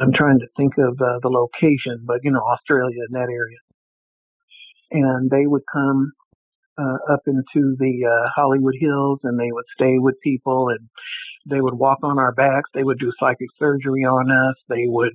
I'm 0.00 0.12
trying 0.12 0.40
to 0.40 0.46
think 0.56 0.74
of 0.78 1.00
uh, 1.00 1.18
the 1.22 1.28
location, 1.28 2.02
but 2.04 2.20
you 2.22 2.30
know, 2.30 2.40
Australia 2.40 3.02
in 3.08 3.12
that 3.12 3.30
area, 3.30 3.58
and 4.90 5.30
they 5.30 5.46
would 5.46 5.62
come 5.72 6.12
uh, 6.78 7.12
up 7.12 7.20
into 7.26 7.76
the 7.78 8.06
uh, 8.06 8.28
Hollywood 8.34 8.74
Hills, 8.80 9.20
and 9.22 9.38
they 9.38 9.52
would 9.52 9.64
stay 9.74 9.98
with 9.98 10.20
people, 10.22 10.68
and 10.68 10.88
they 11.48 11.60
would 11.60 11.74
walk 11.74 11.98
on 12.02 12.18
our 12.18 12.32
backs. 12.32 12.70
They 12.74 12.84
would 12.84 12.98
do 12.98 13.12
psychic 13.20 13.48
surgery 13.58 14.04
on 14.04 14.30
us. 14.30 14.56
They 14.68 14.84
would 14.86 15.12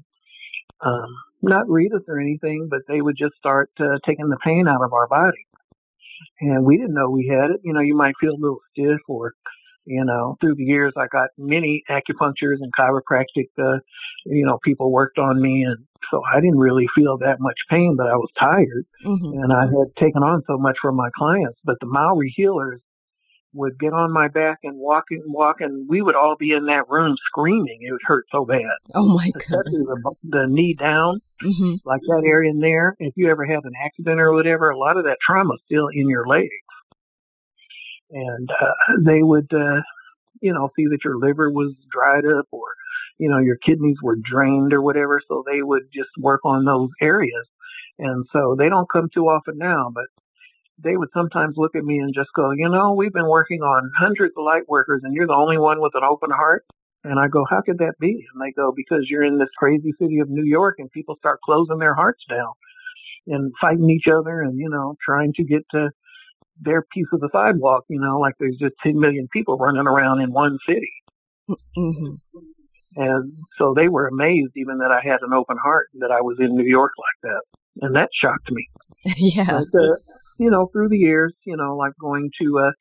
um, 0.81 1.09
not 1.41 1.69
read 1.69 1.93
us 1.93 2.01
or 2.07 2.19
anything, 2.19 2.67
but 2.69 2.81
they 2.87 3.01
would 3.01 3.17
just 3.17 3.35
start 3.35 3.69
uh, 3.79 3.97
taking 4.05 4.29
the 4.29 4.37
pain 4.43 4.67
out 4.67 4.83
of 4.83 4.93
our 4.93 5.07
body. 5.07 5.45
And 6.41 6.65
we 6.65 6.77
didn't 6.77 6.93
know 6.93 7.09
we 7.09 7.27
had 7.27 7.51
it. 7.51 7.61
You 7.63 7.73
know, 7.73 7.81
you 7.81 7.95
might 7.95 8.15
feel 8.19 8.33
a 8.33 8.39
little 8.39 8.59
stiff 8.71 8.99
or, 9.07 9.33
you 9.89 10.05
know, 10.05 10.37
through 10.39 10.53
the 10.55 10.63
years 10.63 10.93
I 10.95 11.07
got 11.07 11.29
many 11.37 11.83
acupunctures 11.89 12.57
and 12.61 12.71
chiropractic, 12.77 13.49
uh, 13.57 13.79
you 14.25 14.45
know, 14.45 14.59
people 14.63 14.91
worked 14.91 15.17
on 15.17 15.41
me. 15.41 15.63
And 15.63 15.83
so 16.11 16.21
I 16.31 16.39
didn't 16.39 16.59
really 16.59 16.85
feel 16.95 17.17
that 17.17 17.37
much 17.39 17.57
pain, 17.69 17.95
but 17.97 18.05
I 18.05 18.15
was 18.15 18.29
tired 18.37 18.85
mm-hmm. 19.03 19.41
and 19.41 19.51
I 19.51 19.63
had 19.63 19.95
taken 19.97 20.21
on 20.21 20.43
so 20.45 20.59
much 20.59 20.77
from 20.79 20.95
my 20.95 21.09
clients. 21.17 21.59
But 21.63 21.77
the 21.81 21.87
Maori 21.87 22.31
healers, 22.35 22.81
would 23.51 23.79
get 23.79 23.93
on 23.93 24.13
my 24.13 24.27
back 24.27 24.59
and 24.63 24.77
walk 24.77 25.05
and 25.09 25.23
walk, 25.25 25.55
and 25.59 25.89
we 25.89 26.03
would 26.03 26.15
all 26.15 26.35
be 26.37 26.51
in 26.51 26.67
that 26.67 26.87
room 26.87 27.15
screaming. 27.25 27.79
It 27.81 27.91
would 27.91 28.01
hurt 28.03 28.25
so 28.31 28.45
bad. 28.45 28.61
Oh 28.93 29.15
my 29.15 29.31
god! 29.31 29.65
The, 29.65 30.13
the, 30.23 30.45
knee 30.47 30.75
down, 30.75 31.19
mm-hmm. 31.43 31.75
like 31.83 32.01
that 32.01 32.23
area 32.27 32.51
in 32.51 32.59
there. 32.59 32.95
If 32.99 33.13
you 33.17 33.27
ever 33.31 33.45
have 33.45 33.65
an 33.65 33.73
accident 33.83 34.19
or 34.19 34.33
whatever, 34.33 34.69
a 34.69 34.77
lot 34.77 34.97
of 34.97 35.05
that 35.05 35.17
trauma 35.19 35.55
is 35.55 35.61
still 35.65 35.87
in 35.87 36.07
your 36.07 36.27
legs. 36.27 36.49
And 38.11 38.49
uh, 38.49 38.93
they 39.05 39.23
would, 39.23 39.51
uh, 39.53 39.81
you 40.41 40.53
know, 40.53 40.69
see 40.75 40.85
that 40.89 41.03
your 41.03 41.17
liver 41.17 41.51
was 41.51 41.73
dried 41.91 42.25
up 42.25 42.47
or, 42.51 42.65
you 43.17 43.29
know, 43.29 43.39
your 43.39 43.57
kidneys 43.57 43.97
were 44.01 44.17
drained 44.17 44.73
or 44.73 44.81
whatever. 44.81 45.21
So 45.27 45.43
they 45.45 45.61
would 45.61 45.83
just 45.93 46.09
work 46.17 46.41
on 46.45 46.65
those 46.65 46.89
areas. 47.01 47.47
And 47.97 48.25
so 48.31 48.55
they 48.57 48.69
don't 48.69 48.89
come 48.91 49.09
too 49.13 49.25
often 49.25 49.57
now, 49.57 49.91
but 49.93 50.05
they 50.81 50.95
would 50.95 51.09
sometimes 51.13 51.55
look 51.57 51.75
at 51.75 51.83
me 51.83 51.99
and 51.99 52.13
just 52.13 52.29
go, 52.35 52.51
you 52.51 52.69
know, 52.69 52.93
we've 52.93 53.13
been 53.13 53.27
working 53.27 53.61
on 53.61 53.91
hundreds 53.97 54.33
of 54.37 54.45
light 54.45 54.67
workers 54.67 55.01
and 55.03 55.13
you're 55.13 55.27
the 55.27 55.33
only 55.33 55.57
one 55.57 55.81
with 55.81 55.91
an 55.95 56.03
open 56.09 56.31
heart. 56.31 56.65
And 57.03 57.19
I 57.19 57.27
go, 57.27 57.45
how 57.49 57.61
could 57.61 57.77
that 57.79 57.95
be? 57.99 58.25
And 58.33 58.41
they 58.41 58.51
go, 58.51 58.73
because 58.75 59.07
you're 59.09 59.23
in 59.23 59.37
this 59.37 59.49
crazy 59.57 59.93
city 60.01 60.19
of 60.19 60.29
New 60.29 60.43
York 60.43 60.75
and 60.79 60.91
people 60.91 61.15
start 61.17 61.39
closing 61.41 61.79
their 61.79 61.95
hearts 61.95 62.23
down 62.29 62.51
and 63.27 63.53
fighting 63.59 63.89
each 63.89 64.07
other 64.07 64.41
and, 64.41 64.57
you 64.57 64.69
know, 64.69 64.95
trying 65.05 65.33
to 65.33 65.43
get 65.43 65.63
to 65.71 65.89
their 66.61 66.83
piece 66.93 67.07
of 67.13 67.19
the 67.19 67.29
sidewalk, 67.31 67.85
you 67.89 67.99
know, 67.99 68.19
like 68.19 68.35
there's 68.39 68.57
just 68.57 68.75
10 68.83 68.99
million 68.99 69.27
people 69.31 69.57
running 69.57 69.87
around 69.87 70.21
in 70.21 70.31
one 70.31 70.57
city. 70.67 70.91
Mm-hmm. 71.77 72.39
And 72.95 73.33
so 73.57 73.73
they 73.75 73.87
were 73.87 74.07
amazed 74.07 74.53
even 74.55 74.79
that 74.79 74.91
I 74.91 75.07
had 75.07 75.19
an 75.21 75.33
open 75.33 75.57
heart, 75.61 75.87
that 75.99 76.11
I 76.11 76.21
was 76.21 76.37
in 76.39 76.55
New 76.55 76.65
York 76.65 76.91
like 76.97 77.31
that. 77.31 77.85
And 77.85 77.95
that 77.95 78.09
shocked 78.13 78.51
me. 78.51 78.67
yeah. 79.17 79.45
But, 79.45 79.79
uh, 79.79 79.95
you 80.39 80.49
know, 80.49 80.69
through 80.71 80.89
the 80.89 80.97
years, 80.97 81.33
you 81.45 81.55
know, 81.55 81.75
like 81.75 81.93
going 81.99 82.31
to 82.41 82.59
uh, 82.59 82.71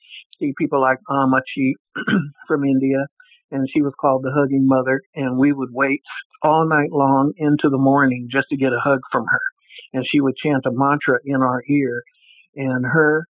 see 0.41 0.55
people 0.57 0.81
like 0.81 0.99
Ammachi 1.11 1.73
from 2.47 2.65
India, 2.65 3.07
and 3.51 3.69
she 3.73 3.83
was 3.83 3.93
called 4.01 4.23
the 4.23 4.33
Hugging 4.35 4.67
Mother, 4.67 5.03
and 5.15 5.39
we 5.39 5.53
would 5.53 5.71
wait 5.73 6.01
all 6.43 6.69
night 6.69 6.91
long 6.93 7.33
into 7.37 7.69
the 7.69 7.79
morning 7.79 8.29
just 8.31 8.49
to 8.51 8.57
get 8.57 8.73
a 8.73 8.81
hug 8.83 9.01
from 9.11 9.27
her, 9.27 9.41
and 9.93 10.07
she 10.07 10.21
would 10.21 10.37
chant 10.37 10.67
a 10.67 10.71
mantra 10.73 11.19
in 11.25 11.43
our 11.43 11.63
ear, 11.69 12.03
and 12.55 12.87
her 12.87 13.27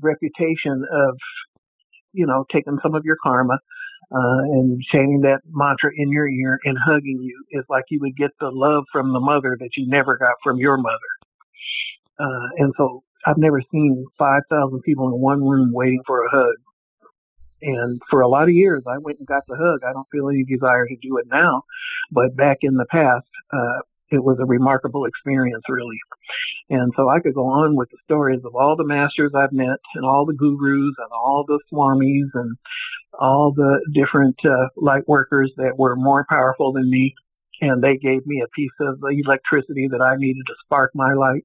reputation 0.00 0.84
of, 0.90 1.16
you 2.12 2.26
know, 2.26 2.44
taking 2.52 2.78
some 2.82 2.94
of 2.94 3.04
your 3.04 3.16
karma. 3.22 3.58
Uh, 4.10 4.40
and 4.56 4.80
chanting 4.90 5.20
that 5.20 5.40
mantra 5.50 5.90
in 5.94 6.10
your 6.10 6.26
ear 6.26 6.58
and 6.64 6.78
hugging 6.78 7.20
you 7.20 7.44
is 7.50 7.62
like 7.68 7.84
you 7.90 7.98
would 8.00 8.16
get 8.16 8.30
the 8.40 8.48
love 8.50 8.82
from 8.90 9.12
the 9.12 9.20
mother 9.20 9.54
that 9.60 9.68
you 9.76 9.86
never 9.86 10.16
got 10.16 10.32
from 10.42 10.56
your 10.56 10.78
mother. 10.78 10.96
Uh, 12.18 12.48
and 12.56 12.72
so 12.78 13.02
I've 13.26 13.36
never 13.36 13.62
seen 13.70 14.06
5,000 14.18 14.80
people 14.80 15.08
in 15.08 15.20
one 15.20 15.44
room 15.44 15.72
waiting 15.72 16.02
for 16.06 16.24
a 16.24 16.30
hug. 16.30 16.54
And 17.60 18.00
for 18.08 18.20
a 18.20 18.28
lot 18.28 18.44
of 18.44 18.50
years, 18.50 18.82
I 18.86 18.98
went 18.98 19.18
and 19.18 19.26
got 19.26 19.42
the 19.48 19.56
hug. 19.56 19.80
I 19.84 19.92
don't 19.92 20.08
feel 20.10 20.28
any 20.28 20.44
desire 20.44 20.86
to 20.86 20.96
do 21.02 21.18
it 21.18 21.26
now, 21.30 21.64
but 22.12 22.36
back 22.36 22.58
in 22.62 22.74
the 22.74 22.86
past, 22.86 23.26
uh, 23.52 23.80
it 24.10 24.22
was 24.22 24.38
a 24.40 24.46
remarkable 24.46 25.04
experience, 25.06 25.62
really. 25.68 25.98
And 26.70 26.92
so 26.96 27.08
I 27.08 27.20
could 27.20 27.34
go 27.34 27.46
on 27.46 27.76
with 27.76 27.90
the 27.90 27.98
stories 28.04 28.40
of 28.44 28.54
all 28.54 28.76
the 28.76 28.84
masters 28.84 29.32
I've 29.34 29.52
met 29.52 29.78
and 29.94 30.04
all 30.04 30.26
the 30.26 30.34
gurus 30.34 30.94
and 30.98 31.12
all 31.12 31.44
the 31.46 31.60
swamis 31.72 32.28
and 32.34 32.56
all 33.18 33.52
the 33.54 33.80
different 33.92 34.38
uh, 34.44 34.68
light 34.76 35.06
workers 35.08 35.52
that 35.56 35.78
were 35.78 35.96
more 35.96 36.26
powerful 36.28 36.72
than 36.72 36.90
me. 36.90 37.14
And 37.60 37.82
they 37.82 37.96
gave 37.96 38.26
me 38.26 38.42
a 38.44 38.48
piece 38.48 38.72
of 38.80 39.00
the 39.00 39.22
electricity 39.24 39.88
that 39.90 40.00
I 40.00 40.16
needed 40.16 40.44
to 40.46 40.54
spark 40.64 40.92
my 40.94 41.12
light 41.14 41.44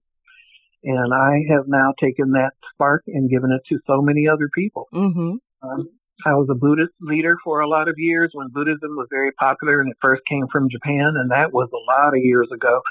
And 0.83 1.13
I 1.13 1.53
have 1.53 1.67
now 1.67 1.93
taken 1.99 2.31
that 2.31 2.51
spark 2.73 3.03
and 3.07 3.29
given 3.29 3.51
it 3.51 3.61
to 3.69 3.79
so 3.87 4.01
many 4.01 4.27
other 4.27 4.49
people. 4.53 4.87
Mm-hmm. 4.93 5.35
Um, 5.67 5.89
I 6.25 6.33
was 6.35 6.47
a 6.49 6.55
Buddhist 6.55 6.93
leader 7.01 7.37
for 7.43 7.59
a 7.59 7.67
lot 7.67 7.89
of 7.89 7.95
years 7.97 8.31
when 8.33 8.47
Buddhism 8.49 8.95
was 8.95 9.07
very 9.09 9.31
popular 9.33 9.81
and 9.81 9.91
it 9.91 9.97
first 10.01 10.21
came 10.29 10.47
from 10.51 10.69
Japan, 10.69 11.13
and 11.15 11.31
that 11.31 11.51
was 11.51 11.69
a 11.73 11.83
lot 11.91 12.09
of 12.09 12.23
years 12.23 12.49
ago. 12.53 12.81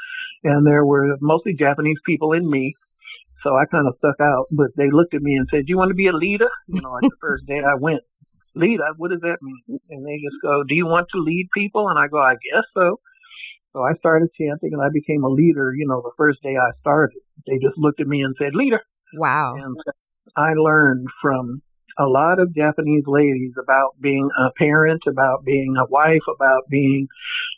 And 0.45 0.67
there 0.67 0.85
were 0.85 1.17
mostly 1.21 1.55
Japanese 1.55 1.99
people 2.05 2.33
in 2.33 2.51
me, 2.51 2.75
so 3.43 3.57
I 3.57 3.65
kind 3.71 3.87
of 3.87 3.95
stuck 3.99 4.21
out. 4.21 4.47
But 4.51 4.69
they 4.77 4.91
looked 4.91 5.15
at 5.15 5.23
me 5.23 5.35
and 5.37 5.49
said, 5.51 5.67
"Do 5.67 5.71
you 5.71 5.79
want 5.79 5.91
to 5.91 5.95
be 5.95 6.09
a 6.09 6.13
leader?" 6.13 6.51
You 6.69 6.81
know, 6.83 6.93
like 6.93 7.03
the 7.03 7.17
first 7.21 7.47
day 7.47 7.61
I 7.61 7.77
went, 7.79 8.03
"Leader? 8.55 8.85
What 8.97 9.11
does 9.11 9.21
that 9.21 9.39
mean?" 9.41 9.79
And 9.91 10.05
they 10.05 10.19
just 10.19 10.43
go, 10.43 10.65
"Do 10.65 10.75
you 10.75 10.87
want 10.87 11.09
to 11.13 11.19
lead 11.19 11.49
people?" 11.55 11.89
And 11.89 11.99
I 11.99 12.09
go, 12.09 12.19
"I 12.19 12.35
guess 12.35 12.65
so." 12.75 13.01
So 13.73 13.83
I 13.83 13.95
started 13.95 14.29
chanting, 14.39 14.75
and 14.75 14.83
I 14.83 14.91
became 14.93 15.25
a 15.25 15.29
leader. 15.29 15.73
You 15.75 15.87
know, 15.87 16.03
the 16.03 16.13
first 16.19 16.43
day 16.43 16.57
I 16.57 16.73
started, 16.81 17.17
they 17.47 17.59
just 17.63 17.79
looked 17.79 18.01
at 18.01 18.07
me 18.07 18.23
and 18.23 18.35
said, 18.39 18.55
"Leader." 18.55 18.83
Wow. 19.15 19.55
And 19.57 19.77
I 20.37 20.53
learned 20.55 21.07
from 21.23 21.63
a 21.99 22.05
lot 22.05 22.41
of 22.41 22.55
Japanese 22.55 23.05
ladies 23.07 23.53
about 23.63 23.95
being 24.01 24.29
a 24.39 24.51
parent, 24.59 25.03
about 25.07 25.45
being 25.45 25.75
a 25.77 25.87
wife, 25.87 26.23
about 26.35 26.63
being 26.71 27.07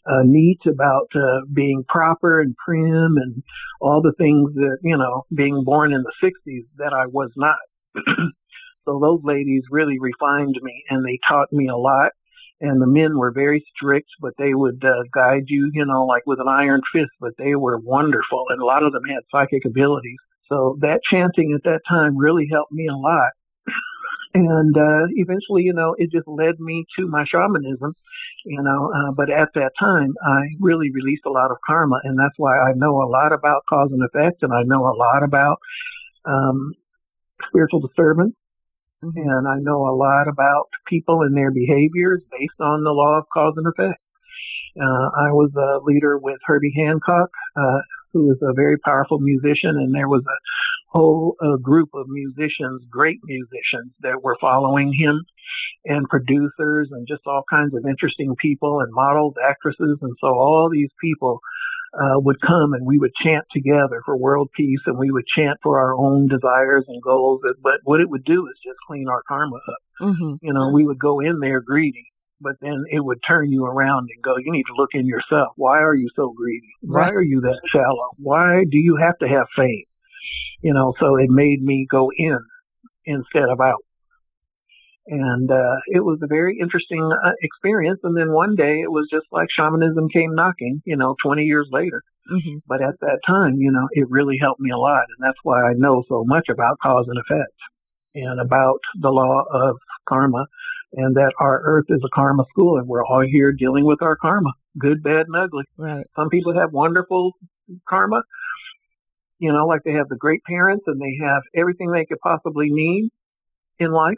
uh, 0.07 0.23
neat, 0.25 0.61
about 0.67 1.09
uh, 1.15 1.41
being 1.53 1.85
proper 1.89 2.41
and 2.41 2.55
prim, 2.65 3.17
and 3.17 3.43
all 3.81 4.03
the 4.03 4.15
things 4.19 4.53
that 4.55 4.79
you 4.83 4.97
know, 4.97 5.25
being 5.35 5.63
born 5.65 5.93
in 5.93 6.03
the 6.03 6.13
'60s 6.23 6.65
that 6.79 6.93
I 6.93 7.07
was 7.07 7.31
not. 7.37 7.57
so 8.85 8.99
those 9.01 9.21
ladies 9.23 9.63
really 9.71 9.99
refined 10.01 10.59
me, 10.63 10.85
and 10.91 11.05
they 11.05 11.19
taught 11.27 11.53
me 11.53 11.69
a 11.69 11.77
lot. 11.77 12.13
And 12.61 12.81
the 12.81 12.87
men 12.87 13.19
were 13.19 13.33
very 13.33 13.65
strict, 13.75 14.09
but 14.21 14.33
they 14.39 14.55
would 14.55 14.83
uh, 14.85 15.03
guide 15.13 15.45
you, 15.49 15.71
you 15.75 15.85
know, 15.85 16.07
like 16.07 16.23
with 16.25 16.41
an 16.41 16.49
iron 16.49 16.81
fist. 16.93 17.11
But 17.21 17.33
they 17.37 17.55
were 17.57 17.79
wonderful, 17.79 18.47
and 18.49 18.61
a 18.61 18.65
lot 18.65 18.83
of 18.83 18.93
them 18.93 19.03
had 19.05 19.23
psychic 19.31 19.65
abilities. 19.65 20.19
So 20.49 20.77
that 20.81 21.01
chanting 21.11 21.53
at 21.55 21.65
that 21.65 21.81
time 21.89 22.17
really 22.17 22.49
helped 22.51 22.73
me 22.73 22.87
a 22.87 22.97
lot 22.97 23.31
and 24.35 24.77
uh, 24.77 25.07
eventually, 25.15 25.63
you 25.63 25.73
know, 25.73 25.95
it 25.97 26.11
just 26.11 26.27
led 26.27 26.59
me 26.59 26.85
to 26.99 27.07
my 27.07 27.25
shamanism, 27.25 27.95
you 28.45 28.61
know. 28.61 28.93
Uh, 28.93 29.13
but 29.13 29.31
at 29.31 29.49
that 29.55 29.71
time, 29.79 30.13
I 30.27 30.43
really 30.61 30.91
released 30.91 31.25
a 31.25 31.31
lot 31.31 31.53
of 31.53 31.59
karma, 31.65 32.01
and 32.03 32.19
that's 32.19 32.35
why 32.37 32.59
I 32.59 32.73
know 32.75 33.01
a 33.01 33.09
lot 33.09 33.33
about 33.33 33.63
cause 33.69 33.91
and 33.93 34.03
effect, 34.03 34.43
and 34.43 34.53
I 34.53 34.63
know 34.65 34.87
a 34.87 34.97
lot 34.97 35.23
about 35.23 35.59
um, 36.25 36.73
spiritual 37.49 37.81
disturbance, 37.81 38.35
mm-hmm. 39.05 39.29
and 39.29 39.47
I 39.47 39.59
know 39.61 39.87
a 39.87 39.95
lot 39.95 40.27
about 40.27 40.69
people 40.89 41.23
and 41.23 41.37
their 41.37 41.53
behaviors 41.53 42.23
based 42.33 42.61
on 42.61 42.83
the 42.83 42.91
law 42.91 43.19
of 43.19 43.29
cause 43.33 43.55
and 43.57 43.69
effect. 43.69 44.01
Uh, 44.77 45.09
I 45.15 45.31
was 45.31 45.53
a 45.55 45.79
leader 45.85 46.19
with 46.19 46.41
Herbie 46.45 46.75
Hancock, 46.77 47.31
uh, 47.57 47.79
who 48.13 48.27
was 48.27 48.39
a 48.43 48.53
very 48.53 48.79
powerful 48.79 49.21
musician, 49.21 49.77
and 49.77 49.95
there 49.95 50.09
was 50.09 50.23
a 50.23 50.39
whole 50.95 51.37
uh, 51.43 51.57
group 51.57 51.91
of 51.95 52.07
musicians, 52.09 52.83
great 52.89 53.19
musicians 53.25 53.93
that 54.01 54.23
were 54.23 54.37
following 54.41 54.93
him 54.93 55.21
and 55.85 56.09
producers 56.09 56.89
and 56.93 57.07
just 57.09 57.23
all 57.27 57.43
kinds 57.51 57.75
of 57.75 57.85
interesting 57.87 58.35
people 58.41 58.81
and 58.81 58.93
models, 58.93 59.35
actresses. 59.45 59.99
And 60.01 60.15
so 60.21 60.29
all 60.29 60.71
these 60.73 60.91
people 61.01 61.41
uh, 61.95 62.19
would 62.21 62.41
come 62.41 62.73
and 62.75 62.87
we 62.87 62.99
would 62.99 63.15
chant 63.23 63.45
together 63.53 64.03
for 64.05 64.17
world 64.17 64.51
peace 64.57 64.81
and 64.87 64.97
we 64.97 65.11
would 65.11 65.27
chant 65.27 65.59
for 65.63 65.79
our 65.79 65.95
own 65.95 66.29
desires 66.29 66.85
and 66.87 67.03
goals. 67.03 67.41
But 67.61 67.81
what 67.83 68.01
it 68.01 68.09
would 68.09 68.25
do 68.25 68.47
is 68.47 68.55
just 68.65 68.79
clean 68.87 69.09
our 69.09 69.23
karma 69.27 69.57
up. 69.57 69.83
Mm-hmm. 70.01 70.35
You 70.43 70.53
know, 70.53 70.71
we 70.73 70.87
would 70.87 70.99
go 70.99 71.21
in 71.21 71.41
there 71.41 71.61
greedy 71.61 72.07
but 72.41 72.57
then 72.61 72.85
it 72.91 73.03
would 73.03 73.19
turn 73.27 73.51
you 73.51 73.65
around 73.65 74.09
and 74.15 74.23
go, 74.23 74.37
you 74.37 74.53
need 74.53 74.65
to 74.65 74.75
look 74.77 74.91
in 74.93 75.07
yourself. 75.07 75.49
Why 75.57 75.79
are 75.79 75.95
you 75.95 76.11
so 76.15 76.35
greedy? 76.37 76.69
Why 76.83 77.09
are 77.09 77.23
you 77.23 77.41
that 77.41 77.61
shallow? 77.69 78.11
Why 78.19 78.65
do 78.71 78.77
you 78.77 78.97
have 78.97 79.17
to 79.19 79.29
have 79.29 79.47
fame? 79.57 79.85
You 80.63 80.73
know, 80.73 80.95
so 81.01 81.17
it 81.17 81.31
made 81.31 81.63
me 81.63 81.87
go 81.91 82.11
in 82.17 82.39
instead 83.05 83.49
of 83.49 83.61
out. 83.61 83.85
And 85.07 85.51
uh, 85.51 85.77
it 85.89 86.03
was 86.03 86.19
a 86.23 86.27
very 86.27 86.59
interesting 86.61 87.11
uh, 87.13 87.33
experience. 87.43 88.01
And 88.05 88.17
then 88.17 88.33
one 88.33 88.55
day 88.55 88.81
it 88.81 88.91
was 88.91 89.07
just 89.11 89.27
like 89.31 89.51
shamanism 89.51 90.09
came 90.09 90.35
knocking, 90.35 90.81
you 90.87 90.97
know, 90.97 91.15
20 91.23 91.43
years 91.43 91.69
later. 91.71 92.03
Mm-hmm. 92.31 92.57
But 92.67 92.83
at 92.83 92.99
that 93.01 93.21
time, 93.27 93.57
you 93.59 93.71
know, 93.71 93.87
it 93.93 94.07
really 94.09 94.39
helped 94.41 94.61
me 94.61 94.71
a 94.71 94.79
lot. 94.79 95.05
And 95.09 95.19
that's 95.21 95.39
why 95.43 95.63
I 95.63 95.75
know 95.75 96.05
so 96.09 96.25
much 96.27 96.49
about 96.49 96.79
cause 96.83 97.05
and 97.07 97.19
effect 97.19 97.53
and 98.15 98.41
about 98.41 98.79
the 99.01 99.11
law 99.11 99.43
of 99.53 99.77
karma 100.09 100.47
and 100.95 101.17
that 101.17 101.33
our 101.39 101.61
earth 101.65 101.87
is 101.89 102.01
a 102.05 102.15
karma 102.15 102.45
school 102.51 102.79
and 102.79 102.89
we're 102.89 103.05
all 103.05 103.25
here 103.27 103.53
dealing 103.53 103.85
with 103.85 104.01
our 104.01 104.17
karma, 104.17 104.53
good, 104.79 105.03
bad, 105.03 105.27
and 105.27 105.37
ugly. 105.37 105.65
Right. 105.77 106.07
Some 106.17 106.31
people 106.31 106.55
have 106.55 106.73
wonderful 106.73 107.33
karma 107.89 108.23
you 109.45 109.53
know, 109.53 109.67
like 109.67 109.83
they 109.85 109.93
have 109.93 110.09
the 110.09 110.17
great 110.17 110.43
parents 110.45 110.85
and 110.87 110.99
they 110.99 111.19
have 111.23 111.43
everything 111.55 111.91
they 111.91 112.07
could 112.07 112.19
possibly 112.21 112.69
need 112.71 113.11
in 113.79 113.93
life, 113.93 114.17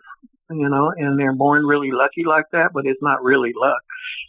you 0.51 0.69
know, 0.69 0.93
and 0.97 1.19
they're 1.19 1.35
born 1.35 1.67
really 1.67 1.91
lucky 1.91 2.23
like 2.25 2.45
that, 2.53 2.71
but 2.73 2.87
it's 2.87 3.03
not 3.03 3.25
really 3.25 3.51
luck. 3.61 3.83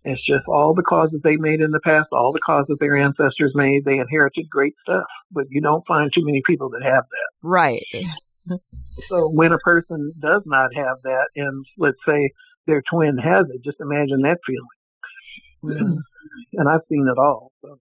It's 0.06 0.26
just 0.26 0.48
all 0.48 0.74
the 0.74 0.82
causes 0.82 1.22
they 1.24 1.36
made 1.36 1.62
in 1.62 1.70
the 1.70 1.80
past, 1.82 2.08
all 2.12 2.32
the 2.34 2.40
causes 2.40 2.78
their 2.80 2.98
ancestors 2.98 3.52
made. 3.54 3.86
They 3.86 4.00
inherited 4.00 4.50
great 4.50 4.74
stuff, 4.82 5.06
but 5.32 5.44
you 5.52 5.62
don't 5.62 5.86
find 5.86 6.12
too 6.12 6.26
many 6.26 6.42
people 6.48 6.70
that 6.72 6.82
have 6.82 7.04
that. 7.04 7.30
Right. 7.44 7.86
so 9.08 9.30
when 9.30 9.52
a 9.52 9.60
person 9.60 10.14
does 10.20 10.42
not 10.48 10.74
have 10.74 10.98
that, 11.04 11.28
and 11.36 11.64
let's 11.78 12.00
say 12.08 12.32
their 12.66 12.82
twin 12.92 13.20
has 13.20 13.46
it, 13.54 13.64
just 13.64 13.78
imagine 13.80 14.24
that 14.24 14.40
feeling. 14.48 15.78
Mm-hmm. 15.78 15.98
And 16.54 16.68
I've 16.68 16.82
seen 16.90 17.08
it 17.08 17.20
all. 17.20 17.52
So 17.62 17.78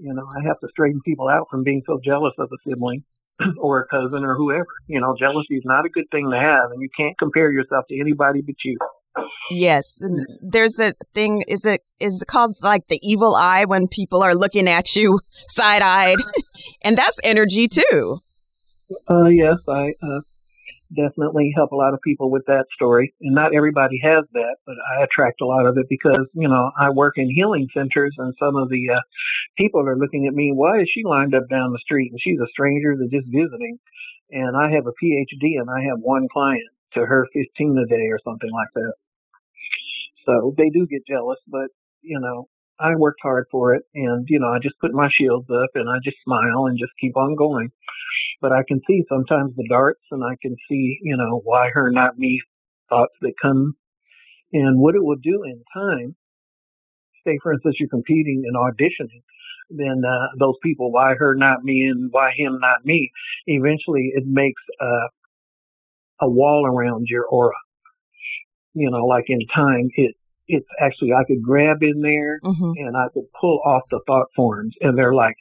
you 0.00 0.14
know, 0.14 0.26
I 0.26 0.46
have 0.46 0.60
to 0.60 0.68
straighten 0.70 1.00
people 1.04 1.28
out 1.28 1.48
from 1.50 1.64
being 1.64 1.82
so 1.86 2.00
jealous 2.04 2.34
of 2.38 2.50
a 2.52 2.68
sibling 2.68 3.04
or 3.58 3.80
a 3.80 3.86
cousin 3.88 4.24
or 4.24 4.34
whoever. 4.36 4.66
You 4.86 5.00
know, 5.00 5.14
jealousy 5.18 5.56
is 5.56 5.62
not 5.64 5.84
a 5.84 5.88
good 5.88 6.10
thing 6.10 6.30
to 6.30 6.38
have, 6.38 6.70
and 6.70 6.80
you 6.80 6.88
can't 6.96 7.18
compare 7.18 7.50
yourself 7.52 7.86
to 7.88 8.00
anybody 8.00 8.42
but 8.42 8.56
you. 8.64 8.78
Yes, 9.50 9.98
and 10.00 10.24
there's 10.40 10.74
the 10.74 10.94
thing. 11.12 11.42
Is 11.46 11.66
it 11.66 11.82
is 12.00 12.22
it 12.22 12.26
called 12.26 12.56
like 12.62 12.88
the 12.88 12.98
evil 13.02 13.34
eye 13.34 13.64
when 13.66 13.86
people 13.86 14.22
are 14.22 14.34
looking 14.34 14.68
at 14.68 14.96
you 14.96 15.20
side 15.48 15.82
eyed, 15.82 16.18
and 16.82 16.96
that's 16.96 17.18
energy 17.22 17.68
too. 17.68 18.20
Uh, 19.08 19.26
yes, 19.26 19.58
I 19.68 19.92
uh, 20.02 20.20
definitely 20.94 21.52
help 21.54 21.72
a 21.72 21.76
lot 21.76 21.94
of 21.94 22.00
people 22.02 22.30
with 22.30 22.44
that 22.46 22.66
story. 22.74 23.14
And 23.20 23.34
not 23.34 23.54
everybody 23.54 24.00
has 24.02 24.24
that, 24.32 24.56
but 24.66 24.76
I 24.96 25.02
attract 25.02 25.40
a 25.40 25.46
lot 25.46 25.66
of 25.66 25.76
it 25.78 25.86
because, 25.88 26.26
you 26.34 26.48
know, 26.48 26.70
I 26.78 26.90
work 26.90 27.14
in 27.16 27.30
healing 27.30 27.68
centers 27.74 28.14
and 28.18 28.34
some 28.38 28.56
of 28.56 28.68
the 28.68 28.90
uh, 28.94 29.00
people 29.56 29.86
are 29.86 29.96
looking 29.96 30.26
at 30.26 30.34
me, 30.34 30.52
why 30.54 30.80
is 30.80 30.90
she 30.92 31.02
lined 31.04 31.34
up 31.34 31.48
down 31.48 31.72
the 31.72 31.78
street 31.78 32.10
and 32.12 32.20
she's 32.20 32.40
a 32.40 32.48
stranger 32.48 32.96
that's 32.98 33.10
just 33.10 33.26
visiting? 33.26 33.78
And 34.30 34.56
I 34.56 34.70
have 34.70 34.86
a 34.86 34.96
PhD 35.02 35.60
and 35.60 35.68
I 35.68 35.84
have 35.88 35.98
one 36.00 36.28
client 36.32 36.68
to 36.94 37.06
her 37.06 37.26
15 37.32 37.78
a 37.78 37.86
day 37.86 38.08
or 38.10 38.18
something 38.24 38.50
like 38.50 38.68
that. 38.74 38.92
So 40.26 40.54
they 40.56 40.70
do 40.70 40.86
get 40.86 41.06
jealous, 41.06 41.38
but, 41.48 41.68
you 42.00 42.20
know, 42.20 42.48
I 42.78 42.94
worked 42.96 43.20
hard 43.22 43.46
for 43.50 43.74
it 43.74 43.82
and, 43.94 44.26
you 44.28 44.38
know, 44.38 44.48
I 44.48 44.58
just 44.58 44.78
put 44.80 44.92
my 44.92 45.08
shields 45.10 45.48
up 45.50 45.70
and 45.74 45.88
I 45.88 45.98
just 46.02 46.16
smile 46.24 46.66
and 46.66 46.78
just 46.78 46.92
keep 47.00 47.16
on 47.16 47.34
going 47.34 47.70
but 48.40 48.52
I 48.52 48.62
can 48.66 48.80
see 48.86 49.02
sometimes 49.08 49.54
the 49.56 49.66
darts 49.68 50.02
and 50.10 50.22
I 50.24 50.36
can 50.40 50.56
see, 50.68 50.98
you 51.02 51.16
know, 51.16 51.40
why 51.44 51.68
her, 51.72 51.90
not 51.90 52.18
me 52.18 52.40
thoughts 52.88 53.14
that 53.20 53.32
come 53.40 53.74
and 54.52 54.80
what 54.80 54.94
it 54.94 55.02
will 55.02 55.16
do 55.16 55.42
in 55.44 55.62
time. 55.72 56.16
Say, 57.26 57.38
for 57.42 57.52
instance, 57.52 57.76
you're 57.78 57.88
competing 57.88 58.42
and 58.44 58.56
auditioning, 58.56 59.22
then 59.70 60.02
uh, 60.06 60.26
those 60.38 60.56
people, 60.62 60.90
why 60.90 61.14
her, 61.14 61.34
not 61.34 61.62
me, 61.62 61.84
and 61.84 62.10
why 62.10 62.32
him, 62.36 62.58
not 62.60 62.84
me. 62.84 63.10
Eventually, 63.46 64.10
it 64.14 64.24
makes 64.26 64.60
uh, 64.80 65.08
a 66.20 66.28
wall 66.28 66.66
around 66.66 67.06
your 67.08 67.24
aura. 67.24 67.54
You 68.74 68.90
know, 68.90 69.04
like 69.04 69.26
in 69.28 69.46
time, 69.54 69.90
it 69.94 70.16
it's 70.48 70.66
actually 70.80 71.12
I 71.12 71.24
could 71.24 71.42
grab 71.42 71.82
in 71.82 72.00
there 72.00 72.40
mm-hmm. 72.44 72.72
and 72.76 72.96
I 72.96 73.06
could 73.14 73.30
pull 73.38 73.60
off 73.64 73.82
the 73.90 74.00
thought 74.06 74.26
forms, 74.34 74.74
and 74.80 74.98
they're 74.98 75.14
like 75.14 75.36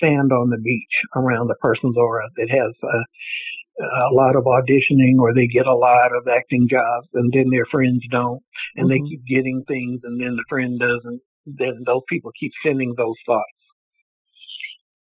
sand 0.00 0.32
on 0.32 0.50
the 0.50 0.58
beach 0.58 1.02
around 1.16 1.50
a 1.50 1.54
person's 1.56 1.96
aura 1.96 2.28
that 2.36 2.50
has 2.50 2.72
a, 2.82 3.84
a 3.84 4.14
lot 4.14 4.36
of 4.36 4.44
auditioning 4.44 5.18
or 5.18 5.34
they 5.34 5.46
get 5.46 5.66
a 5.66 5.74
lot 5.74 6.14
of 6.14 6.26
acting 6.28 6.68
jobs 6.68 7.08
and 7.14 7.32
then 7.32 7.50
their 7.50 7.66
friends 7.66 8.02
don't 8.10 8.42
and 8.76 8.88
mm-hmm. 8.88 9.04
they 9.04 9.08
keep 9.08 9.24
getting 9.26 9.62
things 9.66 10.00
and 10.04 10.20
then 10.20 10.36
the 10.36 10.44
friend 10.48 10.80
doesn't 10.80 11.20
then 11.46 11.82
those 11.86 12.02
people 12.08 12.30
keep 12.38 12.52
sending 12.62 12.94
those 12.96 13.16
thoughts 13.24 13.44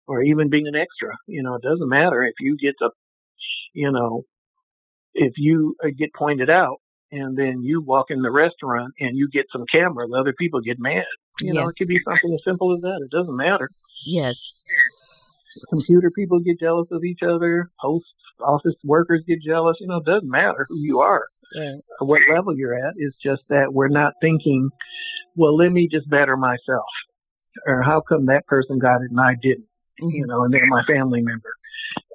or 0.07 0.21
even 0.21 0.49
being 0.49 0.67
an 0.67 0.75
extra 0.75 1.13
you 1.27 1.43
know 1.43 1.55
it 1.55 1.61
doesn't 1.61 1.89
matter 1.89 2.23
if 2.23 2.35
you 2.39 2.55
get 2.57 2.75
to 2.79 2.89
you 3.73 3.91
know 3.91 4.23
if 5.13 5.33
you 5.37 5.75
uh, 5.83 5.89
get 5.97 6.13
pointed 6.13 6.49
out 6.49 6.77
and 7.11 7.37
then 7.37 7.61
you 7.61 7.81
walk 7.81 8.07
in 8.09 8.21
the 8.21 8.31
restaurant 8.31 8.93
and 8.99 9.17
you 9.17 9.29
get 9.29 9.45
some 9.51 9.65
camera, 9.71 10.07
the 10.07 10.17
other 10.17 10.33
people 10.37 10.61
get 10.61 10.77
mad. 10.79 11.05
You 11.41 11.53
yeah. 11.53 11.61
know, 11.61 11.69
it 11.69 11.75
could 11.77 11.87
be 11.87 11.99
something 12.03 12.33
as 12.33 12.43
simple 12.43 12.75
as 12.75 12.81
that. 12.81 13.01
It 13.03 13.11
doesn't 13.11 13.35
matter. 13.35 13.69
Yes. 14.05 14.63
Computer 15.69 16.11
people 16.11 16.39
get 16.39 16.59
jealous 16.59 16.87
of 16.91 17.03
each 17.03 17.23
other. 17.23 17.71
Post 17.81 18.05
office 18.41 18.75
workers 18.83 19.23
get 19.27 19.41
jealous. 19.41 19.77
You 19.79 19.87
know, 19.87 19.97
it 19.97 20.05
doesn't 20.05 20.29
matter 20.29 20.65
who 20.69 20.79
you 20.79 20.99
are, 20.99 21.27
yeah. 21.53 21.75
or 21.99 22.07
what 22.07 22.21
level 22.29 22.55
you're 22.55 22.75
at. 22.75 22.93
It's 22.97 23.17
just 23.17 23.43
that 23.49 23.73
we're 23.73 23.87
not 23.87 24.13
thinking, 24.21 24.69
well, 25.35 25.55
let 25.55 25.71
me 25.71 25.87
just 25.87 26.09
better 26.09 26.35
myself, 26.37 26.85
or 27.65 27.81
how 27.81 28.01
come 28.01 28.25
that 28.25 28.45
person 28.47 28.79
got 28.79 29.01
it 29.01 29.11
and 29.11 29.19
I 29.19 29.35
didn't? 29.41 29.67
Mm-hmm. 30.01 30.09
You 30.09 30.27
know, 30.27 30.43
and 30.43 30.53
they're 30.53 30.67
my 30.67 30.83
family 30.83 31.21
member. 31.21 31.51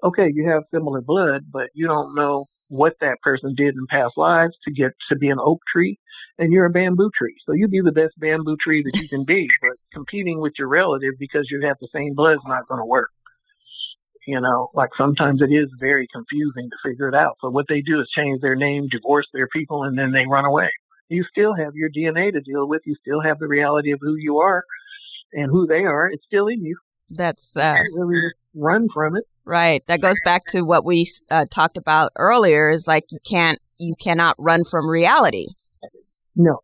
okay, 0.04 0.30
you 0.32 0.48
have 0.48 0.64
similar 0.72 1.00
blood, 1.00 1.44
but 1.50 1.70
you 1.74 1.86
don't 1.86 2.14
know 2.14 2.46
what 2.68 2.94
that 3.00 3.20
person 3.22 3.54
did 3.54 3.74
in 3.74 3.86
past 3.88 4.16
lives 4.16 4.56
to 4.64 4.72
get 4.72 4.92
to 5.08 5.16
be 5.16 5.28
an 5.28 5.38
oak 5.40 5.60
tree, 5.70 5.98
and 6.38 6.52
you're 6.52 6.66
a 6.66 6.70
bamboo 6.70 7.10
tree. 7.16 7.36
So 7.44 7.52
you 7.52 7.68
be 7.68 7.80
the 7.80 7.92
best 7.92 8.18
bamboo 8.18 8.56
tree 8.60 8.82
that 8.82 9.00
you 9.00 9.08
can 9.08 9.24
be, 9.24 9.48
but 9.60 9.71
competing 9.92 10.40
with 10.40 10.54
your 10.58 10.68
relative 10.68 11.14
because 11.18 11.50
you 11.50 11.60
have 11.66 11.76
the 11.80 11.88
same 11.94 12.14
blood 12.14 12.34
is 12.34 12.42
not 12.46 12.68
going 12.68 12.80
to 12.80 12.86
work. 12.86 13.10
You 14.26 14.40
know, 14.40 14.70
like 14.74 14.90
sometimes 14.96 15.42
it 15.42 15.50
is 15.50 15.68
very 15.80 16.06
confusing 16.12 16.70
to 16.70 16.88
figure 16.88 17.08
it 17.08 17.14
out. 17.14 17.38
So 17.40 17.50
what 17.50 17.66
they 17.68 17.80
do 17.80 18.00
is 18.00 18.08
change 18.14 18.40
their 18.40 18.54
name, 18.54 18.86
divorce 18.88 19.26
their 19.32 19.48
people, 19.48 19.82
and 19.82 19.98
then 19.98 20.12
they 20.12 20.26
run 20.26 20.44
away. 20.44 20.70
You 21.08 21.24
still 21.24 21.54
have 21.54 21.74
your 21.74 21.90
DNA 21.90 22.32
to 22.32 22.40
deal 22.40 22.68
with. 22.68 22.82
You 22.86 22.94
still 23.00 23.20
have 23.20 23.38
the 23.38 23.48
reality 23.48 23.90
of 23.90 23.98
who 24.00 24.14
you 24.16 24.38
are 24.38 24.62
and 25.32 25.50
who 25.50 25.66
they 25.66 25.84
are. 25.84 26.08
It's 26.08 26.24
still 26.24 26.46
in 26.46 26.64
you. 26.64 26.78
That's 27.10 27.56
uh, 27.56 27.78
really 27.94 28.30
run 28.54 28.88
from 28.94 29.16
it. 29.16 29.24
Right. 29.44 29.84
That 29.88 30.00
goes 30.00 30.18
back 30.24 30.44
to 30.50 30.62
what 30.62 30.84
we 30.84 31.04
uh, 31.30 31.46
talked 31.50 31.76
about 31.76 32.12
earlier. 32.16 32.70
Is 32.70 32.86
like 32.86 33.04
you 33.10 33.18
can't, 33.26 33.58
you 33.76 33.94
cannot 34.00 34.36
run 34.38 34.64
from 34.64 34.88
reality. 34.88 35.48
No, 36.36 36.60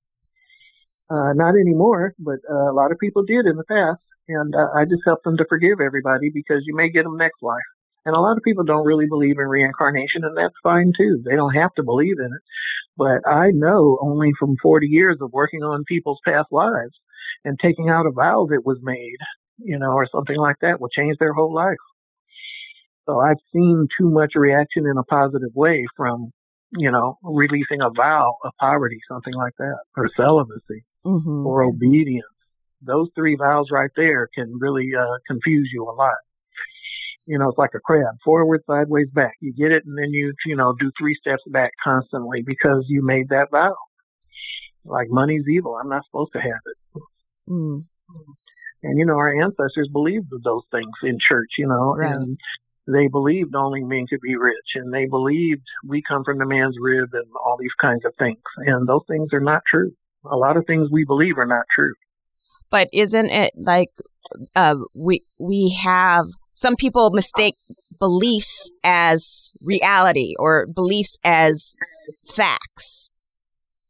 uh, 1.10 1.32
not 1.34 1.54
anymore. 1.54 2.14
But 2.18 2.38
uh, 2.50 2.70
a 2.70 2.74
lot 2.74 2.92
of 2.92 2.98
people 2.98 3.24
did 3.24 3.46
in 3.46 3.56
the 3.56 3.64
past, 3.64 4.00
and 4.28 4.54
uh, 4.54 4.68
I 4.74 4.84
just 4.84 5.02
help 5.04 5.22
them 5.22 5.36
to 5.36 5.46
forgive 5.48 5.80
everybody 5.80 6.30
because 6.30 6.62
you 6.66 6.74
may 6.74 6.90
get 6.90 7.04
them 7.04 7.16
next 7.16 7.42
life. 7.42 7.62
And 8.04 8.16
a 8.16 8.20
lot 8.20 8.36
of 8.36 8.42
people 8.42 8.64
don't 8.64 8.86
really 8.86 9.06
believe 9.06 9.38
in 9.38 9.48
reincarnation, 9.48 10.24
and 10.24 10.36
that's 10.36 10.54
fine 10.62 10.92
too. 10.96 11.22
They 11.24 11.36
don't 11.36 11.54
have 11.54 11.74
to 11.74 11.82
believe 11.82 12.18
in 12.18 12.26
it. 12.26 12.42
But 12.96 13.28
I 13.28 13.50
know 13.50 13.98
only 14.00 14.32
from 14.38 14.56
40 14.62 14.86
years 14.86 15.18
of 15.20 15.32
working 15.32 15.62
on 15.62 15.84
people's 15.84 16.20
past 16.24 16.48
lives 16.50 16.94
and 17.44 17.58
taking 17.58 17.88
out 17.88 18.06
a 18.06 18.10
vow 18.10 18.46
that 18.50 18.64
was 18.64 18.78
made, 18.82 19.16
you 19.58 19.78
know, 19.78 19.92
or 19.92 20.06
something 20.06 20.36
like 20.36 20.56
that 20.62 20.80
will 20.80 20.88
change 20.88 21.18
their 21.18 21.34
whole 21.34 21.54
life. 21.54 21.76
So 23.06 23.20
I've 23.20 23.38
seen 23.52 23.88
too 23.98 24.10
much 24.10 24.32
reaction 24.34 24.86
in 24.86 24.98
a 24.98 25.04
positive 25.04 25.50
way 25.54 25.86
from, 25.96 26.30
you 26.72 26.90
know, 26.90 27.18
releasing 27.22 27.80
a 27.80 27.90
vow 27.90 28.36
of 28.44 28.52
poverty, 28.60 28.98
something 29.08 29.34
like 29.34 29.54
that, 29.58 29.78
or 29.96 30.10
celibacy, 30.16 30.84
mm-hmm. 31.08 31.46
or 31.46 31.62
obedience. 31.62 32.26
Those 32.82 33.08
three 33.14 33.36
vows 33.36 33.68
right 33.70 33.90
there 33.96 34.28
can 34.34 34.58
really 34.58 34.90
uh, 34.98 35.18
confuse 35.26 35.70
you 35.72 35.84
a 35.84 35.92
lot. 35.92 36.14
You 37.26 37.38
know, 37.38 37.48
it's 37.48 37.58
like 37.58 37.74
a 37.74 37.80
crab, 37.80 38.16
forward, 38.24 38.62
sideways, 38.66 39.08
back. 39.12 39.34
You 39.40 39.52
get 39.52 39.72
it, 39.72 39.84
and 39.84 39.98
then 39.98 40.12
you, 40.12 40.32
you 40.46 40.56
know, 40.56 40.74
do 40.78 40.90
three 40.98 41.14
steps 41.14 41.42
back 41.48 41.72
constantly 41.82 42.42
because 42.42 42.86
you 42.88 43.02
made 43.04 43.28
that 43.30 43.50
vow. 43.50 43.74
Like 44.84 45.08
money's 45.10 45.44
evil. 45.48 45.74
I'm 45.74 45.90
not 45.90 46.04
supposed 46.06 46.32
to 46.32 46.40
have 46.40 46.60
it. 46.64 47.02
Mm. 47.50 47.80
And 48.82 48.98
you 48.98 49.04
know, 49.04 49.16
our 49.16 49.42
ancestors 49.42 49.88
believed 49.92 50.28
those 50.42 50.62
things 50.70 50.92
in 51.02 51.18
church. 51.18 51.50
You 51.58 51.66
know, 51.66 51.96
right. 51.96 52.12
and 52.12 52.38
they 52.86 53.08
believed 53.08 53.54
only 53.54 53.82
men 53.82 54.06
could 54.06 54.20
be 54.22 54.36
rich 54.36 54.74
and 54.74 54.92
they 54.92 55.04
believed 55.04 55.62
we 55.86 56.02
come 56.02 56.24
from 56.24 56.38
the 56.38 56.46
man's 56.46 56.76
rib 56.80 57.10
and 57.12 57.26
all 57.44 57.58
these 57.60 57.74
kinds 57.78 58.04
of 58.06 58.14
things. 58.18 58.40
And 58.56 58.88
those 58.88 59.02
things 59.06 59.32
are 59.34 59.40
not 59.40 59.62
true. 59.66 59.92
A 60.24 60.36
lot 60.36 60.56
of 60.56 60.66
things 60.66 60.88
we 60.90 61.04
believe 61.04 61.38
are 61.38 61.46
not 61.46 61.64
true. 61.74 61.94
But 62.70 62.88
isn't 62.92 63.30
it 63.30 63.52
like 63.56 63.88
uh, 64.54 64.76
we 64.94 65.22
we 65.38 65.70
have 65.80 66.26
some 66.54 66.76
people 66.76 67.10
mistake 67.10 67.54
beliefs 67.98 68.70
as 68.84 69.52
reality 69.62 70.34
or 70.38 70.66
beliefs 70.66 71.18
as 71.24 71.76
facts? 72.26 73.10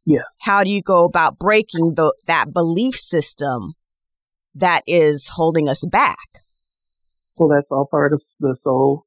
Yeah. 0.05 0.23
How 0.41 0.65
do 0.65 0.71
you 0.71 0.81
go 0.81 1.05
about 1.05 1.39
breaking 1.39 1.95
the, 1.95 2.15
that 2.27 2.53
belief 2.53 2.95
system 2.95 3.75
that 4.55 4.83
is 4.87 5.29
holding 5.35 5.69
us 5.69 5.85
back? 5.85 6.17
Well, 7.37 7.49
that's 7.49 7.67
all 7.71 7.87
part 7.91 8.13
of 8.13 8.23
the 8.41 8.57
soul 8.65 9.05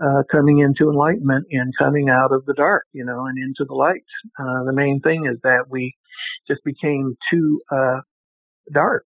uh, 0.00 0.22
coming 0.30 0.58
into 0.58 0.90
enlightenment 0.90 1.46
and 1.50 1.72
coming 1.78 2.08
out 2.08 2.32
of 2.32 2.44
the 2.46 2.54
dark, 2.54 2.84
you 2.92 3.04
know, 3.04 3.26
and 3.26 3.38
into 3.38 3.64
the 3.64 3.74
light. 3.74 4.04
Uh, 4.38 4.64
the 4.64 4.72
main 4.72 5.00
thing 5.00 5.26
is 5.26 5.38
that 5.42 5.64
we 5.70 5.94
just 6.48 6.62
became 6.64 7.16
too 7.30 7.60
uh, 7.70 8.00
dark, 8.72 9.04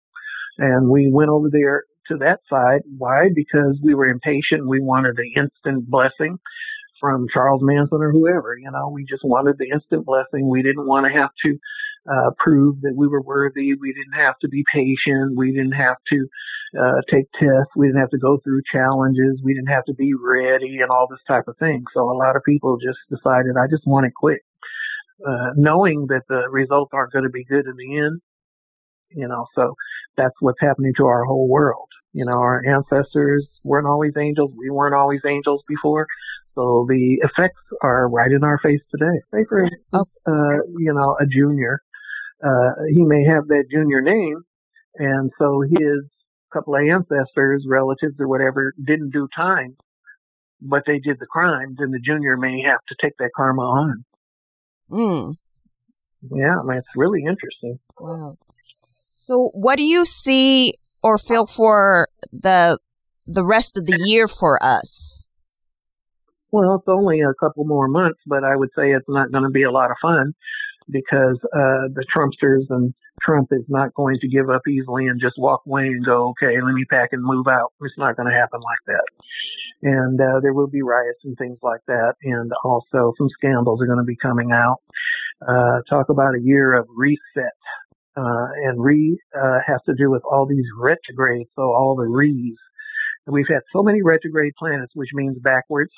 and 0.57 0.89
we 0.89 1.09
went 1.11 1.29
over 1.29 1.49
there 1.51 1.83
to 2.07 2.17
that 2.17 2.39
side. 2.49 2.81
Why? 2.97 3.29
Because 3.33 3.79
we 3.83 3.95
were 3.95 4.05
impatient. 4.05 4.67
We 4.67 4.81
wanted 4.81 5.15
the 5.15 5.31
instant 5.35 5.89
blessing 5.89 6.37
from 6.99 7.27
Charles 7.33 7.61
Manson 7.63 8.01
or 8.01 8.11
whoever. 8.11 8.57
You 8.57 8.71
know, 8.71 8.89
we 8.89 9.05
just 9.05 9.23
wanted 9.23 9.57
the 9.57 9.69
instant 9.73 10.05
blessing. 10.05 10.47
We 10.47 10.61
didn't 10.61 10.87
want 10.87 11.05
to 11.05 11.19
have 11.19 11.31
to 11.43 11.57
uh, 12.09 12.31
prove 12.37 12.81
that 12.81 12.93
we 12.95 13.07
were 13.07 13.21
worthy. 13.21 13.73
We 13.73 13.93
didn't 13.93 14.13
have 14.13 14.37
to 14.39 14.47
be 14.47 14.63
patient. 14.71 15.35
We 15.35 15.51
didn't 15.51 15.73
have 15.73 15.97
to 16.09 16.27
uh, 16.79 17.01
take 17.09 17.25
tests. 17.33 17.73
We 17.75 17.87
didn't 17.87 18.01
have 18.01 18.11
to 18.11 18.17
go 18.17 18.37
through 18.43 18.61
challenges. 18.71 19.41
We 19.43 19.53
didn't 19.53 19.69
have 19.69 19.85
to 19.85 19.93
be 19.93 20.13
ready 20.13 20.79
and 20.81 20.91
all 20.91 21.07
this 21.09 21.19
type 21.27 21.47
of 21.47 21.57
thing. 21.57 21.83
So 21.93 22.09
a 22.09 22.17
lot 22.17 22.35
of 22.35 22.43
people 22.43 22.77
just 22.77 22.99
decided, 23.09 23.57
I 23.57 23.67
just 23.69 23.87
want 23.87 24.05
it 24.05 24.13
quick, 24.15 24.43
uh, 25.25 25.51
knowing 25.55 26.07
that 26.09 26.23
the 26.29 26.49
results 26.49 26.91
aren't 26.93 27.13
going 27.13 27.23
to 27.23 27.29
be 27.29 27.45
good 27.45 27.65
in 27.65 27.75
the 27.77 27.97
end. 27.97 28.21
You 29.11 29.27
know, 29.27 29.45
so 29.55 29.75
that's 30.17 30.33
what's 30.39 30.59
happening 30.59 30.93
to 30.97 31.05
our 31.05 31.23
whole 31.23 31.47
world. 31.47 31.87
You 32.13 32.25
know, 32.25 32.37
our 32.37 32.63
ancestors 32.65 33.47
weren't 33.63 33.87
always 33.87 34.13
angels. 34.17 34.51
We 34.57 34.69
weren't 34.69 34.95
always 34.95 35.21
angels 35.25 35.63
before. 35.67 36.07
So 36.55 36.85
the 36.89 37.19
effects 37.21 37.61
are 37.81 38.09
right 38.09 38.31
in 38.31 38.43
our 38.43 38.59
face 38.63 38.81
today. 38.89 39.19
Say 39.33 39.45
for 39.47 39.59
instance, 39.59 40.09
uh, 40.25 40.63
you 40.77 40.93
know, 40.93 41.17
a 41.19 41.25
junior, 41.25 41.81
uh, 42.43 42.71
he 42.89 43.03
may 43.03 43.25
have 43.25 43.47
that 43.47 43.65
junior 43.69 44.01
name, 44.01 44.41
and 44.95 45.31
so 45.37 45.61
his 45.61 46.09
couple 46.55 46.75
of 46.75 46.81
ancestors, 46.87 47.65
relatives 47.67 48.15
or 48.19 48.27
whatever, 48.27 48.73
didn't 48.85 49.11
do 49.11 49.27
time, 49.35 49.75
but 50.61 50.83
they 50.87 50.99
did 50.99 51.17
the 51.19 51.25
crime, 51.25 51.75
then 51.77 51.91
the 51.91 51.99
junior 51.99 52.37
may 52.37 52.61
have 52.61 52.79
to 52.87 52.95
take 53.01 53.13
that 53.19 53.31
karma 53.35 53.61
on. 53.61 54.05
Hmm. 54.89 55.31
Yeah, 56.31 56.55
I 56.59 56.63
mean, 56.63 56.77
it's 56.77 56.87
really 56.95 57.23
interesting. 57.23 57.79
Wow. 57.99 58.37
So, 59.09 59.49
what 59.53 59.77
do 59.77 59.83
you 59.83 60.05
see 60.05 60.73
or 61.03 61.17
feel 61.17 61.45
for 61.45 62.07
the 62.31 62.77
the 63.25 63.45
rest 63.45 63.77
of 63.77 63.85
the 63.85 63.99
year 64.05 64.27
for 64.27 64.61
us? 64.61 65.23
Well, 66.51 66.75
it's 66.75 66.87
only 66.87 67.21
a 67.21 67.33
couple 67.39 67.65
more 67.65 67.87
months, 67.87 68.19
but 68.25 68.43
I 68.43 68.55
would 68.55 68.69
say 68.77 68.91
it's 68.91 69.09
not 69.09 69.31
going 69.31 69.43
to 69.43 69.49
be 69.49 69.63
a 69.63 69.71
lot 69.71 69.91
of 69.91 69.97
fun 70.01 70.33
because 70.89 71.37
uh, 71.53 71.89
the 71.93 72.05
Trumpsters 72.15 72.65
and 72.69 72.93
Trump 73.21 73.49
is 73.51 73.65
not 73.67 73.93
going 73.93 74.17
to 74.19 74.27
give 74.27 74.49
up 74.49 74.61
easily 74.67 75.07
and 75.07 75.19
just 75.19 75.35
walk 75.37 75.61
away 75.65 75.87
and 75.87 76.05
go, 76.05 76.29
okay, 76.29 76.59
let 76.61 76.73
me 76.73 76.85
pack 76.89 77.09
and 77.11 77.23
move 77.23 77.47
out. 77.47 77.73
It's 77.81 77.97
not 77.97 78.15
going 78.15 78.29
to 78.29 78.35
happen 78.35 78.59
like 78.61 78.77
that. 78.87 79.05
And 79.83 80.19
uh, 80.19 80.39
there 80.41 80.53
will 80.53 80.67
be 80.67 80.81
riots 80.81 81.19
and 81.23 81.37
things 81.37 81.57
like 81.61 81.81
that. 81.87 82.13
And 82.23 82.51
also 82.63 83.13
some 83.17 83.29
scandals 83.29 83.81
are 83.81 83.87
going 83.87 83.99
to 83.99 84.05
be 84.05 84.17
coming 84.17 84.51
out. 84.51 84.77
Uh, 85.47 85.81
talk 85.89 86.09
about 86.09 86.35
a 86.35 86.41
year 86.41 86.73
of 86.75 86.87
reset. 86.95 87.53
Uh, 88.17 88.47
and 88.63 88.81
re 88.81 89.19
uh, 89.37 89.57
has 89.67 89.81
to 89.85 89.93
do 89.93 90.09
with 90.09 90.21
all 90.23 90.45
these 90.45 90.63
retrogrades, 90.79 91.49
so 91.53 91.63
all 91.63 91.97
the 91.97 92.07
re's. 92.07 92.55
We've 93.27 93.49
had 93.49 93.59
so 93.73 93.83
many 93.83 94.01
retrograde 94.01 94.53
planets, 94.57 94.93
which 94.95 95.09
means 95.13 95.37
backwards 95.39 95.91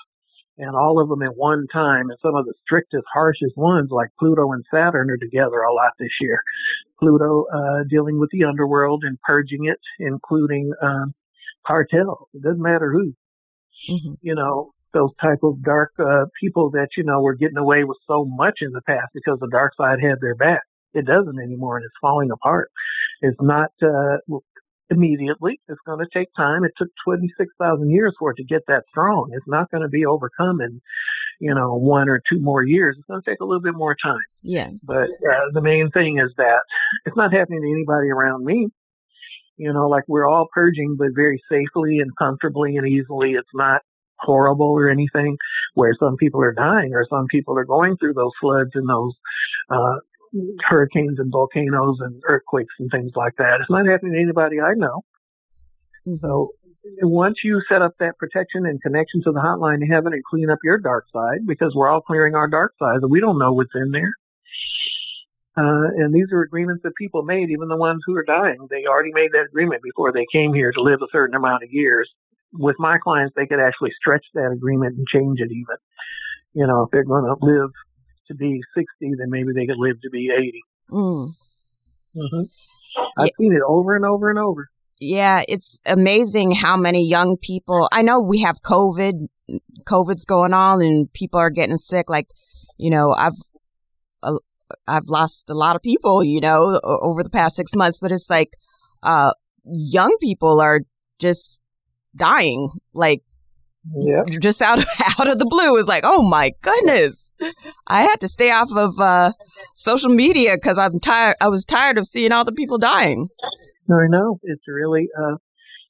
and 0.57 0.75
all 0.75 0.99
of 1.01 1.09
them 1.09 1.21
at 1.21 1.35
one 1.35 1.67
time. 1.71 2.09
And 2.09 2.17
some 2.21 2.35
of 2.35 2.45
the 2.45 2.53
strictest, 2.65 3.05
harshest 3.13 3.55
ones, 3.55 3.89
like 3.91 4.09
Pluto 4.19 4.51
and 4.51 4.65
Saturn, 4.71 5.09
are 5.09 5.17
together 5.17 5.59
a 5.61 5.73
lot 5.73 5.91
this 5.99 6.11
year. 6.19 6.39
Pluto 6.99 7.45
uh, 7.53 7.83
dealing 7.89 8.19
with 8.19 8.29
the 8.31 8.43
underworld 8.43 9.03
and 9.03 9.19
purging 9.21 9.65
it, 9.65 9.79
including 9.99 10.71
um, 10.81 11.13
cartels. 11.65 12.27
It 12.33 12.43
doesn't 12.43 12.61
matter 12.61 12.91
who. 12.91 13.13
Mm-hmm. 13.89 14.13
You 14.21 14.35
know, 14.35 14.71
those 14.93 15.11
type 15.21 15.39
of 15.43 15.61
dark 15.63 15.91
uh, 15.99 16.25
people 16.41 16.71
that 16.71 16.89
you 16.97 17.03
know 17.03 17.21
were 17.21 17.35
getting 17.35 17.57
away 17.57 17.83
with 17.83 17.97
so 18.07 18.25
much 18.27 18.59
in 18.61 18.71
the 18.71 18.81
past 18.81 19.09
because 19.13 19.37
the 19.39 19.49
dark 19.51 19.73
side 19.75 19.99
had 20.01 20.19
their 20.21 20.35
back. 20.35 20.61
It 20.93 21.05
doesn't 21.05 21.39
anymore, 21.39 21.77
and 21.77 21.85
it's 21.85 21.93
falling 22.01 22.31
apart. 22.31 22.71
It's 23.21 23.37
not 23.41 23.69
uh, 23.83 24.17
immediately. 24.89 25.59
It's 25.67 25.79
going 25.85 25.99
to 25.99 26.07
take 26.13 26.33
time. 26.35 26.63
It 26.63 26.71
took 26.77 26.89
26,000 27.03 27.89
years 27.89 28.15
for 28.17 28.31
it 28.31 28.37
to 28.37 28.43
get 28.43 28.63
that 28.67 28.83
strong. 28.89 29.29
It's 29.33 29.47
not 29.47 29.69
going 29.71 29.83
to 29.83 29.89
be 29.89 30.05
overcome 30.05 30.61
in, 30.61 30.81
you 31.39 31.53
know, 31.53 31.75
one 31.75 32.09
or 32.09 32.21
two 32.29 32.39
more 32.39 32.63
years. 32.63 32.95
It's 32.97 33.07
going 33.07 33.21
to 33.21 33.29
take 33.29 33.41
a 33.41 33.45
little 33.45 33.61
bit 33.61 33.75
more 33.75 33.95
time. 33.95 34.19
Yeah. 34.41 34.69
But 34.83 35.09
uh, 35.09 35.51
the 35.53 35.61
main 35.61 35.91
thing 35.91 36.19
is 36.19 36.31
that 36.37 36.61
it's 37.05 37.17
not 37.17 37.33
happening 37.33 37.61
to 37.61 37.71
anybody 37.71 38.09
around 38.09 38.45
me. 38.45 38.69
You 39.57 39.73
know, 39.73 39.87
like 39.87 40.03
we're 40.07 40.27
all 40.27 40.47
purging, 40.53 40.97
but 40.97 41.07
very 41.15 41.41
safely 41.49 41.99
and 41.99 42.15
comfortably 42.15 42.77
and 42.77 42.87
easily. 42.87 43.31
It's 43.31 43.49
not 43.55 43.81
horrible 44.19 44.67
or 44.67 44.89
anything 44.89 45.37
where 45.73 45.93
some 45.99 46.15
people 46.17 46.41
are 46.41 46.53
dying 46.53 46.93
or 46.93 47.05
some 47.09 47.25
people 47.27 47.57
are 47.57 47.65
going 47.65 47.97
through 47.97 48.13
those 48.13 48.31
floods 48.39 48.71
and 48.73 48.87
those 48.87 49.13
uh, 49.69 49.95
hurricanes 50.67 51.19
and 51.19 51.31
volcanoes 51.31 51.99
and 51.99 52.21
earthquakes 52.27 52.73
and 52.79 52.89
things 52.91 53.11
like 53.15 53.35
that. 53.37 53.59
It's 53.61 53.69
not 53.69 53.87
happening 53.87 54.13
to 54.13 54.19
anybody 54.19 54.61
I 54.61 54.73
know. 54.75 55.03
So 56.19 56.51
once 57.01 57.39
you 57.43 57.61
set 57.67 57.81
up 57.81 57.93
that 57.99 58.17
protection 58.17 58.65
and 58.65 58.81
connection 58.81 59.21
to 59.23 59.31
the 59.31 59.39
hotline 59.39 59.79
to 59.79 59.85
heaven 59.85 60.13
and 60.13 60.23
clean 60.23 60.49
up 60.49 60.59
your 60.63 60.77
dark 60.77 61.05
side, 61.11 61.45
because 61.45 61.73
we're 61.75 61.89
all 61.89 62.01
clearing 62.01 62.35
our 62.35 62.47
dark 62.47 62.73
side, 62.79 62.99
and 63.01 63.11
we 63.11 63.19
don't 63.19 63.39
know 63.39 63.53
what's 63.53 63.75
in 63.75 63.91
there. 63.91 64.13
Uh, 65.57 65.89
and 65.97 66.13
these 66.13 66.31
are 66.31 66.43
agreements 66.43 66.83
that 66.83 66.95
people 66.95 67.23
made, 67.23 67.49
even 67.49 67.67
the 67.67 67.75
ones 67.75 68.03
who 68.05 68.15
are 68.15 68.23
dying. 68.23 68.67
They 68.69 68.85
already 68.85 69.11
made 69.11 69.31
that 69.31 69.47
agreement 69.49 69.81
before 69.81 70.11
they 70.11 70.25
came 70.31 70.53
here 70.53 70.71
to 70.71 70.81
live 70.81 71.01
a 71.01 71.07
certain 71.11 71.35
amount 71.35 71.63
of 71.63 71.69
years. 71.71 72.09
with 72.53 72.77
my 72.79 72.97
clients, 72.97 73.33
they 73.35 73.45
could 73.45 73.59
actually 73.59 73.91
stretch 73.91 74.25
that 74.33 74.51
agreement 74.51 74.97
and 74.97 75.05
change 75.07 75.41
it 75.41 75.51
even. 75.51 75.75
You 76.53 76.65
know, 76.65 76.83
if 76.83 76.91
they're 76.91 77.03
going 77.03 77.25
to 77.25 77.35
live 77.45 77.71
to 78.27 78.35
be 78.35 78.61
60, 78.75 78.85
then 79.17 79.29
maybe 79.29 79.49
they 79.53 79.65
could 79.65 79.77
live 79.77 80.01
to 80.01 80.09
be 80.09 80.29
80. 80.35 80.61
Mm. 80.91 81.29
Mm-hmm. 82.15 82.41
I've 83.17 83.27
yeah. 83.27 83.31
seen 83.39 83.53
it 83.53 83.61
over 83.65 83.95
and 83.95 84.05
over 84.05 84.29
and 84.29 84.39
over. 84.39 84.69
Yeah, 84.99 85.43
it's 85.47 85.79
amazing 85.85 86.53
how 86.53 86.75
many 86.75 87.07
young 87.07 87.37
people. 87.37 87.87
I 87.91 88.01
know 88.01 88.19
we 88.19 88.41
have 88.41 88.61
COVID, 88.63 89.27
COVID's 89.85 90.25
going 90.25 90.53
on, 90.53 90.81
and 90.81 91.11
people 91.13 91.39
are 91.39 91.51
getting 91.51 91.77
sick. 91.77 92.09
Like, 92.09 92.31
you 92.77 92.89
know, 92.89 93.13
I've 93.13 93.37
uh, 94.23 94.37
I've 94.87 95.07
lost 95.07 95.51
a 95.51 95.53
lot 95.53 95.75
of 95.75 95.83
people, 95.83 96.23
you 96.23 96.41
know, 96.41 96.79
over 96.83 97.21
the 97.21 97.29
past 97.29 97.55
six 97.55 97.75
months. 97.75 97.99
But 98.01 98.11
it's 98.11 98.29
like, 98.29 98.53
uh, 99.03 99.33
young 99.63 100.17
people 100.19 100.59
are 100.61 100.81
just 101.19 101.61
dying. 102.15 102.69
Like, 102.93 103.21
yeah. 103.95 104.23
just 104.39 104.61
out 104.61 104.79
of, 104.79 104.85
out 105.19 105.29
of 105.29 105.39
the 105.39 105.45
blue 105.45 105.75
is 105.77 105.87
like, 105.87 106.03
oh 106.05 106.27
my 106.27 106.51
goodness, 106.61 107.31
I 107.87 108.01
had 108.03 108.19
to 108.21 108.27
stay 108.27 108.51
off 108.51 108.71
of 108.75 108.99
uh, 108.99 109.33
social 109.75 110.09
media 110.09 110.55
because 110.55 110.77
I'm 110.77 110.99
tired. 110.99 111.35
I 111.41 111.49
was 111.49 111.65
tired 111.65 111.97
of 111.97 112.07
seeing 112.07 112.31
all 112.31 112.45
the 112.45 112.51
people 112.51 112.77
dying. 112.77 113.29
I 113.89 114.07
know 114.09 114.39
it's 114.43 114.63
really 114.67 115.07
uh, 115.17 115.35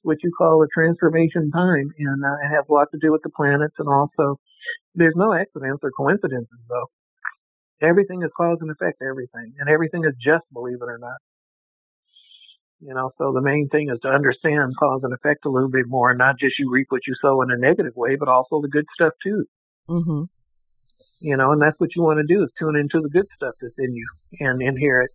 what 0.02 0.18
you 0.22 0.30
call 0.36 0.62
a 0.62 0.68
transformation 0.72 1.50
time, 1.50 1.90
and 1.98 2.24
uh, 2.24 2.46
it 2.46 2.48
has 2.54 2.64
a 2.68 2.72
lot 2.72 2.88
to 2.92 2.98
do 3.00 3.10
with 3.10 3.22
the 3.22 3.30
planets, 3.30 3.74
and 3.78 3.88
also 3.88 4.38
there's 4.94 5.14
no 5.16 5.32
accidents 5.32 5.80
or 5.82 5.90
coincidences 5.90 6.60
though. 6.68 6.86
Everything 7.80 8.22
is 8.22 8.30
cause 8.36 8.58
and 8.60 8.70
effect, 8.70 8.98
everything, 9.02 9.54
and 9.58 9.68
everything 9.68 10.04
is 10.04 10.14
just, 10.22 10.44
believe 10.52 10.78
it 10.80 10.90
or 10.90 10.98
not. 10.98 11.18
You 12.80 12.94
know, 12.94 13.10
so 13.18 13.32
the 13.32 13.40
main 13.40 13.68
thing 13.68 13.90
is 13.90 13.98
to 14.02 14.08
understand 14.08 14.74
cause 14.78 15.00
and 15.02 15.12
effect 15.12 15.44
a 15.46 15.50
little 15.50 15.70
bit 15.70 15.86
more, 15.88 16.10
and 16.10 16.18
not 16.18 16.38
just 16.38 16.58
you 16.58 16.70
reap 16.70 16.86
what 16.90 17.06
you 17.06 17.14
sow 17.20 17.42
in 17.42 17.50
a 17.50 17.56
negative 17.56 17.96
way, 17.96 18.16
but 18.16 18.28
also 18.28 18.60
the 18.60 18.68
good 18.68 18.86
stuff 18.94 19.12
too. 19.22 19.44
Mm-hmm. 19.90 20.22
You 21.20 21.36
know, 21.36 21.50
and 21.50 21.60
that's 21.60 21.78
what 21.80 21.96
you 21.96 22.02
want 22.02 22.18
to 22.20 22.34
do 22.34 22.44
is 22.44 22.50
tune 22.58 22.76
into 22.76 23.00
the 23.00 23.08
good 23.08 23.26
stuff 23.34 23.54
that's 23.60 23.74
in 23.78 23.94
you 23.94 24.06
and 24.38 24.62
inherit 24.62 25.10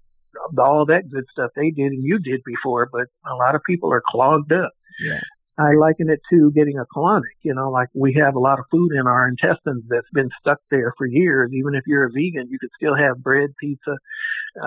all 0.58 0.86
that 0.86 1.10
good 1.10 1.26
stuff 1.32 1.52
they 1.56 1.72
did 1.72 1.92
and 1.92 2.04
you 2.04 2.20
did 2.20 2.42
before, 2.46 2.90
but 2.92 3.08
a 3.26 3.36
lot 3.36 3.56
of 3.56 3.62
people 3.66 3.92
are 3.94 4.04
clogged 4.06 4.52
up. 4.52 4.72
Yeah. 5.00 5.22
I 5.58 5.76
liken 5.80 6.10
it 6.10 6.20
to 6.32 6.52
getting 6.52 6.80
a 6.80 6.86
colonic. 6.86 7.38
You 7.44 7.54
know, 7.54 7.70
like 7.70 7.90
we 7.94 8.14
have 8.14 8.36
a 8.36 8.40
lot 8.40 8.60
of 8.60 8.66
food 8.72 8.92
in 8.94 9.06
our 9.06 9.28
intestines 9.28 9.84
that's 9.88 10.10
been 10.12 10.30
stuck 10.40 10.58
there 10.72 10.94
for 10.98 11.06
years. 11.06 11.52
Even 11.54 11.76
if 11.76 11.84
you're 11.86 12.06
a 12.06 12.12
vegan, 12.12 12.48
you 12.50 12.58
could 12.60 12.72
still 12.76 12.96
have 12.96 13.24
bread, 13.24 13.52
pizza, 13.60 13.96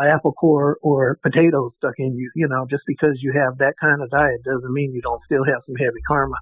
apple 0.00 0.32
core, 0.32 0.78
or 0.82 1.18
potatoes 1.22 1.72
stuck 1.78 1.94
in 1.98 2.16
you. 2.16 2.30
You 2.36 2.48
know, 2.48 2.66
just 2.70 2.84
because 2.86 3.18
you 3.20 3.32
have 3.32 3.58
that 3.58 3.74
kind 3.80 4.00
of 4.00 4.10
diet 4.10 4.44
doesn't 4.44 4.72
mean 4.72 4.94
you 4.94 5.02
don't 5.02 5.22
still 5.24 5.44
have 5.44 5.62
some 5.66 5.76
heavy 5.76 6.02
karma. 6.06 6.36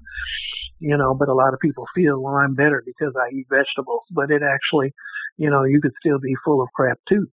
You 0.78 0.97
know, 0.99 1.14
but 1.14 1.28
a 1.28 1.34
lot 1.34 1.55
of 1.55 1.61
people 1.61 1.86
feel, 1.95 2.20
well, 2.22 2.34
I'm 2.34 2.55
better 2.55 2.82
because 2.84 3.14
I 3.16 3.34
eat 3.34 3.47
vegetables. 3.49 4.03
But 4.11 4.30
it 4.30 4.42
actually, 4.42 4.92
you 5.38 5.49
know, 5.49 5.64
you 5.64 5.80
could 5.80 5.95
still 5.99 6.18
be 6.18 6.34
full 6.45 6.61
of 6.61 6.68
crap 6.74 6.99
too. 7.09 7.28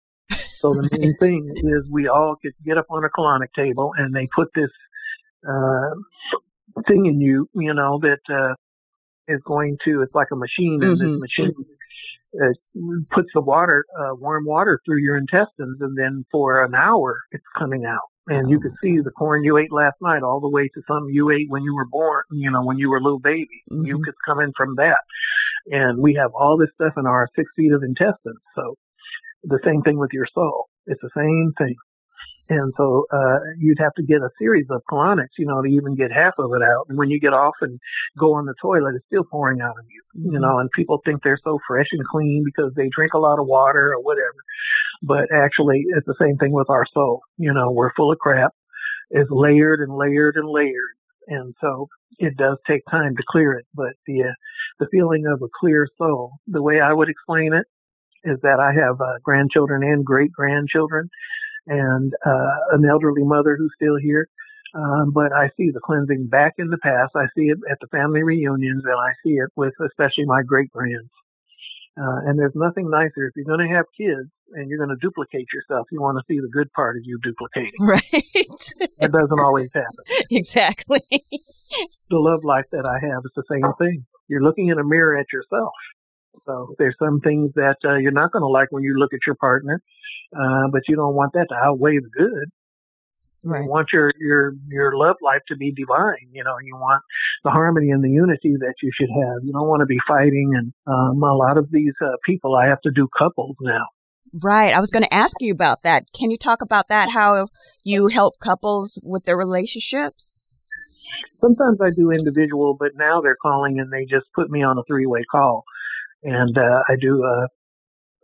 So 0.59 0.73
the 0.73 0.89
main 0.91 1.15
thing 1.17 1.53
is 1.55 1.87
we 1.89 2.07
all 2.07 2.35
could 2.41 2.53
get 2.65 2.77
up 2.77 2.87
on 2.89 3.03
a 3.05 3.09
colonic 3.09 3.53
table 3.55 3.93
and 3.95 4.13
they 4.13 4.27
put 4.35 4.47
this 4.55 4.71
uh, 5.47 5.93
thing 6.87 7.05
in 7.05 7.19
you, 7.21 7.49
you 7.53 7.73
know, 7.73 7.99
that 8.01 8.19
uh, 8.33 8.53
is 9.27 9.41
going 9.45 9.77
to, 9.85 10.01
it's 10.01 10.15
like 10.15 10.27
a 10.31 10.35
machine, 10.35 10.79
and 10.81 10.97
mm-hmm. 10.97 11.11
this 11.11 11.19
machine 11.19 11.53
uh, 12.41 12.53
puts 13.11 13.29
the 13.33 13.41
water, 13.41 13.85
uh, 13.99 14.15
warm 14.15 14.45
water 14.45 14.79
through 14.85 15.01
your 15.01 15.17
intestines, 15.17 15.77
and 15.81 15.97
then 15.97 16.25
for 16.31 16.63
an 16.63 16.75
hour 16.75 17.19
it's 17.31 17.43
coming 17.57 17.85
out. 17.85 18.09
And 18.29 18.49
you 18.49 18.59
can 18.59 18.71
see 18.81 18.97
the 18.99 19.11
corn 19.11 19.45
you 19.45 19.57
ate 19.57 19.71
last 19.71 19.95
night 20.01 20.21
all 20.21 20.41
the 20.41 20.49
way 20.49 20.67
to 20.67 20.81
some 20.85 21.07
you 21.09 21.31
ate 21.31 21.45
when 21.47 21.63
you 21.63 21.73
were 21.73 21.87
born, 21.89 22.23
you 22.31 22.51
know, 22.51 22.61
when 22.61 22.77
you 22.77 22.89
were 22.89 22.97
a 22.97 23.01
little 23.01 23.19
baby. 23.19 23.63
Mm-hmm. 23.71 23.85
come 24.25 24.41
in 24.41 24.51
from 24.57 24.75
that. 24.75 24.97
And 25.67 25.99
we 25.99 26.13
have 26.15 26.31
all 26.33 26.57
this 26.57 26.69
stuff 26.75 26.93
in 26.97 27.05
our 27.05 27.29
six 27.37 27.49
feet 27.55 27.71
of 27.71 27.83
intestines. 27.83 28.41
So 28.53 28.75
the 29.43 29.59
same 29.63 29.81
thing 29.81 29.97
with 29.97 30.09
your 30.11 30.27
soul. 30.33 30.65
It's 30.87 31.01
the 31.01 31.09
same 31.15 31.53
thing. 31.57 31.75
And 32.49 32.73
so, 32.77 33.05
uh, 33.11 33.39
you'd 33.57 33.79
have 33.79 33.93
to 33.95 34.03
get 34.03 34.21
a 34.21 34.29
series 34.39 34.67
of 34.69 34.81
colonics, 34.89 35.37
you 35.37 35.45
know, 35.45 35.61
to 35.61 35.67
even 35.67 35.95
get 35.95 36.11
half 36.11 36.33
of 36.37 36.51
it 36.53 36.63
out. 36.63 36.85
And 36.89 36.97
when 36.97 37.09
you 37.09 37.19
get 37.19 37.33
off 37.33 37.55
and 37.61 37.79
go 38.17 38.35
on 38.35 38.45
the 38.45 38.53
toilet, 38.61 38.95
it's 38.95 39.05
still 39.07 39.25
pouring 39.25 39.61
out 39.61 39.77
of 39.77 39.85
you, 39.89 40.01
mm-hmm. 40.21 40.33
you 40.33 40.39
know, 40.39 40.59
and 40.59 40.69
people 40.71 41.01
think 41.03 41.23
they're 41.23 41.39
so 41.43 41.59
fresh 41.67 41.87
and 41.91 42.05
clean 42.05 42.43
because 42.45 42.71
they 42.75 42.89
drink 42.89 43.13
a 43.13 43.19
lot 43.19 43.39
of 43.39 43.47
water 43.47 43.93
or 43.93 44.01
whatever. 44.01 44.35
But 45.01 45.31
actually, 45.33 45.85
it's 45.89 46.07
the 46.07 46.15
same 46.19 46.37
thing 46.37 46.51
with 46.51 46.69
our 46.69 46.85
soul. 46.93 47.21
You 47.37 47.53
know, 47.53 47.71
we're 47.71 47.93
full 47.93 48.11
of 48.11 48.19
crap. 48.19 48.53
It's 49.09 49.29
layered 49.29 49.79
and 49.79 49.95
layered 49.95 50.35
and 50.35 50.49
layered. 50.49 50.95
And 51.27 51.53
so 51.61 51.89
it 52.19 52.37
does 52.37 52.57
take 52.65 52.81
time 52.89 53.15
to 53.15 53.23
clear 53.27 53.53
it, 53.53 53.65
but 53.75 53.93
the, 54.05 54.23
uh, 54.23 54.33
the 54.79 54.87
feeling 54.91 55.25
of 55.27 55.41
a 55.41 55.49
clear 55.59 55.87
soul, 55.97 56.31
the 56.47 56.61
way 56.61 56.79
I 56.79 56.93
would 56.93 57.09
explain 57.09 57.53
it 57.53 57.67
is 58.23 58.39
that 58.41 58.59
I 58.59 58.73
have 58.73 58.99
uh, 58.99 59.19
grandchildren 59.23 59.83
and 59.83 60.05
great 60.05 60.31
grandchildren 60.31 61.09
and 61.67 62.13
uh, 62.25 62.55
an 62.71 62.85
elderly 62.85 63.23
mother 63.23 63.55
who's 63.57 63.73
still 63.75 63.97
here. 64.01 64.29
Um, 64.73 65.11
but 65.13 65.31
I 65.31 65.49
see 65.57 65.71
the 65.71 65.79
cleansing 65.79 66.27
back 66.27 66.55
in 66.57 66.69
the 66.69 66.77
past. 66.77 67.11
I 67.15 67.25
see 67.35 67.45
it 67.45 67.57
at 67.69 67.77
the 67.79 67.87
family 67.87 68.23
reunions, 68.23 68.83
and 68.85 68.93
I 68.93 69.13
see 69.23 69.35
it 69.35 69.49
with 69.55 69.73
especially 69.83 70.25
my 70.25 70.43
great 70.43 70.71
grands. 70.71 71.09
Uh, 71.97 72.29
and 72.29 72.37
there's 72.37 72.53
nothing 72.53 72.89
nicer 72.91 73.25
if 73.25 73.33
you're 73.35 73.45
going 73.45 73.67
to 73.67 73.73
have 73.73 73.85
kids 73.97 74.29
and 74.53 74.69
you're 74.69 74.77
going 74.77 74.95
to 74.95 75.01
duplicate 75.01 75.47
yourself. 75.51 75.87
You 75.91 75.99
want 75.99 76.19
to 76.19 76.23
see 76.27 76.39
the 76.39 76.47
good 76.47 76.71
part 76.73 76.95
of 76.95 77.01
you 77.05 77.17
duplicating. 77.23 77.71
Right. 77.79 78.01
that 78.99 79.11
doesn't 79.11 79.39
always 79.39 79.69
happen. 79.73 80.05
Exactly. 80.29 81.01
the 81.09 82.19
love 82.19 82.43
life 82.43 82.65
that 82.71 82.85
I 82.85 83.03
have 83.03 83.23
is 83.25 83.31
the 83.35 83.43
same 83.49 83.73
thing. 83.79 84.05
You're 84.27 84.43
looking 84.43 84.67
in 84.67 84.77
a 84.77 84.83
mirror 84.83 85.17
at 85.17 85.25
yourself. 85.33 85.73
So 86.45 86.75
there's 86.77 86.95
some 86.99 87.19
things 87.21 87.51
that 87.55 87.77
uh, 87.83 87.95
you're 87.95 88.11
not 88.11 88.31
going 88.31 88.43
to 88.43 88.47
like 88.47 88.71
when 88.71 88.83
you 88.83 88.95
look 88.97 89.13
at 89.13 89.25
your 89.25 89.35
partner, 89.35 89.81
uh, 90.35 90.67
but 90.71 90.81
you 90.87 90.95
don't 90.95 91.15
want 91.15 91.33
that 91.33 91.47
to 91.49 91.55
outweigh 91.55 91.97
the 91.97 92.09
good. 92.09 92.49
Right. 93.43 93.63
You 93.63 93.69
want 93.69 93.93
your 93.93 94.11
your 94.19 94.53
your 94.67 94.97
love 94.97 95.15
life 95.21 95.41
to 95.47 95.55
be 95.55 95.71
divine. 95.71 96.29
You 96.31 96.43
know, 96.43 96.55
you 96.63 96.75
want 96.75 97.01
the 97.43 97.51
harmony 97.51 97.91
and 97.91 98.03
the 98.03 98.09
unity 98.09 98.55
that 98.59 98.73
you 98.81 98.91
should 98.93 99.09
have. 99.09 99.43
You 99.43 99.53
don't 99.53 99.67
want 99.67 99.81
to 99.81 99.85
be 99.85 99.99
fighting. 100.07 100.51
And 100.55 100.73
um, 100.85 101.23
a 101.23 101.33
lot 101.33 101.57
of 101.57 101.71
these 101.71 101.93
uh, 102.01 102.17
people, 102.25 102.55
I 102.55 102.65
have 102.67 102.81
to 102.81 102.91
do 102.91 103.07
couples 103.17 103.55
now. 103.61 103.85
Right. 104.43 104.73
I 104.73 104.79
was 104.79 104.91
going 104.91 105.03
to 105.03 105.13
ask 105.13 105.37
you 105.39 105.53
about 105.53 105.83
that. 105.83 106.07
Can 106.13 106.29
you 106.31 106.37
talk 106.37 106.61
about 106.61 106.89
that? 106.89 107.11
How 107.11 107.47
you 107.85 108.07
help 108.07 108.39
couples 108.39 108.99
with 109.03 109.23
their 109.23 109.37
relationships? 109.37 110.33
Sometimes 111.39 111.79
I 111.81 111.91
do 111.95 112.11
individual, 112.11 112.75
but 112.77 112.91
now 112.95 113.21
they're 113.21 113.37
calling 113.41 113.79
and 113.79 113.93
they 113.93 114.03
just 114.03 114.25
put 114.35 114.49
me 114.49 114.63
on 114.63 114.77
a 114.77 114.83
three 114.87 115.05
way 115.05 115.23
call 115.31 115.63
and 116.23 116.57
uh, 116.57 116.81
I 116.89 116.95
do 116.99 117.23
a 117.23 117.47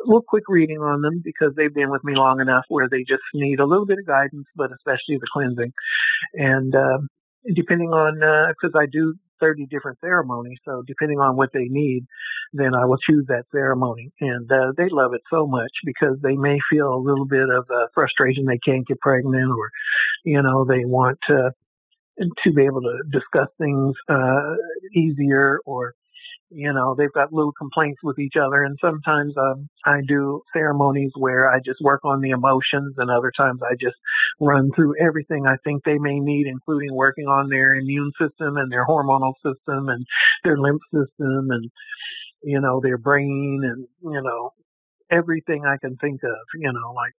little 0.05 0.23
quick 0.27 0.43
reading 0.47 0.79
on 0.79 1.01
them 1.01 1.21
because 1.23 1.53
they've 1.55 1.73
been 1.73 1.91
with 1.91 2.03
me 2.03 2.15
long 2.15 2.41
enough 2.41 2.65
where 2.67 2.89
they 2.89 3.03
just 3.03 3.23
need 3.33 3.59
a 3.59 3.65
little 3.65 3.85
bit 3.85 3.99
of 3.99 4.05
guidance, 4.05 4.47
but 4.55 4.71
especially 4.71 5.17
the 5.17 5.27
cleansing. 5.31 5.73
And 6.33 6.75
uh, 6.75 6.99
depending 7.53 7.89
on, 7.89 8.15
because 8.49 8.75
uh, 8.75 8.79
I 8.79 8.85
do 8.91 9.15
30 9.39 9.65
different 9.65 9.99
ceremonies, 9.99 10.59
so 10.63 10.83
depending 10.87 11.19
on 11.19 11.35
what 11.35 11.49
they 11.53 11.65
need, 11.65 12.05
then 12.53 12.73
I 12.75 12.85
will 12.85 12.97
choose 12.97 13.25
that 13.27 13.43
ceremony. 13.51 14.11
And 14.21 14.49
uh, 14.51 14.71
they 14.77 14.87
love 14.89 15.13
it 15.13 15.21
so 15.29 15.45
much 15.45 15.71
because 15.85 16.17
they 16.21 16.35
may 16.35 16.59
feel 16.69 16.93
a 16.93 17.03
little 17.03 17.25
bit 17.25 17.49
of 17.49 17.65
uh, 17.69 17.87
frustration 17.93 18.45
they 18.45 18.59
can't 18.59 18.87
get 18.87 19.01
pregnant, 19.01 19.51
or 19.51 19.69
you 20.23 20.41
know 20.41 20.65
they 20.65 20.85
want 20.85 21.19
to 21.27 21.51
to 22.43 22.53
be 22.53 22.63
able 22.63 22.81
to 22.81 22.99
discuss 23.11 23.49
things 23.57 23.95
uh, 24.07 24.53
easier, 24.95 25.59
or 25.65 25.93
you 26.53 26.71
know, 26.71 26.95
they've 26.95 27.11
got 27.11 27.33
little 27.33 27.51
complaints 27.51 28.01
with 28.03 28.19
each 28.19 28.35
other. 28.35 28.63
And 28.63 28.77
sometimes 28.79 29.33
um, 29.37 29.67
I 29.85 30.01
do 30.07 30.41
ceremonies 30.53 31.11
where 31.15 31.51
I 31.51 31.59
just 31.59 31.81
work 31.81 32.01
on 32.03 32.21
the 32.21 32.29
emotions, 32.31 32.95
and 32.97 33.09
other 33.09 33.31
times 33.35 33.61
I 33.63 33.75
just 33.79 33.97
run 34.39 34.71
through 34.75 34.95
everything 35.01 35.45
I 35.47 35.57
think 35.63 35.83
they 35.83 35.97
may 35.97 36.19
need, 36.19 36.47
including 36.47 36.93
working 36.93 37.27
on 37.27 37.49
their 37.49 37.73
immune 37.73 38.11
system 38.19 38.57
and 38.57 38.71
their 38.71 38.85
hormonal 38.85 39.33
system 39.43 39.89
and 39.89 40.05
their 40.43 40.57
lymph 40.57 40.81
system 40.93 41.49
and, 41.49 41.71
you 42.43 42.59
know, 42.59 42.79
their 42.81 42.97
brain 42.97 43.61
and, 43.63 43.87
you 44.13 44.21
know, 44.21 44.51
everything 45.11 45.65
I 45.65 45.77
can 45.77 45.97
think 45.97 46.23
of, 46.23 46.37
you 46.55 46.71
know, 46.71 46.93
like 46.93 47.13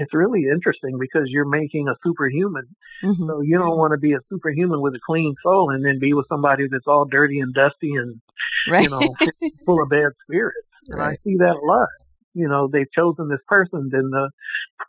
it's 0.00 0.14
really 0.14 0.44
interesting 0.50 0.96
because 0.98 1.24
you're 1.26 1.48
making 1.48 1.88
a 1.88 1.94
superhuman. 2.02 2.64
Mm-hmm. 3.04 3.26
So 3.26 3.42
you 3.42 3.58
don't 3.58 3.76
want 3.76 3.92
to 3.92 3.98
be 3.98 4.14
a 4.14 4.20
superhuman 4.30 4.80
with 4.80 4.94
a 4.94 5.00
clean 5.04 5.34
soul 5.42 5.70
and 5.70 5.84
then 5.84 5.98
be 5.98 6.14
with 6.14 6.26
somebody 6.28 6.64
that's 6.70 6.86
all 6.86 7.04
dirty 7.04 7.38
and 7.40 7.52
dusty 7.52 7.92
and 7.94 8.20
right. 8.68 8.84
you 8.84 8.90
know 8.90 9.00
full 9.66 9.82
of 9.82 9.90
bad 9.90 10.12
spirits. 10.24 10.56
And 10.88 10.98
right. 10.98 11.18
I 11.20 11.28
see 11.28 11.36
that 11.36 11.56
a 11.62 11.66
lot. 11.66 11.88
You 12.32 12.48
know, 12.48 12.68
they've 12.72 12.90
chosen 12.92 13.28
this 13.28 13.40
person, 13.48 13.90
then 13.92 14.08
the 14.10 14.30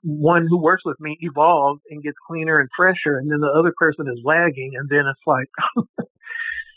one 0.04 0.46
who 0.48 0.62
works 0.62 0.84
with 0.86 1.00
me 1.00 1.18
evolves 1.22 1.82
and 1.90 2.04
gets 2.04 2.18
cleaner 2.28 2.60
and 2.60 2.70
fresher, 2.78 3.18
and 3.18 3.32
then 3.32 3.40
the 3.40 3.52
other 3.58 3.74
person 3.78 4.06
is 4.08 4.22
lagging, 4.24 4.74
and 4.76 4.88
then 4.90 5.06
it's 5.08 5.20
like 5.26 5.50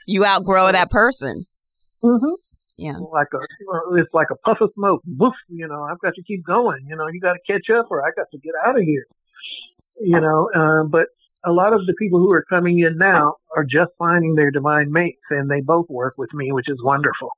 you 0.07 0.25
outgrow 0.25 0.73
that 0.73 0.91
person. 0.91 1.45
Mm-hmm. 2.03 2.35
Yeah. 2.77 2.97
Like 2.97 3.29
a, 3.33 3.39
it's 3.97 4.13
like 4.13 4.31
a 4.31 4.37
puff 4.37 4.61
of 4.61 4.71
smoke. 4.75 5.03
Woof, 5.07 5.35
you 5.49 5.69
know, 5.69 5.81
I've 5.89 6.01
got 6.01 6.15
to 6.15 6.23
keep 6.23 6.45
going. 6.45 6.87
You 6.89 6.97
know, 6.97 7.07
you 7.09 7.21
got 7.21 7.35
to 7.35 7.53
catch 7.53 7.71
up 7.71 7.87
or 7.91 8.05
I 8.05 8.11
got 8.17 8.27
to 8.33 8.39
get 8.39 8.55
out 8.65 8.77
of 8.77 8.83
here. 8.83 9.07
You 10.01 10.21
know, 10.21 10.51
um, 10.55 10.91
but 10.91 11.07
a 11.45 11.53
lot 11.53 11.73
of 11.73 11.87
the 11.87 11.95
people 11.99 12.19
who 12.19 12.33
are 12.33 12.45
coming 12.49 12.81
in 12.81 12.99
now 12.99 13.37
are 13.57 13.65
just 13.65 13.93
finding 13.99 14.35
their 14.35 14.51
divine 14.51 14.91
mates, 14.91 15.23
and 15.31 15.51
they 15.51 15.61
both 15.61 15.89
work 15.89 16.15
with 16.17 16.33
me, 16.35 16.51
which 16.53 16.69
is 16.69 16.83
wonderful. 16.83 17.31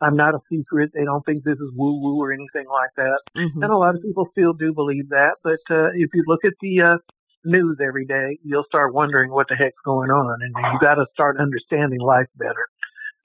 I'm 0.00 0.16
not 0.16 0.34
a 0.34 0.38
secret. 0.50 0.90
They 0.94 1.04
don't 1.04 1.24
think 1.24 1.44
this 1.44 1.58
is 1.58 1.72
woo 1.74 2.00
woo 2.00 2.20
or 2.20 2.32
anything 2.32 2.66
like 2.70 2.90
that. 2.96 3.18
Mm-hmm. 3.36 3.62
And 3.62 3.72
a 3.72 3.76
lot 3.76 3.94
of 3.94 4.02
people 4.02 4.28
still 4.32 4.52
do 4.52 4.72
believe 4.72 5.08
that. 5.08 5.36
But 5.42 5.60
uh, 5.70 5.88
if 5.94 6.10
you 6.14 6.24
look 6.26 6.44
at 6.44 6.52
the 6.60 6.80
uh, 6.80 6.96
news 7.44 7.78
every 7.82 8.04
day, 8.04 8.38
you'll 8.44 8.64
start 8.64 8.94
wondering 8.94 9.30
what 9.30 9.48
the 9.48 9.56
heck's 9.56 9.80
going 9.84 10.10
on. 10.10 10.40
And 10.42 10.54
you 10.56 10.78
got 10.80 10.96
to 10.96 11.06
start 11.12 11.40
understanding 11.40 12.00
life 12.00 12.28
better. 12.36 12.66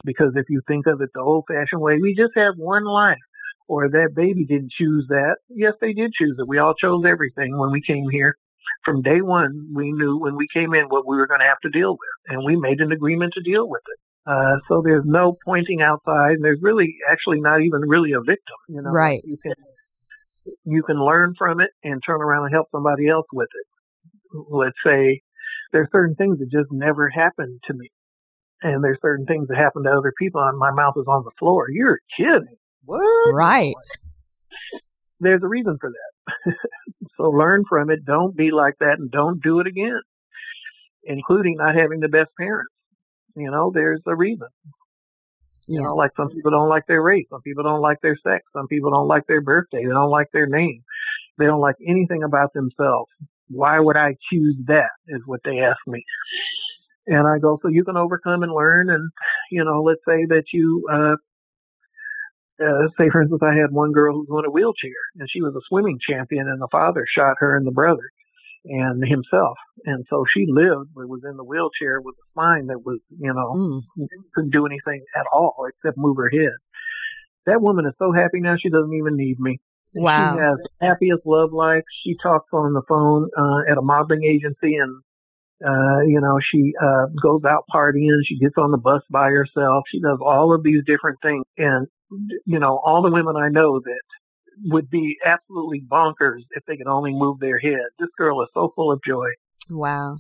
Because 0.04 0.34
if 0.36 0.46
you 0.50 0.62
think 0.68 0.88
of 0.88 1.02
it 1.02 1.10
the 1.14 1.22
old 1.22 1.46
fashioned 1.48 1.82
way, 1.82 1.98
we 2.02 2.16
just 2.16 2.34
have 2.36 2.56
one 2.58 2.86
life. 2.86 3.18
Or 3.68 3.90
that 3.90 4.10
baby 4.16 4.46
didn't 4.46 4.72
choose 4.72 5.06
that. 5.08 5.36
Yes, 5.50 5.74
they 5.80 5.94
did 5.94 6.12
choose 6.14 6.36
it. 6.38 6.48
We 6.48 6.58
all 6.58 6.74
chose 6.74 7.04
everything 7.08 7.58
when 7.58 7.72
we 7.72 7.82
came 7.82 8.10
here. 8.12 8.36
From 8.84 9.02
day 9.02 9.22
one, 9.22 9.70
we 9.74 9.94
knew 9.94 10.18
when 10.18 10.36
we 10.36 10.48
came 10.54 10.74
in 10.74 10.86
what 10.90 11.08
we 11.08 11.16
were 11.16 11.28
going 11.28 11.40
to 11.40 11.46
have 11.46 11.60
to 11.62 11.70
deal 11.70 11.92
with. 11.92 12.36
And 12.36 12.46
we 12.46 12.58
made 12.58 12.82
an 12.82 12.92
agreement 12.92 13.34
to 13.36 13.42
deal 13.42 13.70
with 13.70 13.82
it. 13.88 14.00
Uh, 14.26 14.56
so 14.68 14.82
there's 14.84 15.04
no 15.06 15.38
pointing 15.46 15.82
outside. 15.82 16.38
There's 16.42 16.60
really 16.62 16.96
actually 17.10 17.42
not 17.42 17.62
even 17.62 17.82
really 17.88 18.12
a 18.14 18.22
victim. 18.22 18.56
You 18.70 18.82
know, 18.82 18.90
right? 18.90 19.22
You 19.26 19.38
can 19.42 19.54
you 20.66 20.84
can 20.84 21.04
learn 21.04 21.34
from 21.38 21.60
it 21.60 21.70
and 21.84 22.02
turn 22.06 22.22
around 22.22 22.46
and 22.46 22.54
help 22.54 22.68
somebody 22.72 23.08
else 23.08 23.26
with 23.34 23.50
it. 23.54 23.68
Let's 24.50 24.78
say 24.86 25.22
there's 25.72 25.90
certain 25.92 26.16
things 26.16 26.40
that 26.40 26.52
just 26.52 26.72
never 26.72 27.10
happened 27.10 27.62
to 27.66 27.74
me, 27.74 27.92
and 28.64 28.84
there's 28.84 29.00
certain 29.02 29.26
things 29.26 29.48
that 29.50 29.58
happen 29.58 29.84
to 29.84 29.92
other 29.92 30.14
people, 30.18 30.42
and 30.42 30.58
my 30.58 30.72
mouth 30.72 30.96
is 30.98 31.08
on 31.08 31.24
the 31.24 31.32
floor. 31.38 31.68
You're 31.70 32.00
kidding? 32.18 32.58
What? 32.86 33.34
Right. 33.34 33.76
There's 35.20 35.44
a 35.44 35.48
reason 35.48 35.78
for 35.80 35.92
that. 35.92 36.54
so 37.18 37.30
learn 37.30 37.64
from 37.70 37.90
it. 37.90 38.06
Don't 38.06 38.36
be 38.36 38.52
like 38.52 38.76
that, 38.80 38.96
and 38.98 39.12
don't 39.12 39.42
do 39.42 39.60
it 39.60 39.68
again. 39.68 40.02
Including 41.06 41.58
not 41.58 41.76
having 41.76 42.00
the 42.00 42.08
best 42.08 42.30
parents 42.38 42.74
you 43.36 43.50
know, 43.50 43.72
there's 43.74 44.02
a 44.06 44.16
reason. 44.16 44.48
You 45.68 45.82
know, 45.82 45.96
like 45.96 46.12
some 46.18 46.30
people 46.30 46.52
don't 46.52 46.68
like 46.68 46.86
their 46.88 47.02
race, 47.02 47.26
some 47.30 47.42
people 47.42 47.64
don't 47.64 47.80
like 47.80 48.00
their 48.02 48.18
sex, 48.22 48.44
some 48.52 48.68
people 48.68 48.92
don't 48.92 49.08
like 49.08 49.26
their 49.28 49.40
birthday, 49.40 49.86
they 49.86 49.92
don't 49.92 50.10
like 50.10 50.28
their 50.34 50.46
name, 50.46 50.84
they 51.38 51.46
don't 51.46 51.62
like 51.62 51.78
anything 51.88 52.22
about 52.24 52.52
themselves. 52.54 53.10
Why 53.48 53.80
would 53.80 53.96
I 53.96 54.16
choose 54.30 54.58
that? 54.68 54.90
Is 55.08 55.22
what 55.26 55.40
they 55.46 55.60
ask 55.60 55.78
me. 55.88 56.04
And 57.06 57.28
I 57.28 57.40
go, 57.40 57.60
so 57.62 57.68
you 57.68 57.84
can 57.84 57.98
overcome 57.98 58.44
and 58.44 58.54
learn. 58.54 58.90
And, 58.90 59.12
you 59.52 59.64
know, 59.64 59.84
let's 59.84 60.02
say 60.08 60.26
that 60.30 60.46
you, 60.54 60.88
uh, 60.92 61.16
uh, 62.64 62.88
say 63.00 63.10
for 63.10 63.22
instance, 63.22 63.42
I 63.44 63.56
had 63.56 63.72
one 63.72 63.92
girl 63.92 64.14
who 64.14 64.26
was 64.28 64.44
in 64.44 64.50
a 64.50 64.52
wheelchair 64.52 64.92
and 65.20 65.30
she 65.30 65.42
was 65.42 65.56
a 65.56 65.66
swimming 65.68 66.00
champion 66.00 66.48
and 66.48 66.62
the 66.62 66.68
father 66.72 67.06
shot 67.08 67.36
her 67.40 67.58
and 67.58 67.68
the 67.68 67.72
brother 67.72 68.10
and 68.66 69.06
himself. 69.06 69.58
And 69.86 70.06
so 70.10 70.26
she 70.32 70.46
lived, 70.48 70.90
but 70.96 71.10
was 71.10 71.24
in 71.30 71.36
the 71.36 71.44
wheelchair 71.44 72.00
with 72.00 72.16
a 72.16 72.26
spine 72.32 72.68
that 72.68 72.86
was, 72.86 73.00
you 73.20 73.34
know, 73.34 73.82
mm. 73.98 74.08
couldn't 74.34 74.52
do 74.52 74.66
anything 74.66 75.04
at 75.16 75.26
all 75.32 75.68
except 75.68 75.98
move 75.98 76.18
her 76.18 76.30
head. 76.30 76.56
That 77.46 77.62
woman 77.62 77.86
is 77.86 77.94
so 78.00 78.14
happy 78.14 78.40
now 78.40 78.56
she 78.58 78.70
doesn't 78.70 78.94
even 78.94 79.18
need 79.18 79.40
me. 79.40 79.60
Wow. 79.96 80.36
She 80.36 80.42
has 80.42 80.58
happiest 80.82 81.26
love 81.26 81.52
life. 81.52 81.84
She 82.04 82.16
talks 82.22 82.48
on 82.54 82.74
the 82.74 82.82
phone 82.88 83.30
uh, 83.38 83.72
at 83.72 83.78
a 83.78 83.82
modeling 83.82 84.24
agency 84.24 84.76
and 84.76 85.02
uh, 85.66 86.02
you 86.06 86.20
know, 86.20 86.40
she 86.42 86.74
uh, 86.82 87.06
goes 87.22 87.42
out 87.46 87.66
partying. 87.74 88.20
She 88.26 88.38
gets 88.38 88.56
on 88.58 88.72
the 88.72 88.78
bus 88.78 89.02
by 89.10 89.30
herself. 89.30 89.86
She 89.90 90.02
does 90.02 90.20
all 90.22 90.54
of 90.54 90.64
these 90.64 90.84
different 90.86 91.20
things. 91.22 91.46
And, 91.58 91.88
you 92.46 92.60
know, 92.60 92.80
all 92.84 93.02
the 93.02 93.12
women 93.12 93.36
I 93.38 93.50
know 93.50 93.80
that 93.80 94.02
would 94.66 94.90
be 94.90 95.18
absolutely 95.26 95.82
bonkers 95.82 96.42
if 96.52 96.64
they 96.66 96.76
could 96.76 96.88
only 96.88 97.14
move 97.14 97.40
their 97.40 97.60
head. 97.60 97.86
This 97.98 98.10
girl 98.18 98.42
is 98.42 98.50
so 98.54 98.74
full 98.76 98.92
of 98.92 99.00
joy. 99.08 99.30
Wow. 99.70 100.18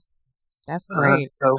That's 0.67 0.87
uh, 0.89 0.99
great. 0.99 1.29
Uh, 1.43 1.47
so, 1.47 1.57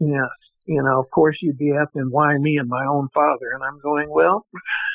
yes, 0.00 0.28
you 0.66 0.82
know, 0.82 1.00
of 1.00 1.08
course 1.10 1.38
you'd 1.40 1.58
be 1.58 1.72
asking 1.72 2.08
why 2.10 2.36
me 2.36 2.56
and 2.58 2.68
my 2.68 2.84
own 2.84 3.08
father. 3.14 3.52
And 3.54 3.62
I'm 3.62 3.78
going, 3.80 4.10
well, 4.10 4.44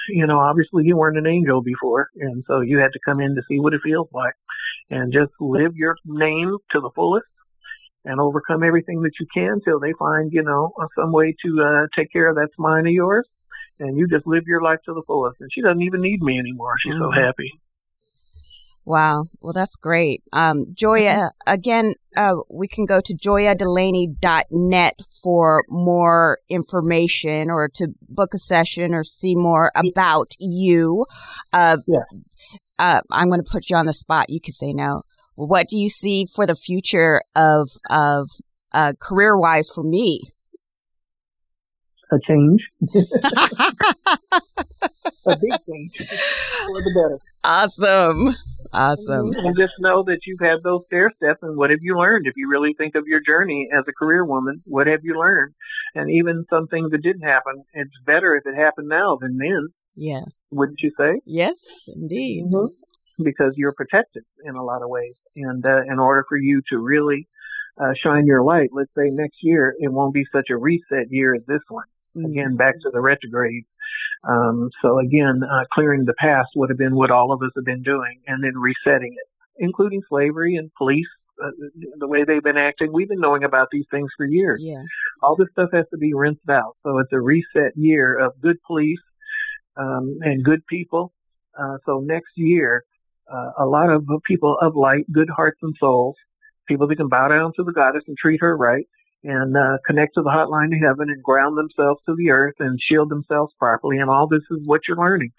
you 0.09 0.27
know, 0.27 0.39
obviously 0.39 0.83
you 0.85 0.97
weren't 0.97 1.17
an 1.17 1.27
angel 1.27 1.61
before. 1.61 2.09
And 2.19 2.43
so 2.47 2.59
you 2.59 2.79
had 2.79 2.91
to 2.93 2.99
come 3.05 3.21
in 3.21 3.35
to 3.35 3.41
see 3.47 3.59
what 3.59 3.73
it 3.73 3.81
feels 3.81 4.09
like 4.11 4.33
and 4.89 5.13
just 5.13 5.31
live 5.39 5.75
your 5.75 5.95
name 6.05 6.57
to 6.71 6.81
the 6.81 6.89
fullest 6.93 7.25
and 8.05 8.19
overcome 8.19 8.63
everything 8.63 9.01
that 9.01 9.13
you 9.19 9.25
can 9.33 9.59
till 9.65 9.79
they 9.79 9.93
find, 9.99 10.31
you 10.31 10.43
know, 10.43 10.71
some 10.97 11.11
way 11.11 11.35
to 11.43 11.63
uh, 11.63 11.87
take 11.95 12.11
care 12.11 12.29
of 12.29 12.35
that 12.35 12.49
spine 12.53 12.85
of 12.85 12.93
yours 12.93 13.27
and 13.79 13.97
you 13.97 14.07
just 14.07 14.25
live 14.25 14.43
your 14.47 14.61
life 14.61 14.79
to 14.85 14.93
the 14.93 15.01
fullest. 15.05 15.41
And 15.41 15.49
she 15.51 15.61
doesn't 15.61 15.81
even 15.81 16.01
need 16.01 16.21
me 16.21 16.39
anymore. 16.39 16.75
She's 16.79 16.93
mm-hmm. 16.93 17.03
so 17.03 17.11
happy. 17.11 17.51
Wow. 18.85 19.23
Well, 19.41 19.53
that's 19.53 19.75
great. 19.75 20.21
Um, 20.31 20.67
Joya, 20.73 21.15
mm-hmm. 21.15 21.53
again, 21.53 21.95
uh, 22.15 22.35
we 22.49 22.67
can 22.67 22.85
go 22.85 23.01
to 23.01 23.15
joyadelaney.net 23.15 24.99
for 25.23 25.65
more 25.69 26.37
information 26.49 27.49
or 27.49 27.67
to 27.73 27.87
book 28.07 28.35
a 28.35 28.37
session 28.37 28.93
or 28.93 29.03
see 29.03 29.33
more 29.35 29.71
about 29.75 30.33
you. 30.39 31.05
Uh, 31.51 31.77
yeah. 31.87 31.99
Uh, 32.77 33.01
I'm 33.09 33.29
going 33.29 33.41
to 33.41 33.49
put 33.49 33.69
you 33.69 33.75
on 33.75 33.85
the 33.85 33.93
spot. 33.93 34.29
You 34.29 34.39
can 34.39 34.53
say 34.53 34.71
no. 34.73 35.03
What 35.35 35.67
do 35.67 35.77
you 35.77 35.89
see 35.89 36.25
for 36.25 36.45
the 36.45 36.55
future 36.55 37.21
of, 37.35 37.69
of 37.89 38.29
uh, 38.73 38.93
career 38.99 39.37
wise 39.37 39.69
for 39.69 39.83
me? 39.83 40.21
a 42.11 42.19
change, 42.19 42.61
a 45.25 45.37
big 45.37 45.51
change 45.67 45.97
for 45.97 46.81
the 46.81 46.91
better. 46.93 47.19
Awesome. 47.43 48.35
Awesome. 48.73 49.31
And 49.35 49.55
just 49.55 49.73
know 49.79 50.03
that 50.03 50.25
you've 50.25 50.41
had 50.41 50.61
those 50.63 50.83
stair 50.87 51.11
steps 51.15 51.39
and 51.41 51.55
what 51.55 51.69
have 51.69 51.79
you 51.81 51.97
learned? 51.97 52.27
If 52.27 52.33
you 52.35 52.49
really 52.49 52.73
think 52.73 52.95
of 52.95 53.05
your 53.07 53.21
journey 53.21 53.69
as 53.71 53.85
a 53.87 53.93
career 53.93 54.25
woman, 54.25 54.61
what 54.65 54.87
have 54.87 54.99
you 55.03 55.17
learned? 55.17 55.53
And 55.93 56.11
even 56.11 56.45
some 56.49 56.67
things 56.67 56.91
that 56.91 57.01
didn't 57.01 57.21
happen, 57.21 57.63
it's 57.73 57.91
better 58.05 58.35
if 58.35 58.45
it 58.45 58.55
happened 58.55 58.89
now 58.89 59.17
than 59.21 59.37
then. 59.37 59.67
Yeah. 59.95 60.25
Wouldn't 60.51 60.81
you 60.81 60.91
say? 60.97 61.21
Yes, 61.25 61.87
indeed. 61.87 62.45
Mm-hmm. 62.45 62.73
Because 63.23 63.53
you're 63.55 63.73
protected 63.73 64.23
in 64.43 64.55
a 64.55 64.63
lot 64.63 64.81
of 64.81 64.89
ways. 64.89 65.15
And 65.35 65.65
uh, 65.65 65.83
in 65.83 65.99
order 65.99 66.25
for 66.27 66.37
you 66.37 66.61
to 66.69 66.77
really 66.77 67.27
uh, 67.79 67.93
shine 67.93 68.25
your 68.25 68.43
light, 68.43 68.69
let's 68.73 68.91
say 68.97 69.09
next 69.09 69.37
year, 69.41 69.75
it 69.79 69.91
won't 69.91 70.13
be 70.13 70.25
such 70.31 70.49
a 70.49 70.57
reset 70.57 71.11
year 71.11 71.35
as 71.35 71.41
this 71.47 71.61
one 71.69 71.85
again 72.17 72.49
mm-hmm. 72.49 72.55
back 72.55 72.75
to 72.81 72.89
the 72.91 73.01
retrograde. 73.01 73.65
Um, 74.27 74.69
so 74.81 74.99
again, 74.99 75.41
uh, 75.43 75.65
clearing 75.71 76.05
the 76.05 76.13
past 76.13 76.49
would 76.55 76.69
have 76.69 76.77
been 76.77 76.95
what 76.95 77.11
all 77.11 77.31
of 77.31 77.41
us 77.41 77.51
have 77.55 77.65
been 77.65 77.83
doing, 77.83 78.21
and 78.27 78.43
then 78.43 78.53
resetting 78.55 79.13
it, 79.13 79.27
including 79.57 80.01
slavery 80.09 80.55
and 80.55 80.71
police. 80.77 81.07
Uh, 81.43 81.49
the 81.97 82.07
way 82.07 82.23
they've 82.23 82.43
been 82.43 82.57
acting, 82.57 82.93
we've 82.93 83.09
been 83.09 83.19
knowing 83.19 83.43
about 83.43 83.67
these 83.69 83.85
things 83.91 84.09
for 84.15 84.25
years. 84.25 84.61
Yeah. 84.63 84.81
All 85.21 85.35
this 85.35 85.49
stuff 85.51 85.69
has 85.73 85.85
to 85.91 85.97
be 85.97 86.13
rinsed 86.13 86.49
out. 86.49 86.77
So 86.83 86.99
it's 86.99 87.11
a 87.11 87.19
reset 87.19 87.73
year 87.75 88.17
of 88.17 88.39
good 88.39 88.55
police 88.65 89.01
um, 89.75 90.17
and 90.21 90.45
good 90.45 90.65
people. 90.67 91.11
Uh, 91.59 91.77
so 91.85 91.99
next 91.99 92.31
year, 92.37 92.85
uh, 93.31 93.51
a 93.59 93.65
lot 93.65 93.89
of 93.89 94.05
people 94.25 94.57
of 94.61 94.75
light, 94.75 95.05
good 95.11 95.29
hearts 95.29 95.59
and 95.61 95.75
souls, 95.79 96.15
people 96.67 96.87
that 96.87 96.95
can 96.95 97.09
bow 97.09 97.27
down 97.27 97.51
to 97.55 97.63
the 97.63 97.73
goddess 97.73 98.03
and 98.07 98.17
treat 98.17 98.41
her 98.41 98.55
right, 98.55 98.85
and 99.23 99.57
uh, 99.57 99.77
connect 99.85 100.13
to 100.15 100.21
the 100.21 100.29
hotline 100.29 100.69
to 100.69 100.77
heaven 100.77 101.09
and 101.09 101.23
ground 101.23 101.57
themselves 101.57 101.99
to 102.05 102.15
the 102.15 102.29
earth 102.29 102.55
and 102.59 102.79
shield 102.79 103.09
themselves 103.09 103.53
properly. 103.57 103.97
And 103.97 104.09
all 104.09 104.27
this 104.27 104.43
is 104.51 104.59
what 104.65 104.81
you're 104.87 104.97
learning. 104.97 105.31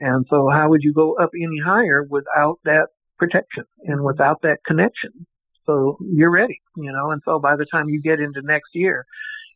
And 0.00 0.24
so 0.30 0.48
how 0.52 0.68
would 0.68 0.82
you 0.82 0.92
go 0.92 1.16
up 1.16 1.30
any 1.34 1.58
higher 1.64 2.04
without 2.08 2.58
that 2.64 2.88
protection 3.18 3.64
and 3.84 3.96
mm-hmm. 3.96 4.06
without 4.06 4.42
that 4.42 4.58
connection? 4.64 5.26
So 5.66 5.96
you're 6.00 6.30
ready, 6.30 6.60
you 6.76 6.92
know, 6.92 7.10
and 7.10 7.22
so 7.24 7.38
by 7.38 7.56
the 7.56 7.66
time 7.66 7.88
you 7.88 8.00
get 8.00 8.20
into 8.20 8.42
next 8.42 8.70
year, 8.74 9.06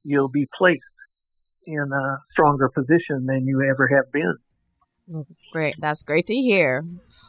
you'll 0.05 0.31
be 0.31 0.49
placed 0.57 0.83
in 1.67 1.91
a 1.93 2.19
stronger 2.33 2.71
position 2.71 3.27
than 3.27 3.47
you 3.47 3.63
ever 3.71 3.89
have 3.89 4.11
been. 4.11 4.37
Great. 5.53 5.77
That's 5.79 6.03
great 6.03 6.27
to 6.27 6.35
hear. 6.35 6.85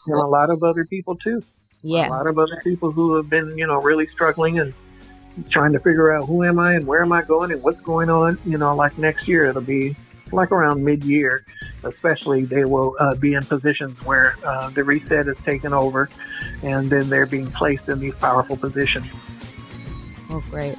And 0.07 0.15
a 0.15 0.27
lot 0.27 0.49
of 0.49 0.63
other 0.63 0.85
people 0.85 1.15
too. 1.15 1.41
Yeah. 1.81 2.09
A 2.09 2.11
lot 2.11 2.27
of 2.27 2.37
other 2.37 2.59
people 2.63 2.91
who 2.91 3.15
have 3.15 3.29
been, 3.29 3.57
you 3.57 3.65
know, 3.65 3.81
really 3.81 4.07
struggling 4.07 4.59
and 4.59 4.73
trying 5.49 5.71
to 5.73 5.79
figure 5.79 6.13
out 6.13 6.25
who 6.25 6.43
am 6.43 6.59
I 6.59 6.73
and 6.73 6.85
where 6.85 7.01
am 7.01 7.11
I 7.11 7.21
going 7.21 7.51
and 7.51 7.63
what's 7.63 7.79
going 7.81 8.09
on. 8.09 8.37
You 8.45 8.57
know, 8.57 8.75
like 8.75 8.97
next 8.97 9.27
year, 9.27 9.45
it'll 9.45 9.61
be 9.61 9.95
like 10.31 10.51
around 10.51 10.83
mid-year, 10.83 11.45
especially 11.83 12.45
they 12.45 12.65
will 12.65 12.95
uh, 12.99 13.15
be 13.15 13.33
in 13.33 13.43
positions 13.43 13.97
where 14.05 14.35
uh, 14.43 14.69
the 14.69 14.83
reset 14.83 15.27
is 15.27 15.37
taken 15.45 15.73
over, 15.73 16.09
and 16.61 16.89
then 16.89 17.09
they're 17.09 17.25
being 17.25 17.49
placed 17.51 17.87
in 17.89 17.99
these 17.99 18.13
powerful 18.15 18.57
positions. 18.57 19.11
Oh, 20.29 20.43
great. 20.49 20.75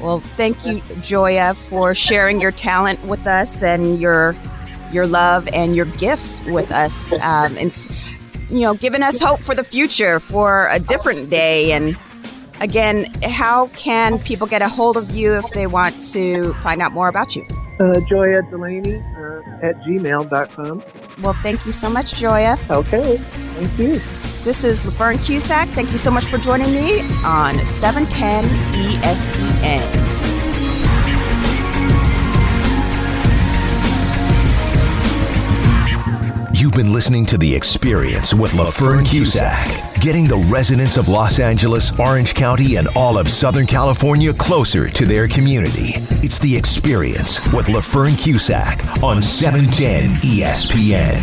Well, 0.00 0.20
thank 0.20 0.64
you, 0.64 0.80
Joya, 1.02 1.54
for 1.54 1.94
sharing 1.94 2.40
your 2.40 2.52
talent 2.52 3.04
with 3.04 3.26
us 3.26 3.62
and 3.62 4.00
your 4.00 4.34
your 4.92 5.06
love 5.06 5.48
and 5.52 5.74
your 5.74 5.86
gifts 5.86 6.40
with 6.46 6.70
us, 6.70 7.12
um, 7.14 7.56
and 7.56 7.76
you 8.50 8.60
know, 8.60 8.74
giving 8.74 9.02
us 9.02 9.20
hope 9.20 9.40
for 9.40 9.54
the 9.54 9.64
future, 9.64 10.20
for 10.20 10.68
a 10.68 10.78
different 10.78 11.30
day, 11.30 11.72
and 11.72 11.98
Again, 12.62 13.12
how 13.24 13.66
can 13.68 14.20
people 14.20 14.46
get 14.46 14.62
a 14.62 14.68
hold 14.68 14.96
of 14.96 15.10
you 15.10 15.34
if 15.34 15.50
they 15.50 15.66
want 15.66 16.00
to 16.12 16.54
find 16.54 16.80
out 16.80 16.92
more 16.92 17.08
about 17.08 17.34
you? 17.34 17.44
Uh, 17.80 17.98
Joya 18.08 18.42
Delaney 18.42 18.98
uh, 18.98 19.66
at 19.66 19.80
gmail.com. 19.82 20.84
Well, 21.22 21.32
thank 21.32 21.66
you 21.66 21.72
so 21.72 21.90
much, 21.90 22.14
Joya. 22.14 22.56
Okay. 22.70 23.16
Thank 23.16 23.78
you. 23.80 24.00
This 24.44 24.62
is 24.62 24.80
LaFern 24.82 25.24
Cusack. 25.24 25.68
Thank 25.70 25.90
you 25.90 25.98
so 25.98 26.12
much 26.12 26.26
for 26.26 26.38
joining 26.38 26.72
me 26.72 27.00
on 27.24 27.54
710 27.66 28.44
ESPN. 28.44 30.11
You've 36.62 36.70
been 36.74 36.92
listening 36.92 37.26
to 37.26 37.36
The 37.36 37.52
Experience 37.52 38.32
with 38.32 38.52
LaFern 38.52 39.04
Cusack, 39.04 40.00
getting 40.00 40.28
the 40.28 40.36
residents 40.48 40.96
of 40.96 41.08
Los 41.08 41.40
Angeles, 41.40 41.90
Orange 41.98 42.34
County, 42.34 42.76
and 42.76 42.86
all 42.94 43.18
of 43.18 43.28
Southern 43.28 43.66
California 43.66 44.32
closer 44.32 44.88
to 44.88 45.04
their 45.04 45.26
community. 45.26 45.94
It's 46.22 46.38
The 46.38 46.56
Experience 46.56 47.40
with 47.52 47.66
LaFern 47.66 48.16
Cusack 48.16 49.02
on 49.02 49.20
710 49.20 50.10
ESPN. 50.22 51.18